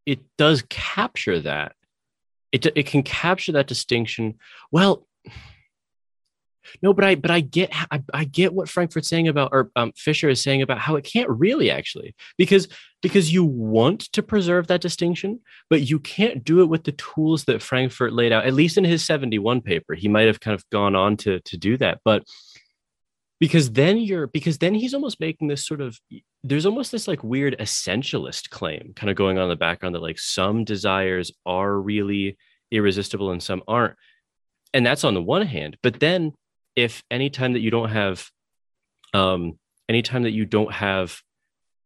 [0.05, 1.75] it does capture that.
[2.51, 4.35] It it can capture that distinction.
[4.71, 5.07] Well,
[6.81, 9.91] no, but I but I get I, I get what Frankfurt's saying about or um,
[9.95, 12.67] Fischer is saying about how it can't really actually because
[13.01, 15.39] because you want to preserve that distinction,
[15.69, 18.45] but you can't do it with the tools that Frankfurt laid out.
[18.45, 21.39] At least in his seventy one paper, he might have kind of gone on to
[21.39, 22.23] to do that, but
[23.41, 25.99] because then you're because then he's almost making this sort of
[26.43, 30.01] there's almost this like weird essentialist claim kind of going on in the background that
[30.01, 32.37] like some desires are really
[32.69, 33.95] irresistible and some aren't
[34.73, 36.31] and that's on the one hand but then
[36.75, 38.29] if anytime that you don't have
[39.13, 39.57] um
[39.89, 41.21] anytime that you don't have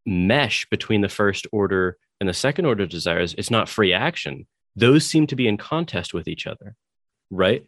[0.05, 4.47] mesh between the first order and the second order desires it's not free action.
[4.75, 6.75] Those seem to be in contest with each other
[7.31, 7.65] right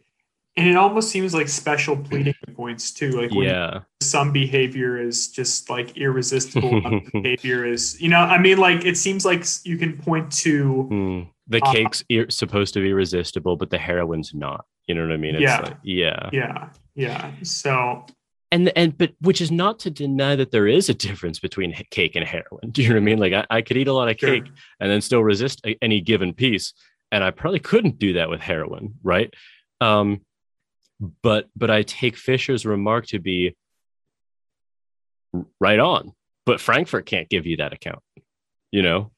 [0.58, 5.70] and it almost seems like special pleading points too like yeah some behavior is just
[5.70, 6.80] like irresistible
[7.12, 11.28] behavior is you know i mean like it seems like you can point to mm.
[11.46, 15.12] the uh, cake's ir- supposed to be irresistible but the heroin's not you know what
[15.12, 16.68] i mean it's yeah like, yeah yeah
[16.98, 17.30] yeah.
[17.44, 18.04] So
[18.50, 22.16] and and but which is not to deny that there is a difference between cake
[22.16, 22.70] and heroin.
[22.72, 23.18] Do you know what I mean?
[23.18, 24.54] Like I, I could eat a lot of cake sure.
[24.80, 26.74] and then still resist a, any given piece,
[27.12, 29.32] and I probably couldn't do that with heroin, right?
[29.80, 30.22] Um,
[31.00, 33.56] but but I take Fischer's remark to be
[35.60, 36.12] right on.
[36.46, 38.00] But Frankfurt can't give you that account,
[38.70, 39.10] you know.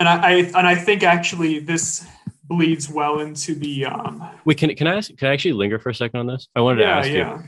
[0.00, 2.06] And I, I and I think actually this
[2.46, 5.88] bleeds well into the um wait can can i ask can i actually linger for
[5.88, 7.38] a second on this i wanted yeah, to ask yeah.
[7.38, 7.44] you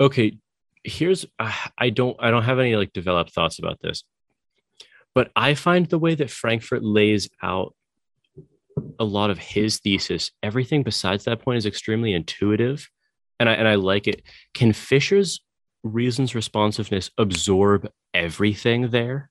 [0.00, 0.38] okay
[0.82, 4.02] here's uh, i don't i don't have any like developed thoughts about this
[5.14, 7.72] but i find the way that frankfurt lays out
[8.98, 12.88] a lot of his thesis everything besides that point is extremely intuitive
[13.40, 14.22] and i and i like it.
[14.54, 15.40] Can fischer's
[15.82, 19.30] reasons responsiveness absorb everything there?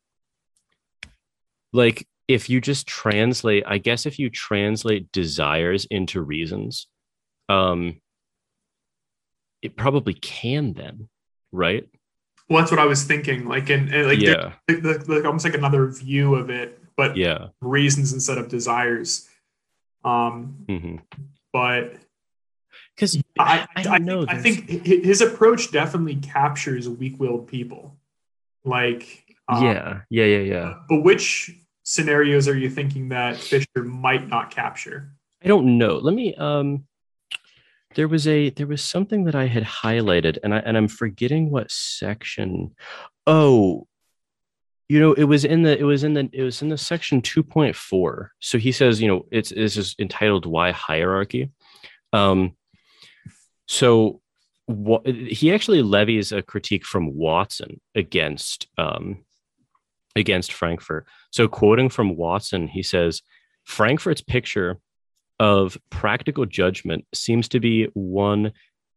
[1.73, 6.87] Like if you just translate i guess if you translate desires into reasons
[7.49, 7.99] um
[9.61, 11.09] it probably can then
[11.51, 11.87] right?
[12.49, 14.53] Well that's what i was thinking like and, like yeah.
[14.69, 17.47] like, like almost like another view of it but yeah.
[17.61, 19.27] reasons instead of desires
[20.05, 20.97] um mm-hmm.
[21.51, 21.95] but
[22.95, 27.97] because I, I, I, know I think his approach definitely captures weak-willed people
[28.63, 31.51] like um, yeah yeah yeah yeah but which
[31.85, 35.11] scenarios are you thinking that Fischer might not capture?
[35.43, 35.97] I don't know.
[35.97, 36.85] Let me um
[37.93, 41.49] there was a there was something that I had highlighted and I and I'm forgetting
[41.49, 42.75] what section.
[43.25, 43.87] Oh,
[44.87, 47.21] you know, it was in the it was in the it was in the section
[47.21, 48.29] 2.4.
[48.39, 51.51] So he says, you know, it's this is entitled why hierarchy.
[52.13, 52.55] Um
[53.67, 54.21] so
[54.67, 59.25] what he actually levies a critique from Watson against um
[60.15, 61.05] against Frankfurt.
[61.31, 63.21] So, quoting from Watson, he says
[63.63, 64.79] Frankfurt's picture
[65.39, 68.53] of practical judgment seems to be one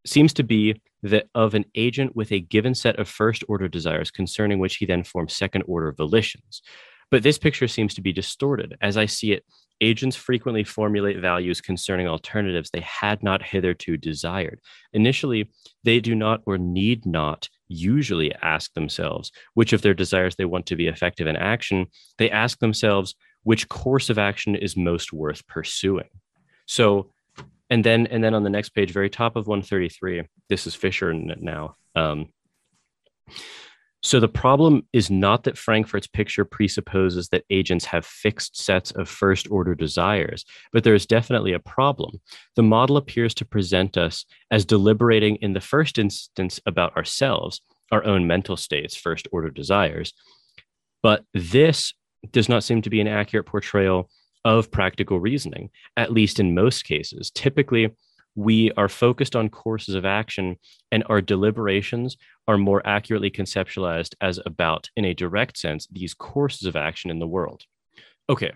[0.06, 4.10] seems to be that of an agent with a given set of first order desires
[4.10, 6.62] concerning which he then forms second order volitions.
[7.10, 8.76] But this picture seems to be distorted.
[8.80, 9.44] As I see it,
[9.80, 14.60] agents frequently formulate values concerning alternatives they had not hitherto desired.
[14.92, 15.50] Initially,
[15.84, 20.66] they do not or need not usually ask themselves which of their desires they want
[20.66, 21.86] to be effective in action.
[22.18, 23.14] They ask themselves
[23.44, 26.08] which course of action is most worth pursuing.
[26.66, 27.10] So,
[27.70, 31.12] and then and then on the next page, very top of 133, this is Fischer
[31.12, 31.76] now.
[31.94, 32.28] Um,
[34.02, 39.08] so the problem is not that Frankfurt's picture presupposes that agents have fixed sets of
[39.08, 42.20] first order desires, but there is definitely a problem.
[42.54, 48.04] The model appears to present us as deliberating in the first instance about ourselves, our
[48.04, 50.12] own mental states, first order desires.
[51.02, 51.92] But this
[52.30, 54.10] does not seem to be an accurate portrayal
[54.44, 57.30] of practical reasoning, at least in most cases.
[57.30, 57.90] Typically,
[58.34, 60.56] we are focused on courses of action
[60.92, 62.16] and our deliberations
[62.46, 67.18] are more accurately conceptualized as about, in a direct sense, these courses of action in
[67.18, 67.64] the world.
[68.28, 68.52] Okay.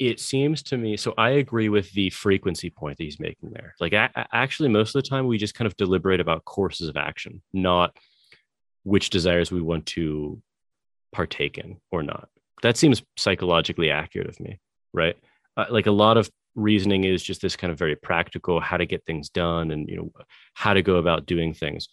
[0.00, 3.74] It seems to me, so I agree with the frequency point that he's making there.
[3.80, 7.42] Like, actually, most of the time, we just kind of deliberate about courses of action,
[7.52, 7.96] not
[8.84, 10.40] which desires we want to
[11.12, 12.28] partake in or not.
[12.62, 14.60] That seems psychologically accurate of me,
[14.92, 15.16] right?
[15.56, 18.86] Uh, like a lot of reasoning is just this kind of very practical how to
[18.86, 20.10] get things done and you know
[20.54, 21.88] how to go about doing things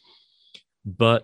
[0.86, 1.24] but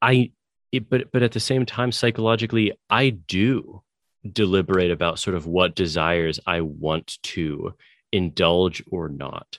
[0.00, 0.30] i
[0.72, 3.82] it, but but at the same time psychologically i do
[4.30, 7.72] deliberate about sort of what desires i want to
[8.10, 9.58] indulge or not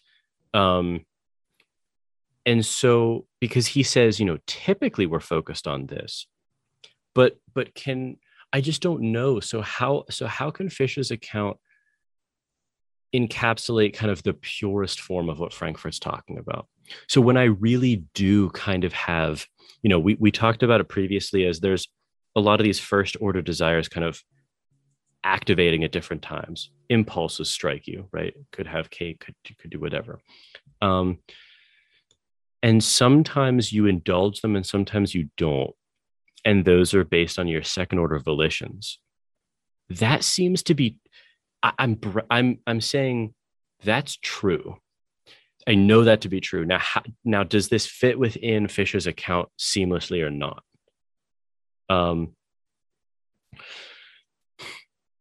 [0.54, 1.06] um
[2.46, 6.28] and so because he says you know typically we're focused on this
[7.16, 8.18] but but can
[8.54, 11.58] i just don't know so how so how can fish's account
[13.14, 16.68] encapsulate kind of the purest form of what Frankfurt's talking about.
[17.08, 19.46] So when I really do kind of have,
[19.82, 21.88] you know, we, we talked about it previously as there's
[22.36, 24.22] a lot of these first order desires kind of
[25.24, 26.72] activating at different times.
[26.90, 28.34] Impulses strike you, right?
[28.52, 30.20] Could have cake, could, could do whatever.
[30.82, 31.20] Um,
[32.64, 35.74] and sometimes you indulge them and sometimes you don't.
[36.46, 38.98] And those are based on your second order volitions.
[39.90, 40.98] That seems to be
[41.62, 42.00] I, I'm,
[42.30, 43.34] I'm I'm saying
[43.84, 44.78] that's true.
[45.66, 46.66] I know that to be true.
[46.66, 50.62] Now, how, now does this fit within Fischer's account seamlessly or not?
[51.90, 52.36] Um,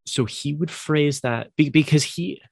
[0.04, 2.42] so he would phrase that because he,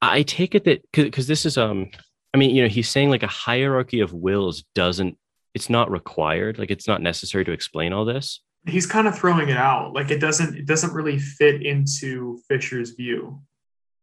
[0.00, 1.90] I take it that because this is um,
[2.32, 5.18] I mean, you know, he's saying like a hierarchy of wills doesn't,
[5.54, 8.40] it's not required, like it's not necessary to explain all this.
[8.66, 12.90] He's kind of throwing it out like it doesn't it doesn't really fit into fischer's
[12.90, 13.42] view.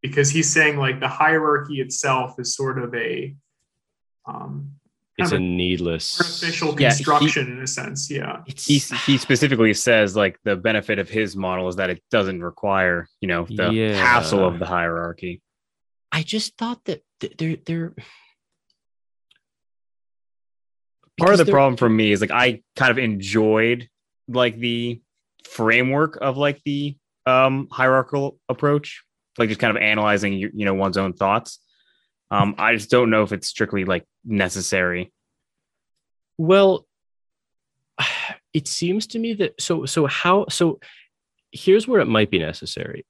[0.02, 3.36] Because he's saying like the hierarchy itself is sort of a
[4.26, 4.74] um
[5.18, 8.38] it's a needless artificial construction yeah, he, in a sense yeah.
[8.46, 13.08] He, he specifically says like the benefit of his model is that it doesn't require
[13.20, 13.94] you know the yeah.
[13.94, 15.42] hassle of the hierarchy.
[16.12, 17.04] I just thought that
[17.38, 17.94] they're they're
[21.20, 23.88] part of the problem for me is like i kind of enjoyed
[24.28, 25.02] like the
[25.44, 29.04] framework of like the um, hierarchical approach,
[29.38, 31.60] like just kind of analyzing you, know one's own thoughts.
[32.32, 35.12] Um, I just don't know if it's strictly like necessary.
[36.38, 36.86] Well,
[38.54, 40.80] it seems to me that so so how so
[41.52, 43.06] here's where it might be necessary.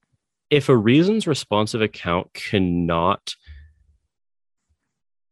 [0.48, 3.34] If a reasons responsive account cannot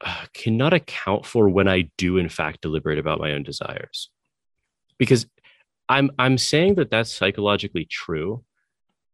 [0.01, 4.11] Uh, cannot account for when I do in fact deliberate about my own desires,
[4.97, 5.27] because
[5.89, 8.45] I'm I'm saying that that's psychologically true,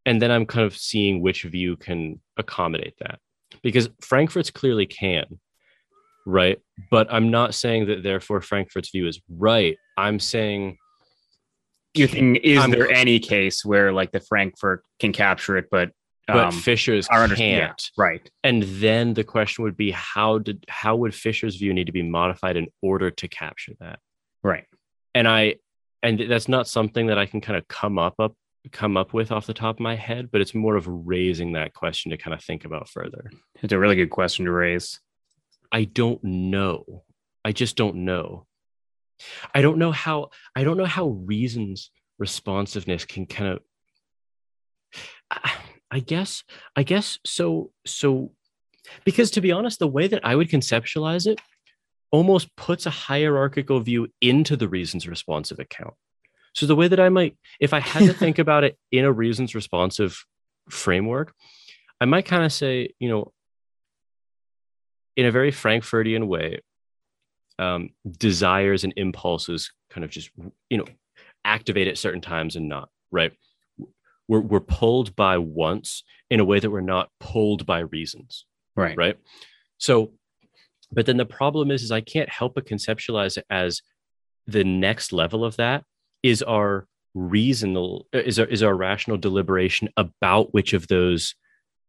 [0.05, 3.19] and then I'm kind of seeing which view can accommodate that,
[3.62, 5.40] because Frankfurt's clearly can,
[6.27, 6.59] right?
[6.90, 9.78] But I'm not saying that therefore Frankfurt's view is right.
[9.97, 10.77] I'm saying
[11.94, 15.93] you think is I'm, there any case where like the Frankfurt can capture it, but
[16.28, 18.30] um, but Fischer's can't, yeah, right?
[18.42, 22.02] And then the question would be how did how would Fischer's view need to be
[22.02, 23.98] modified in order to capture that,
[24.42, 24.66] right?
[25.14, 25.56] And I
[26.02, 28.34] and that's not something that I can kind of come up up
[28.72, 31.74] come up with off the top of my head, but it's more of raising that
[31.74, 33.30] question to kind of think about further.
[33.62, 35.01] It's a really good question to raise.
[35.70, 37.05] I don't know.
[37.44, 38.46] I just don't know.
[39.55, 43.60] I don't know how I don't know how reasons responsiveness can kind of
[45.95, 46.43] I guess
[46.77, 48.33] I guess so so
[49.05, 51.41] because to be honest the way that I would conceptualize it
[52.11, 55.95] almost puts a hierarchical view into the reasons responsive account.
[56.55, 59.12] So the way that I might if I had to think about it in a
[59.12, 60.25] reasons responsive
[60.69, 61.33] framework
[62.01, 63.33] I might kind of say, you know,
[65.16, 66.61] in a very Frankfurtian way,
[67.59, 70.31] um, desires and impulses kind of just
[70.69, 70.87] you know
[71.45, 73.33] activate at certain times and not right
[74.28, 78.46] we're, we're pulled by wants in a way that we're not pulled by reasons
[78.76, 78.96] right.
[78.96, 79.16] right?
[79.78, 80.12] So
[80.92, 83.80] but then the problem is is i can't help but conceptualize it as
[84.46, 85.82] the next level of that
[86.22, 91.34] is our reasonable is our, is our rational deliberation about which of those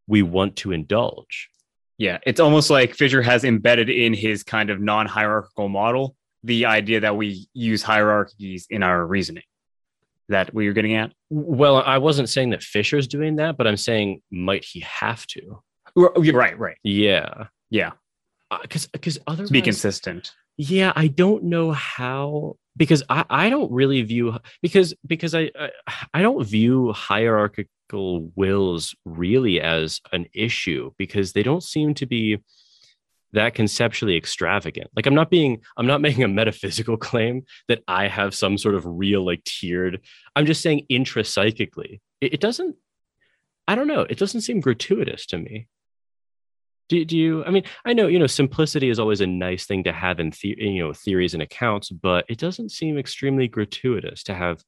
[0.07, 1.49] we want to indulge.
[1.97, 6.65] Yeah, it's almost like Fischer has embedded in his kind of non hierarchical model the
[6.65, 9.43] idea that we use hierarchies in our reasoning.
[10.29, 11.11] That what you're getting at?
[11.29, 15.61] Well, I wasn't saying that Fischer's doing that, but I'm saying might he have to?
[15.95, 16.77] Right, right.
[16.83, 17.91] Yeah, yeah.
[18.61, 20.31] Because uh, because otherwise, be consistent.
[20.57, 25.69] Yeah, I don't know how because I, I don't really view because because I, I
[26.13, 32.39] I don't view hierarchical wills really as an issue because they don't seem to be
[33.35, 34.89] that conceptually extravagant.
[34.95, 38.75] Like I'm not being I'm not making a metaphysical claim that I have some sort
[38.75, 40.01] of real like tiered.
[40.35, 42.01] I'm just saying intrapsychically.
[42.21, 42.75] It, it doesn't
[43.67, 45.67] I don't know, it doesn't seem gratuitous to me.
[46.87, 49.85] Do, do you i mean i know you know simplicity is always a nice thing
[49.85, 54.21] to have in the, you know theories and accounts but it doesn't seem extremely gratuitous
[54.25, 54.63] to have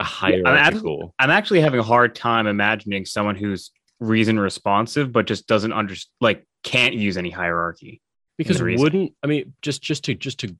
[0.00, 3.70] a hierarchical i'm, I'm actually having a hard time imagining someone who's
[4.00, 8.00] reason responsive but just doesn't understand like can't use any hierarchy
[8.36, 10.56] because wouldn't i mean just just to just to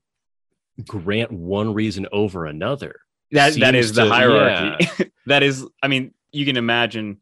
[0.86, 3.00] grant one reason over another
[3.32, 5.06] that that is the to, hierarchy yeah.
[5.26, 7.18] that is i mean you can imagine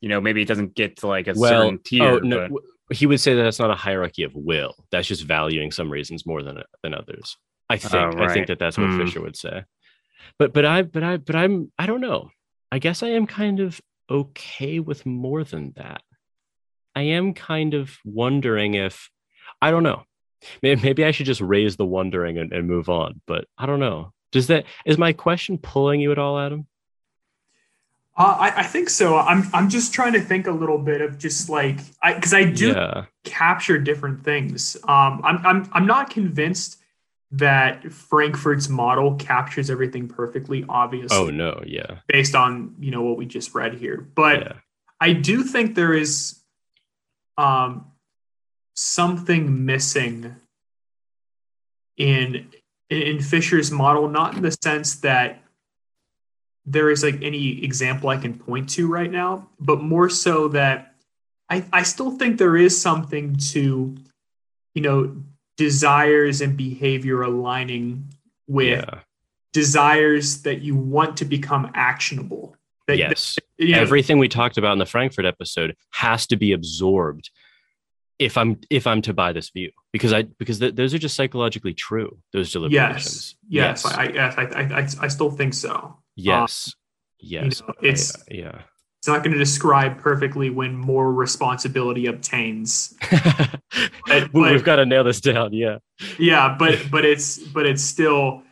[0.00, 2.04] you know, maybe it doesn't get to like a well, certain tier.
[2.04, 2.96] Oh, no, but...
[2.96, 4.74] He would say that that's not a hierarchy of will.
[4.92, 7.36] That's just valuing some reasons more than than others.
[7.68, 7.94] I think.
[7.94, 8.30] Oh, right.
[8.30, 9.04] I think that that's what mm.
[9.04, 9.64] Fischer would say.
[10.38, 12.30] But but I but I but I'm I don't know.
[12.70, 16.02] I guess I am kind of okay with more than that.
[16.94, 19.10] I am kind of wondering if
[19.60, 20.04] I don't know.
[20.62, 23.20] Maybe, I should just raise the wondering and, and move on.
[23.26, 24.12] But I don't know.
[24.32, 26.66] Does that is my question pulling you at all, Adam?
[28.18, 29.16] Uh, I, I, think so.
[29.16, 32.44] I'm I'm just trying to think a little bit of just like I because I
[32.44, 33.04] do yeah.
[33.24, 34.76] capture different things.
[34.84, 36.78] Um, I'm I'm I'm not convinced
[37.32, 40.64] that Frankfurt's model captures everything perfectly.
[40.68, 44.52] Obviously, oh no, yeah, based on you know what we just read here, but yeah.
[45.00, 46.40] I do think there is
[47.36, 47.86] um
[48.74, 50.36] something missing
[51.96, 52.48] in
[52.88, 55.42] in Fischer's model, not in the sense that
[56.64, 60.94] there is like any example I can point to right now, but more so that
[61.48, 63.96] I, I still think there is something to,
[64.74, 65.16] you know,
[65.56, 68.08] desires and behavior aligning
[68.46, 69.00] with yeah.
[69.52, 72.56] desires that you want to become actionable.
[72.86, 73.34] That, yes.
[73.34, 77.30] That, you know, Everything we talked about in the Frankfurt episode has to be absorbed
[78.18, 81.16] if I'm if I'm to buy this view because I because th- those are just
[81.16, 82.18] psychologically true.
[82.32, 83.36] Those deliberations.
[83.48, 83.84] Yes.
[83.84, 83.84] Yes.
[83.84, 83.94] yes.
[83.94, 85.96] I, I, I, I, I still think so.
[86.14, 86.68] Yes.
[86.68, 86.72] Um,
[87.18, 87.60] yes.
[87.60, 88.62] You know, it's I, yeah.
[89.06, 92.92] It's not going to describe perfectly when more responsibility obtains.
[94.08, 95.52] but, We've got to nail this down.
[95.52, 95.78] Yeah.
[96.18, 98.42] Yeah, but but it's but it's still,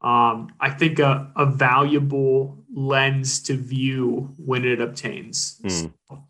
[0.00, 5.60] um, I think a, a valuable lens to view when it obtains.
[5.62, 5.92] Mm.
[6.08, 6.24] So,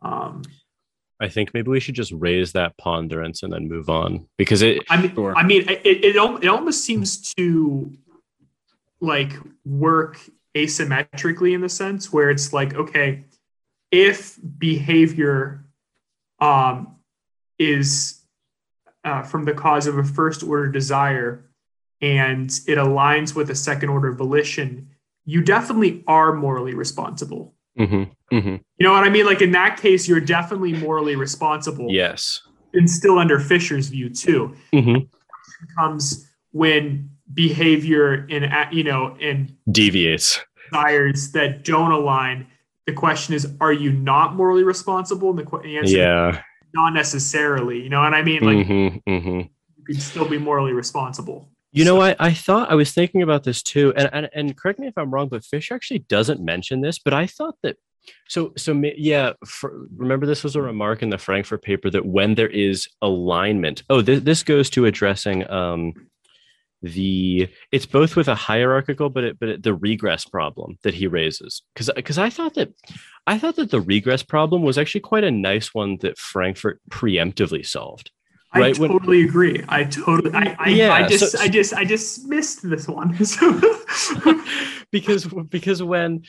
[0.00, 0.42] um,
[1.20, 4.84] I think maybe we should just raise that ponderance and then move on because it.
[4.88, 5.14] I mean.
[5.36, 7.92] I mean, it, it, it almost seems to
[9.02, 9.34] like
[9.66, 10.18] work
[10.58, 13.24] asymmetrically in the sense where it's like, okay,
[13.90, 15.64] if behavior
[16.40, 16.96] um,
[17.58, 18.22] is
[19.04, 21.44] uh, from the cause of a first order desire
[22.00, 24.88] and it aligns with a second order volition,
[25.24, 27.54] you definitely are morally responsible.
[27.78, 28.48] Mm-hmm, mm-hmm.
[28.48, 29.26] You know what I mean?
[29.26, 31.86] Like in that case, you're definitely morally responsible.
[31.88, 32.42] Yes.
[32.74, 34.54] And still under Fischer's view too.
[34.72, 35.06] Mm-hmm.
[35.76, 40.40] Comes when behavior in you know in deviates
[40.70, 42.46] desires that don't align.
[42.86, 45.30] The question is, are you not morally responsible?
[45.30, 46.42] And the, answer yeah,
[46.74, 47.82] not necessarily.
[47.82, 48.42] You know what I mean?
[48.42, 49.40] Like mm-hmm, mm-hmm.
[49.40, 51.48] you could still be morally responsible.
[51.70, 54.78] You know, I, I thought I was thinking about this too, and, and and correct
[54.78, 57.76] me if I'm wrong, but Fischer actually doesn't mention this, but I thought that
[58.28, 59.34] so so yeah.
[59.44, 63.82] For, remember, this was a remark in the Frankfurt paper that when there is alignment,
[63.90, 65.92] oh, th- this goes to addressing um,
[66.82, 71.06] the it's both with a hierarchical, but it, but it, the regress problem that he
[71.06, 72.72] raises because because I thought that
[73.26, 77.66] I thought that the regress problem was actually quite a nice one that Frankfurt preemptively
[77.66, 78.10] solved
[78.54, 78.74] Right?
[78.74, 79.64] I totally when, agree.
[79.68, 80.34] I totally.
[80.34, 83.10] I, I, yeah, I just, so, I just, I just missed this one.
[84.90, 86.22] because because when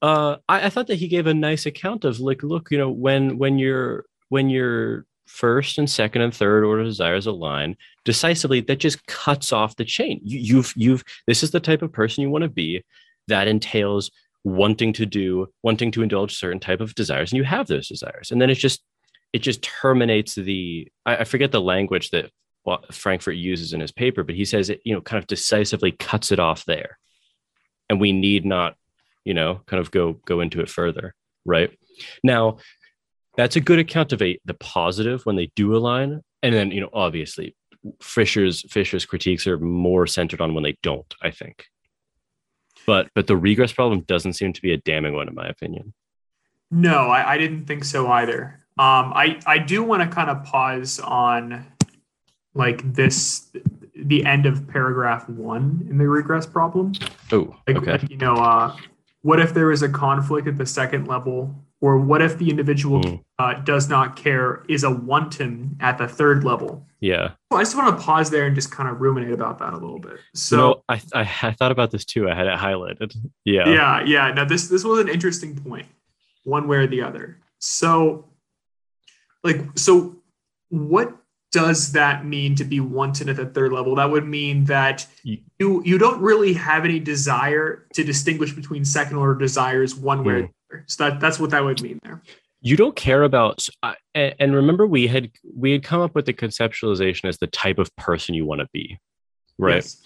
[0.00, 2.90] uh, I, I thought that he gave a nice account of like, look, you know,
[2.90, 8.78] when when you're when your first and second and third order desires align decisively, that
[8.78, 10.20] just cuts off the chain.
[10.22, 12.84] You, you've you've this is the type of person you want to be.
[13.28, 14.10] That entails
[14.44, 18.30] wanting to do, wanting to indulge certain type of desires, and you have those desires,
[18.30, 18.82] and then it's just
[19.32, 22.30] it just terminates the I, I forget the language that
[22.92, 26.30] Frankfurt uses in his paper, but he says it, you know, kind of decisively cuts
[26.30, 26.98] it off there.
[27.88, 28.76] And we need not,
[29.24, 31.14] you know, kind of go go into it further.
[31.44, 31.76] Right.
[32.22, 32.58] Now,
[33.36, 36.22] that's a good account of a the positive when they do align.
[36.42, 37.54] And then, you know, obviously
[38.00, 41.66] Fischer's Fischer's critiques are more centered on when they don't, I think.
[42.86, 45.94] But but the regress problem doesn't seem to be a damning one in my opinion.
[46.70, 48.60] No, I, I didn't think so either.
[48.78, 51.66] Um, I I do want to kind of pause on
[52.54, 53.50] like this
[53.94, 56.92] the end of paragraph one in the regress problem.
[57.30, 57.92] Oh, like, okay.
[57.92, 58.76] Like, you know, uh,
[59.22, 63.02] what if there is a conflict at the second level, or what if the individual
[63.02, 63.20] mm.
[63.40, 66.86] uh, does not care is a wanton at the third level?
[67.00, 67.32] Yeah.
[67.50, 69.76] Well, I just want to pause there and just kind of ruminate about that a
[69.76, 70.18] little bit.
[70.32, 72.30] So you know, I, I I thought about this too.
[72.30, 73.14] I had it highlighted.
[73.44, 73.68] Yeah.
[73.68, 74.32] Yeah, yeah.
[74.32, 75.86] Now this this was an interesting point,
[76.44, 77.40] one way or the other.
[77.58, 78.28] So
[79.42, 80.22] like so
[80.68, 81.16] what
[81.52, 85.82] does that mean to be wanted at the third level that would mean that you
[85.84, 90.36] you don't really have any desire to distinguish between second order desires one way mm.
[90.36, 92.20] or the other so that, that's what that would mean there
[92.60, 96.32] you don't care about uh, and remember we had we had come up with the
[96.32, 98.98] conceptualization as the type of person you want to be
[99.58, 100.00] right yes.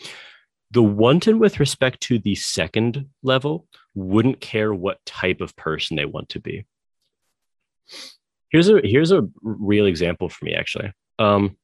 [0.72, 6.04] the wanton with respect to the second level wouldn't care what type of person they
[6.04, 6.66] want to be
[8.50, 10.92] Here's a here's a real example for me actually.
[11.18, 11.56] Um,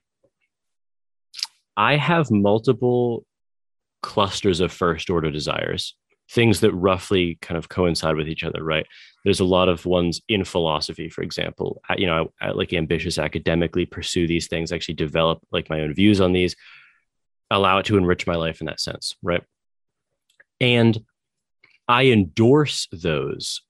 [1.77, 3.25] I have multiple
[4.03, 5.95] clusters of first order desires,
[6.31, 8.87] things that roughly kind of coincide with each other, right?
[9.25, 11.81] There's a lot of ones in philosophy, for example.
[11.89, 15.81] I, you know, I, I like ambitious academically, pursue these things, actually develop like my
[15.81, 16.57] own views on these,
[17.51, 19.43] allow it to enrich my life in that sense, right?
[20.61, 20.99] And
[21.89, 23.63] I endorse those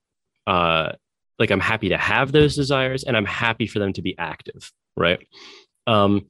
[0.47, 0.93] uh,
[1.39, 4.71] like i'm happy to have those desires and i'm happy for them to be active
[4.95, 5.27] right
[5.87, 6.27] um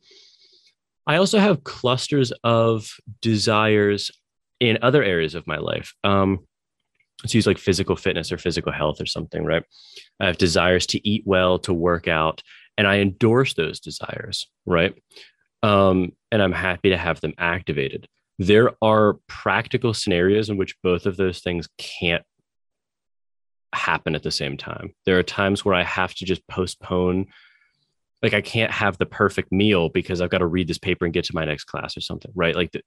[1.05, 2.89] i also have clusters of
[3.21, 4.11] desires
[4.59, 5.93] in other areas of my life.
[6.03, 6.39] Um
[7.21, 9.63] let's use like physical fitness or physical health or something right?
[10.19, 12.41] I have desires to eat well to work out
[12.77, 14.95] and i endorse those desires right?
[15.61, 18.07] Um and i'm happy to have them activated.
[18.39, 22.23] There are practical scenarios in which both of those things can't
[23.73, 24.93] happen at the same time.
[25.05, 27.27] There are times where I have to just postpone
[28.23, 31.13] like I can't have the perfect meal because I've got to read this paper and
[31.13, 32.55] get to my next class or something, right?
[32.55, 32.81] Like the,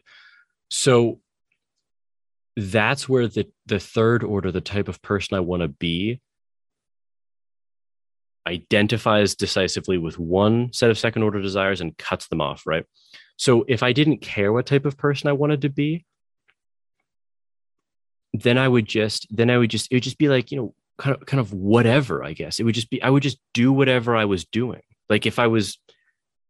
[0.71, 1.21] so
[2.57, 6.21] that's where the the third order, the type of person I want to be
[8.47, 12.87] identifies decisively with one set of second order desires and cuts them off, right?
[13.37, 16.07] So if I didn't care what type of person I wanted to be,
[18.33, 20.75] then I would just then I would just it would just be like you know
[20.99, 23.71] kind of kind of whatever I guess it would just be I would just do
[23.73, 25.79] whatever I was doing like if I was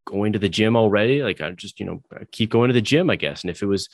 [0.07, 3.11] going to the gym already like I just you know keep going to the gym
[3.11, 3.89] I guess and if it was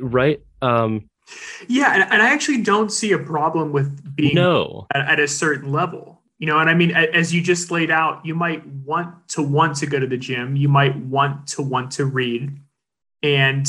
[0.00, 1.08] right um
[1.68, 5.28] Yeah, and, and I actually don't see a problem with being no at, at a
[5.28, 6.20] certain level.
[6.38, 9.76] You know, and I mean, as you just laid out, you might want to want
[9.78, 10.54] to go to the gym.
[10.54, 12.58] You might want to want to read,
[13.22, 13.66] and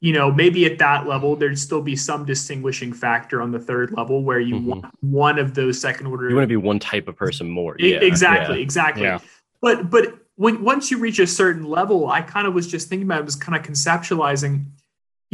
[0.00, 3.90] you know, maybe at that level, there'd still be some distinguishing factor on the third
[3.92, 4.68] level where you mm-hmm.
[4.68, 6.28] want one of those second order.
[6.28, 7.74] You want to be one type of person more.
[7.78, 7.96] Yeah.
[7.96, 8.62] Exactly, yeah.
[8.62, 9.04] exactly.
[9.04, 9.18] Yeah.
[9.64, 13.08] But but when once you reach a certain level, I kind of was just thinking
[13.08, 14.66] about it, was kind of conceptualizing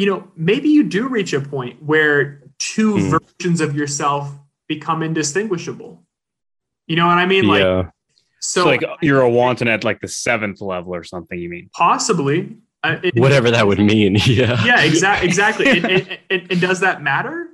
[0.00, 3.18] you know, maybe you do reach a point where two hmm.
[3.38, 4.32] versions of yourself
[4.66, 6.02] become indistinguishable.
[6.86, 7.46] You know what I mean?
[7.46, 7.90] Like, yeah.
[8.40, 11.38] so, so, like you're a wanton at like the seventh level or something.
[11.38, 12.56] You mean possibly?
[12.82, 14.16] Uh, it, Whatever that would mean.
[14.24, 14.64] Yeah.
[14.64, 14.80] Yeah.
[14.80, 15.28] Exactly.
[15.28, 15.68] Exactly.
[15.68, 17.48] and, and, and, does that matter?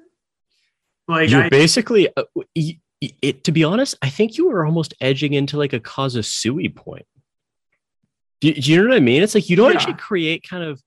[1.09, 2.09] Like you're I, basically.
[2.17, 2.23] Uh,
[3.01, 6.69] it, to be honest, I think you were almost edging into like a causa sui
[6.69, 7.07] point.
[8.41, 9.23] Do, do you know what I mean?
[9.23, 9.79] It's like you don't yeah.
[9.79, 10.81] actually create kind of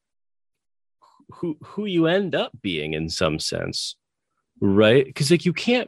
[1.32, 3.96] who who you end up being in some sense
[4.60, 5.88] right because like you can't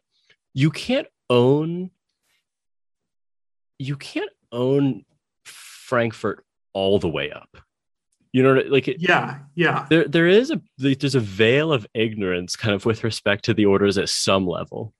[0.53, 1.89] you can't own
[3.79, 5.03] you can't own
[5.43, 7.57] frankfurt all the way up
[8.31, 12.55] you know like it, yeah yeah there there is a there's a veil of ignorance
[12.55, 14.93] kind of with respect to the orders at some level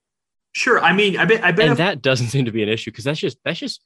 [0.52, 2.68] sure i mean i bet i bet and if- that doesn't seem to be an
[2.68, 3.80] issue because that's just that's just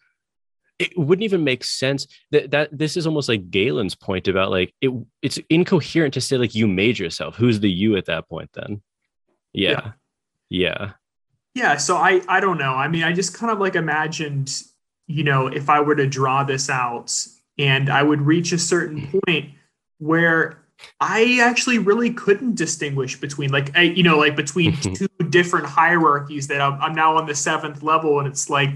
[0.78, 4.74] it wouldn't even make sense that that this is almost like Galen's point about like
[4.80, 4.90] it
[5.22, 7.36] it's incoherent to say like you made yourself.
[7.36, 8.82] Who's the you at that point then?
[9.52, 9.70] Yeah.
[9.70, 9.92] Yeah.
[10.48, 10.90] Yeah.
[11.54, 12.74] yeah so I I don't know.
[12.74, 14.52] I mean, I just kind of like imagined,
[15.06, 17.12] you know, if I were to draw this out
[17.58, 19.18] and I would reach a certain hmm.
[19.24, 19.50] point
[19.98, 20.65] where
[21.00, 26.48] I actually really couldn't distinguish between like I, you know like between two different hierarchies
[26.48, 28.70] that I'm, I'm now on the seventh level and it's like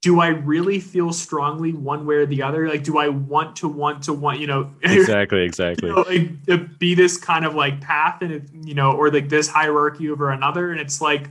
[0.00, 2.68] do I really feel strongly one way or the other?
[2.68, 6.78] Like, do I want to want to want, you know, exactly, exactly, you know, like,
[6.78, 10.30] be this kind of like path and, it, you know, or like this hierarchy over
[10.30, 10.70] another?
[10.70, 11.28] And it's like,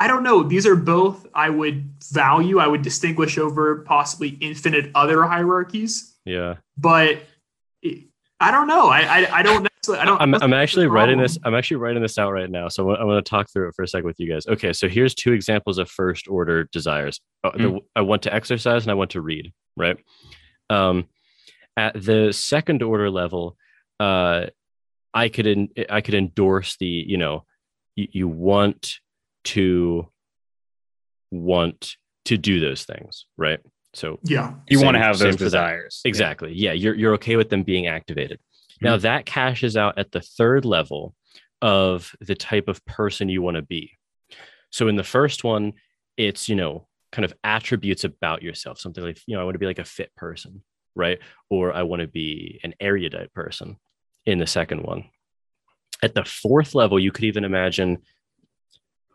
[0.00, 0.42] I don't know.
[0.42, 6.14] These are both I would value, I would distinguish over possibly infinite other hierarchies.
[6.24, 6.56] Yeah.
[6.76, 7.22] But
[8.40, 8.88] I don't know.
[8.88, 10.02] I, I, I don't necessarily.
[10.02, 10.20] I don't.
[10.20, 11.38] I'm, I'm actually writing this.
[11.44, 12.68] I'm actually writing this out right now.
[12.68, 14.46] So I want to talk through it for a second with you guys.
[14.46, 14.72] Okay.
[14.72, 17.20] So here's two examples of first order desires.
[17.44, 17.58] Mm.
[17.58, 19.52] the, I want to exercise and I want to read.
[19.76, 19.96] Right.
[20.70, 21.06] Um,
[21.76, 23.56] at the second order level,
[23.98, 24.46] uh,
[25.12, 27.44] I could in, I could endorse the you know,
[27.96, 28.98] you, you want
[29.44, 30.08] to
[31.30, 31.96] want
[32.26, 33.60] to do those things, right?
[33.94, 36.00] So yeah, you want to have those desires.
[36.04, 36.52] Exactly.
[36.52, 36.72] Yeah.
[36.72, 38.38] yeah, you're you're okay with them being activated.
[38.38, 38.86] Mm-hmm.
[38.86, 41.14] Now that cashes out at the third level
[41.62, 43.92] of the type of person you want to be.
[44.70, 45.72] So in the first one,
[46.16, 49.60] it's you know kind of attributes about yourself, something like you know I want to
[49.60, 50.62] be like a fit person,
[50.94, 51.18] right?
[51.50, 53.76] Or I want to be an erudite person.
[54.26, 55.04] In the second one,
[56.02, 57.98] at the fourth level, you could even imagine.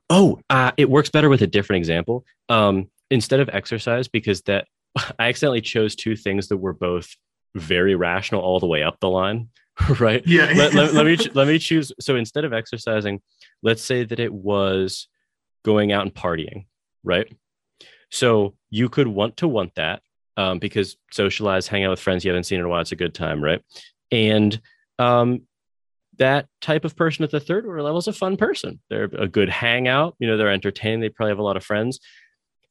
[0.10, 2.26] Oh, uh, it works better with a different example.
[2.50, 4.68] Um, instead of exercise because that
[4.98, 7.16] I accidentally chose two things that were both
[7.56, 9.50] very rational all the way up the line,
[10.00, 10.24] right?
[10.26, 10.52] Yeah.
[10.56, 11.92] let, let, let, me let me choose.
[12.00, 13.22] So instead of exercising,
[13.62, 15.08] let's say that it was
[15.64, 16.66] going out and partying,
[17.04, 17.32] right?
[18.10, 20.02] So you could want to want that
[20.36, 22.82] um, because socialize, hang out with friends you haven't seen in a while.
[22.82, 23.62] It's a good time, right?
[24.12, 24.60] And
[25.00, 25.44] um,
[26.18, 28.80] that type of person at the third order level is a fun person.
[28.90, 30.16] They're a good hangout.
[30.20, 31.00] You know, they're entertaining.
[31.00, 32.00] They probably have a lot of friends.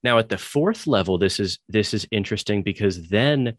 [0.03, 3.55] Now at the fourth level, this is this is interesting because then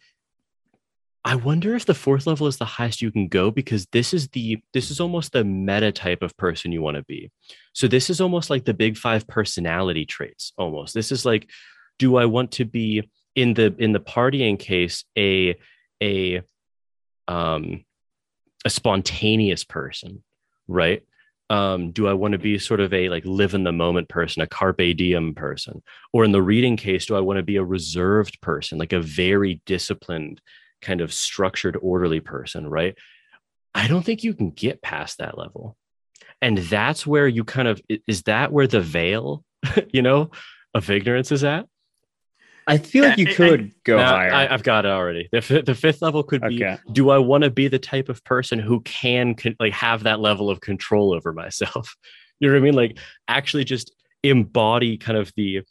[1.26, 4.28] I wonder if the fourth level is the highest you can go because this is
[4.30, 7.32] the this is almost the meta type of person you want to be.
[7.72, 10.94] So this is almost like the big five personality traits almost.
[10.94, 11.50] This is like
[11.98, 15.56] do I want to be in the in the partying case a
[16.02, 16.42] a
[17.30, 17.86] um
[18.66, 20.24] a spontaneous person,
[20.68, 21.04] right?
[21.54, 24.42] Um, do I want to be sort of a like live in the moment person,
[24.42, 25.84] a carpe diem person?
[26.12, 29.00] Or in the reading case, do I want to be a reserved person, like a
[29.00, 30.42] very disciplined,
[30.82, 32.96] kind of structured, orderly person, right?
[33.76, 35.78] I don't think you can get past that level.
[36.42, 39.46] And that's where you kind of is that where the veil,
[39.94, 40.32] you know,
[40.74, 41.68] of ignorance is at?
[42.68, 44.34] I feel like you could go higher.
[44.34, 45.30] I, have got it already.
[45.32, 46.78] The, the fifth level could be: okay.
[46.92, 50.20] Do I want to be the type of person who can, can like have that
[50.20, 51.96] level of control over myself?
[52.40, 52.74] You know what I mean?
[52.74, 52.98] Like
[53.30, 55.62] actually just embody kind of the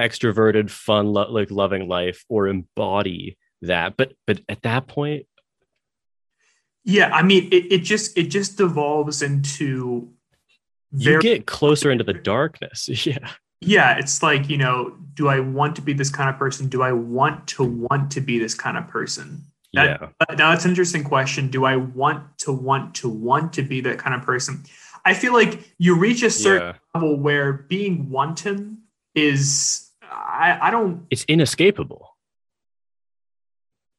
[0.00, 3.96] extroverted, fun, lo- like loving life, or embody that.
[3.96, 5.26] But but at that point,
[6.84, 10.10] yeah, I mean, it, it just it just devolves into.
[10.92, 12.88] You get closer into the darkness.
[13.06, 13.30] Yeah
[13.66, 16.82] yeah it's like you know do i want to be this kind of person do
[16.82, 19.42] i want to want to be this kind of person
[19.72, 20.08] that, yeah.
[20.36, 23.98] now that's an interesting question do i want to want to want to be that
[23.98, 24.62] kind of person
[25.04, 26.74] I feel like you reach a certain yeah.
[26.94, 28.78] level where being wanton
[29.14, 32.16] is I, I don't it's inescapable.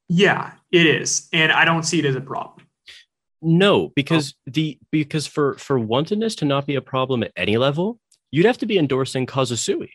[0.08, 1.28] Yeah, it is.
[1.32, 2.66] And I don't see it as a problem.
[3.42, 4.50] No, because oh.
[4.52, 8.58] the because for for wantonness to not be a problem at any level, you'd have
[8.58, 9.92] to be endorsing causa sui,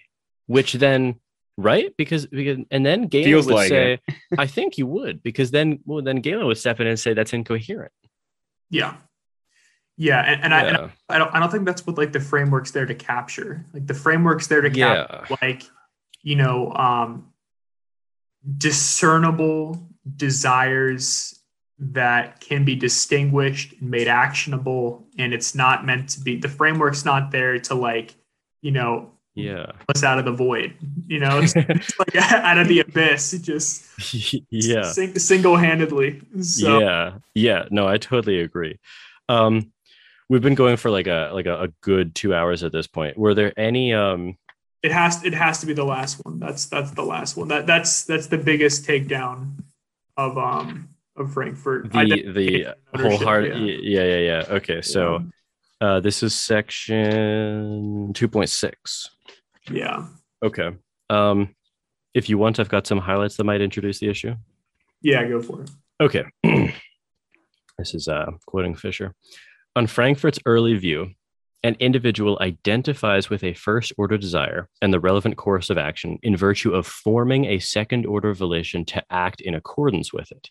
[0.47, 1.15] which then
[1.57, 3.99] right because because and then Galen Feels would like say,
[4.37, 7.33] I think you would because then well then Galen would step in and say that's
[7.33, 7.91] incoherent.
[8.69, 8.95] Yeah,
[9.97, 10.57] yeah, and, and, yeah.
[10.57, 13.65] I, and I, don't I don't think that's what like the framework's there to capture.
[13.73, 15.37] Like the framework's there to capture yeah.
[15.41, 15.63] like
[16.23, 17.31] you know um
[18.57, 21.39] discernible desires
[21.77, 27.05] that can be distinguished and made actionable and it's not meant to be the framework's
[27.05, 28.15] not there to like
[28.61, 30.73] you know yeah us out of the void
[31.07, 33.85] you know it's, it's like out of the abyss just
[34.49, 36.79] yeah sing, single-handedly so.
[36.79, 38.77] yeah yeah no i totally agree
[39.29, 39.71] um
[40.29, 43.17] we've been going for like a like a, a good two hours at this point
[43.17, 44.37] were there any um
[44.83, 47.65] it has it has to be the last one that's that's the last one that
[47.65, 49.53] that's that's the biggest takedown
[50.17, 51.91] of um of Frankfurt.
[51.91, 53.47] The the whole heart.
[53.47, 53.55] Yeah.
[53.55, 54.43] yeah, yeah, yeah.
[54.49, 55.23] Okay, so
[55.81, 59.09] uh, this is section two point six.
[59.69, 60.05] Yeah.
[60.43, 60.69] Okay.
[61.09, 61.55] Um,
[62.13, 64.35] if you want, I've got some highlights that might introduce the issue.
[65.01, 65.71] Yeah, go for it.
[65.99, 66.23] Okay.
[67.77, 69.13] this is uh, quoting Fischer.
[69.75, 71.11] On Frankfurt's early view,
[71.63, 76.35] an individual identifies with a first order desire and the relevant course of action in
[76.35, 80.49] virtue of forming a second order volition to act in accordance with it.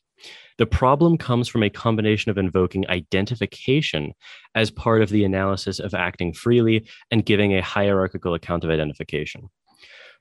[0.59, 4.12] The problem comes from a combination of invoking identification
[4.55, 9.49] as part of the analysis of acting freely and giving a hierarchical account of identification.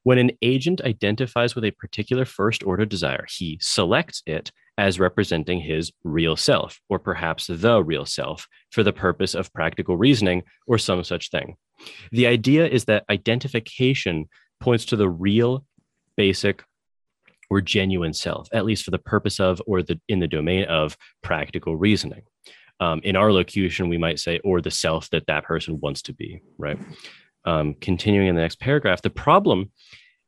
[0.04, 5.60] When an agent identifies with a particular first order desire, he selects it as representing
[5.60, 10.78] his real self, or perhaps the real self, for the purpose of practical reasoning or
[10.78, 11.58] some such thing.
[12.14, 14.30] The idea is that identification
[14.62, 15.66] points to the real,
[16.16, 16.64] basic,
[17.50, 20.96] or genuine self, at least for the purpose of or the in the domain of
[21.22, 22.22] practical reasoning.
[22.80, 26.14] Um, in our locution, we might say, or the self that that person wants to
[26.14, 26.80] be, right?
[27.44, 29.72] Um, continuing in the next paragraph, the problem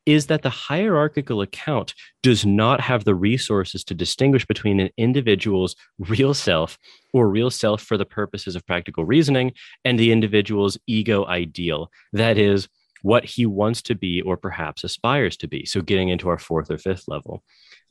[0.05, 5.75] is that the hierarchical account does not have the resources to distinguish between an individual's
[5.99, 6.77] real self
[7.13, 9.53] or real self for the purposes of practical reasoning
[9.85, 11.91] and the individual's ego ideal.
[12.13, 12.67] That is,
[13.01, 15.65] what he wants to be or perhaps aspires to be.
[15.65, 17.43] So, getting into our fourth or fifth level.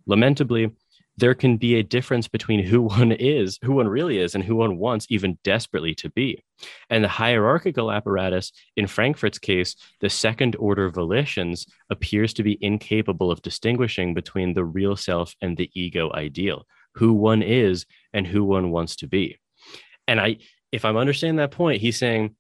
[0.07, 0.71] Lamentably,
[1.21, 4.57] there can be a difference between who one is, who one really is, and who
[4.57, 6.43] one wants even desperately to be.
[6.89, 13.31] And the hierarchical apparatus, in Frankfurt's case, the second order volitions, appears to be incapable
[13.31, 18.45] of distinguishing between the real self and the ego ideal, who one is and who
[18.45, 19.39] one wants to be.
[20.09, 20.39] And I,
[20.73, 22.35] if I'm understanding that point, he's saying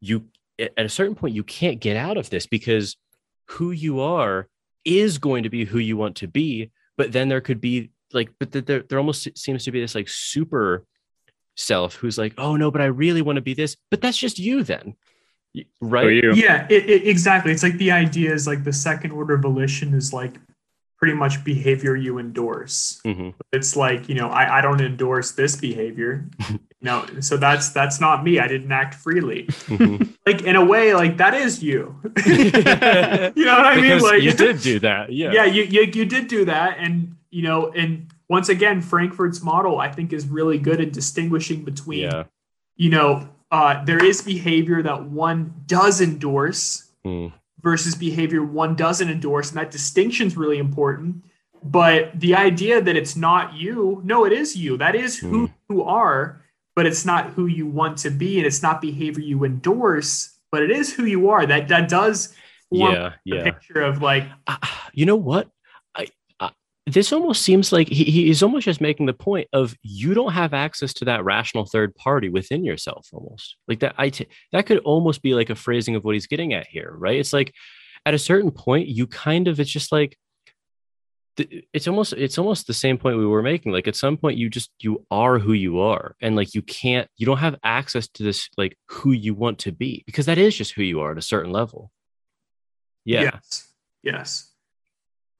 [0.00, 0.26] you
[0.58, 2.96] at a certain point you can't get out of this because
[3.46, 4.48] who you are
[4.84, 8.30] is going to be who you want to be but then there could be like
[8.38, 10.84] but there, there almost seems to be this like super
[11.56, 14.38] self who's like oh no but i really want to be this but that's just
[14.38, 14.94] you then
[15.80, 19.94] right yeah it, it, exactly it's like the idea is like the second order volition
[19.94, 20.38] is like
[20.98, 23.00] pretty much behavior you endorse.
[23.04, 23.30] Mm-hmm.
[23.52, 26.28] It's like, you know, I, I don't endorse this behavior.
[26.82, 28.38] know, so that's that's not me.
[28.38, 29.44] I didn't act freely.
[29.46, 30.04] Mm-hmm.
[30.26, 31.96] like in a way, like that is you.
[32.26, 34.00] you know what I mean?
[34.00, 35.12] Like you did do that.
[35.12, 35.32] Yeah.
[35.32, 36.76] Yeah, you, you you did do that.
[36.78, 41.64] And you know, and once again, Frankfurt's model I think is really good at distinguishing
[41.64, 42.24] between yeah.
[42.76, 46.90] you know, uh, there is behavior that one does endorse.
[47.04, 47.32] Mm
[47.66, 49.50] versus behavior one doesn't endorse.
[49.50, 51.24] And that distinction is really important.
[51.64, 54.76] But the idea that it's not you, no, it is you.
[54.76, 55.54] That is who mm.
[55.68, 56.42] you are,
[56.76, 58.36] but it's not who you want to be.
[58.36, 61.44] And it's not behavior you endorse, but it is who you are.
[61.44, 62.34] That that does
[62.70, 63.42] form yeah, yeah.
[63.42, 64.58] picture of like uh,
[64.92, 65.48] you know what?
[66.86, 70.54] this almost seems like he, he's almost just making the point of you don't have
[70.54, 74.78] access to that rational third party within yourself almost like that I t- that could
[74.78, 77.52] almost be like a phrasing of what he's getting at here right it's like
[78.04, 80.16] at a certain point you kind of it's just like
[81.38, 83.72] it's almost it's almost the same point we were making.
[83.72, 86.16] Like at some point you just you are who you are.
[86.20, 89.72] And like you can't you don't have access to this like who you want to
[89.72, 91.90] be because that is just who you are at a certain level.
[93.04, 93.22] Yeah.
[93.22, 93.68] Yes.
[94.02, 94.52] Yes.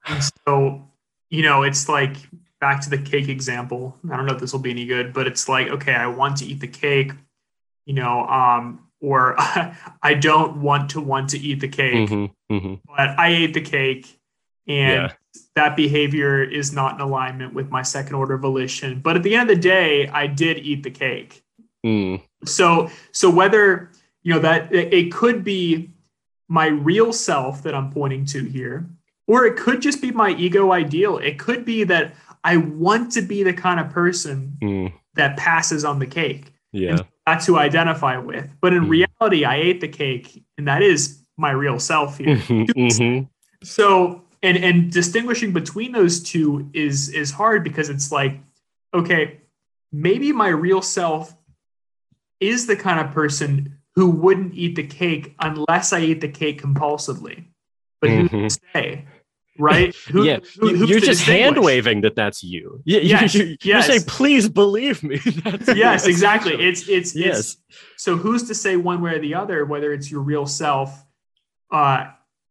[0.06, 0.88] And so
[1.30, 2.16] you know, it's like
[2.60, 3.96] back to the cake example.
[4.10, 6.38] I don't know if this will be any good, but it's like, okay, I want
[6.38, 7.12] to eat the cake,
[7.84, 12.74] you know, um, or I don't want to want to eat the cake, mm-hmm, mm-hmm.
[12.86, 14.18] but I ate the cake
[14.68, 15.42] and yeah.
[15.54, 19.00] that behavior is not in alignment with my second order volition.
[19.00, 21.44] But at the end of the day, I did eat the cake.
[21.84, 22.22] Mm.
[22.44, 23.90] So so whether
[24.22, 25.90] you know that it could be
[26.48, 28.88] my real self that I'm pointing to here,
[29.26, 31.18] or it could just be my ego ideal.
[31.18, 32.14] It could be that
[32.44, 34.92] I want to be the kind of person mm.
[35.14, 36.52] that passes on the cake.
[36.72, 36.98] Yeah.
[37.26, 38.50] that's who I identify with.
[38.60, 38.88] But in mm.
[38.90, 42.36] reality, I ate the cake, and that is my real self here.
[42.36, 43.24] Mm-hmm, mm-hmm.
[43.64, 48.40] So and and distinguishing between those two is is hard because it's like,
[48.94, 49.40] okay,
[49.92, 51.34] maybe my real self
[52.40, 56.60] is the kind of person who wouldn't eat the cake unless I eat the cake
[56.60, 57.46] compulsively.
[58.00, 58.26] But mm-hmm.
[58.26, 59.06] who's say?
[59.58, 59.94] Right?
[60.12, 62.82] Who, yeah, who, you're just hand waving that that's you.
[62.84, 63.64] Yeah, yes, you, you, yes.
[63.64, 65.18] you're saying, "Please believe me."
[65.74, 66.52] yes, exactly.
[66.52, 67.38] It's it's yes.
[67.38, 67.56] It's,
[67.96, 71.02] so who's to say one way or the other whether it's your real self,
[71.72, 72.08] uh,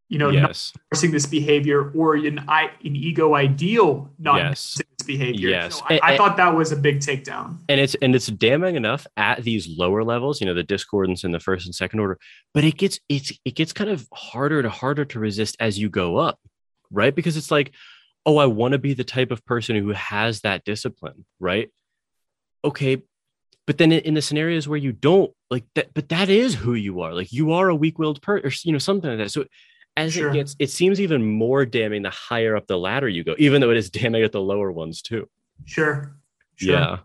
[0.08, 0.72] you know, yes.
[0.94, 4.76] not this behavior or an I an ego ideal not yes.
[4.76, 5.50] this behavior.
[5.50, 7.58] Yes, so I, and, I, thought that was a big takedown.
[7.70, 11.32] And it's and it's damning enough at these lower levels, you know, the discordance in
[11.32, 12.20] the first and second order,
[12.54, 15.90] but it gets it's it gets kind of harder and harder to resist as you
[15.90, 16.40] go up,
[16.92, 17.16] right?
[17.16, 17.74] Because it's like,
[18.28, 21.72] oh, I want to be the type of person who has that discipline, right?
[22.64, 23.02] Okay,
[23.66, 27.02] but then in the scenarios where you don't like that but that is who you
[27.02, 29.46] are like you are a weak-willed person or you know something like that so
[29.98, 30.30] as sure.
[30.30, 33.62] it gets it seems even more damning the higher up the ladder you go even
[33.62, 35.28] though it is damning at the lower ones too.
[35.66, 36.16] Sure,
[36.56, 36.74] sure.
[36.74, 36.98] yeah.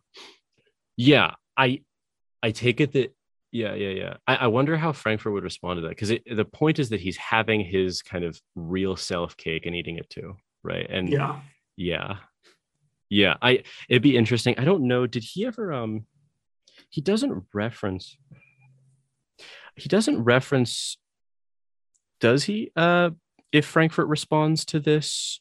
[0.96, 1.82] Yeah i
[2.42, 3.14] i take it that
[3.52, 4.14] yeah yeah yeah.
[4.26, 7.16] I, I wonder how frankfurt would respond to that because the point is that he's
[7.16, 10.86] having his kind of real self cake and eating it too right?
[10.88, 11.40] And yeah.
[11.76, 12.16] yeah.
[13.08, 14.54] Yeah i it'd be interesting.
[14.58, 16.06] I don't know did he ever um
[16.90, 18.16] he doesn't reference
[19.76, 20.96] he doesn't reference
[22.20, 22.70] does he?
[22.76, 23.10] Uh,
[23.52, 25.40] if Frankfurt responds to this,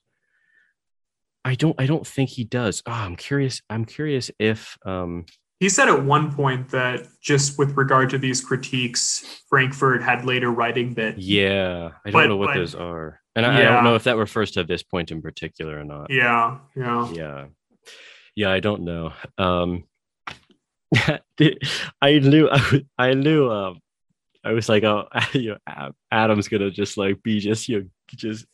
[1.46, 1.76] I don't.
[1.80, 2.84] I don't think he does.
[2.86, 3.62] Oh, I'm curious.
[3.70, 4.78] I'm curious if.
[4.86, 5.26] Um,
[5.60, 10.50] he said at one point that just with regard to these critiques, Frankfurt had later
[10.52, 11.18] writing that.
[11.18, 13.70] Yeah, I don't but, know what but, those are, and I, yeah.
[13.70, 16.10] I don't know if that refers to this point in particular or not.
[16.10, 17.46] Yeah, yeah, yeah,
[18.36, 18.52] yeah.
[18.52, 19.14] I don't know.
[19.38, 19.84] Um,
[22.02, 22.50] I knew.
[22.98, 23.52] I knew.
[23.52, 23.80] Um,
[24.44, 27.86] I was like, oh, you know, Adam's gonna just like be just you know,
[28.16, 28.46] just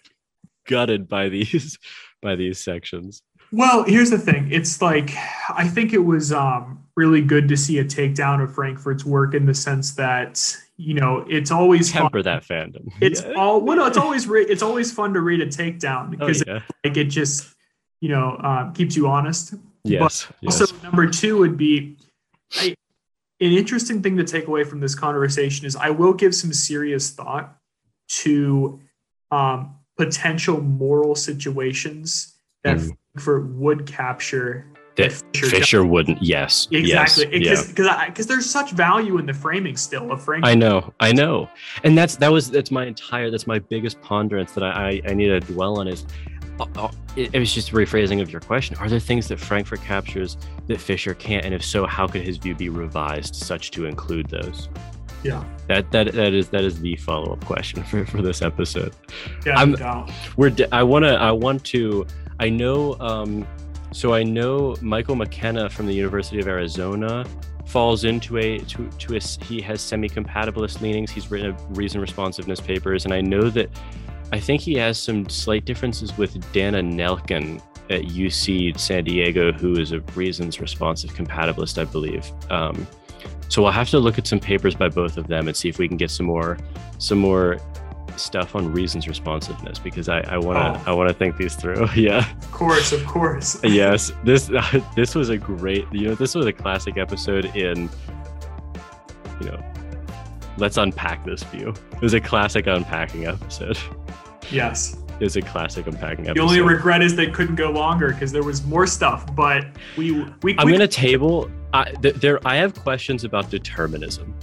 [0.67, 1.77] gutted by these
[2.21, 3.21] by these sections.
[3.51, 4.51] Well, here's the thing.
[4.51, 5.11] It's like
[5.49, 9.45] I think it was um, really good to see a takedown of Frankfurt's work in
[9.45, 12.23] the sense that you know it's always temper fun.
[12.23, 12.91] that fandom.
[13.01, 13.33] It's yeah.
[13.33, 16.51] all well, no, it's always re- it's always fun to read a takedown because oh,
[16.53, 16.57] yeah.
[16.57, 17.53] it, like it just
[18.01, 19.53] you know uh, keeps you honest.
[19.83, 20.25] Yes.
[20.25, 20.83] But yes.
[20.83, 21.97] Number two would be
[22.53, 22.75] I,
[23.41, 27.11] an interesting thing to take away from this conversation is I will give some serious
[27.11, 27.57] thought
[28.07, 28.79] to
[29.31, 32.97] um, potential moral situations that mm.
[33.13, 34.67] Frankfurt would capture.
[34.95, 36.21] That Fischer, Fischer wouldn't.
[36.21, 37.25] Yes, exactly.
[37.25, 38.05] Because because yeah.
[38.05, 40.49] because there's such value in the framing still of Frankfurt.
[40.49, 41.49] I know, I know,
[41.83, 45.13] and that's that was that's my entire that's my biggest ponderance that I I, I
[45.13, 46.05] need to dwell on is
[47.15, 48.77] it, was just a rephrasing of your question.
[48.77, 50.37] Are there things that Frankfurt captures
[50.67, 51.45] that Fischer can't?
[51.45, 54.69] And if so, how could his view be revised such to include those?
[55.23, 55.43] Yeah.
[55.67, 58.93] That that that is that is the follow up question for, for this episode.
[59.45, 60.05] Yeah, I'm, no
[60.37, 62.05] we're I wanna I want to
[62.39, 63.47] I know um
[63.91, 67.25] so I know Michael McKenna from the University of Arizona
[67.65, 71.11] falls into a to to a he has semi compatibilist leanings.
[71.11, 73.69] He's written a reason responsiveness papers, and I know that
[74.31, 79.73] I think he has some slight differences with Dana Nelkin at UC San Diego, who
[79.79, 82.31] is a reasons responsive compatibilist, I believe.
[82.49, 82.87] Um,
[83.47, 85.77] so we'll have to look at some papers by both of them and see if
[85.77, 86.57] we can get some more
[86.97, 87.59] some more
[88.17, 90.91] stuff on reasons responsiveness because I want to oh.
[90.91, 91.87] I want to think these through.
[91.95, 92.29] yeah.
[92.37, 93.59] Of course, of course.
[93.63, 97.89] yes, this uh, this was a great you know this was a classic episode in
[99.39, 99.74] you know
[100.57, 101.73] let's unpack this view.
[101.93, 103.77] It was a classic unpacking episode.
[104.51, 104.97] Yes.
[105.19, 106.35] It was a classic unpacking episode.
[106.35, 109.65] The only regret is they couldn't go longer because there was more stuff, but
[109.97, 110.55] we we.
[110.57, 111.49] I'm gonna table.
[111.73, 114.33] I, th- there, I have questions about determinism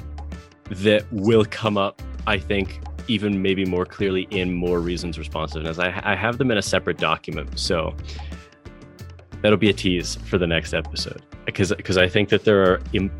[0.70, 2.00] that will come up.
[2.26, 5.78] I think even maybe more clearly in more reasons responsiveness.
[5.78, 7.94] I, I have them in a separate document, so
[9.42, 12.80] that'll be a tease for the next episode because because I think that there are
[12.92, 13.10] Im-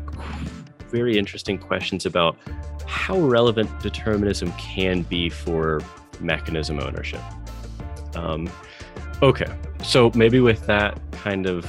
[0.93, 2.37] very interesting questions about
[2.85, 5.81] how relevant determinism can be for
[6.21, 7.21] mechanism ownership.
[8.15, 8.49] Um,
[9.21, 9.51] okay,
[9.83, 11.65] so maybe with that kind of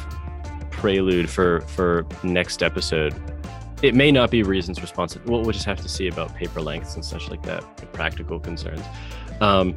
[0.71, 3.15] prelude for for next episode,
[3.83, 5.25] it may not be reasons responsive.
[5.27, 7.63] We'll, we'll just have to see about paper lengths and such like that,
[7.95, 8.83] practical concerns.
[9.41, 9.75] Um,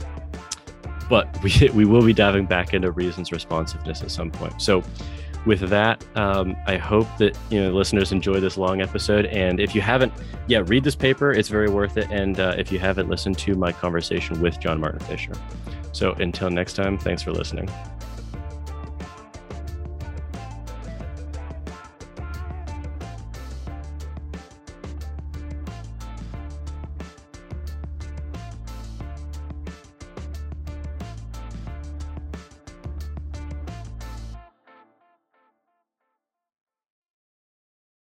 [1.09, 4.61] but we we will be diving back into reasons responsiveness at some point.
[4.61, 4.83] So
[5.47, 9.25] with that, um, I hope that you know listeners enjoy this long episode.
[9.27, 10.13] And if you haven't,
[10.47, 12.07] yeah, read this paper; it's very worth it.
[12.11, 15.33] And uh, if you haven't listened to my conversation with John Martin Fischer,
[15.93, 17.69] so until next time, thanks for listening.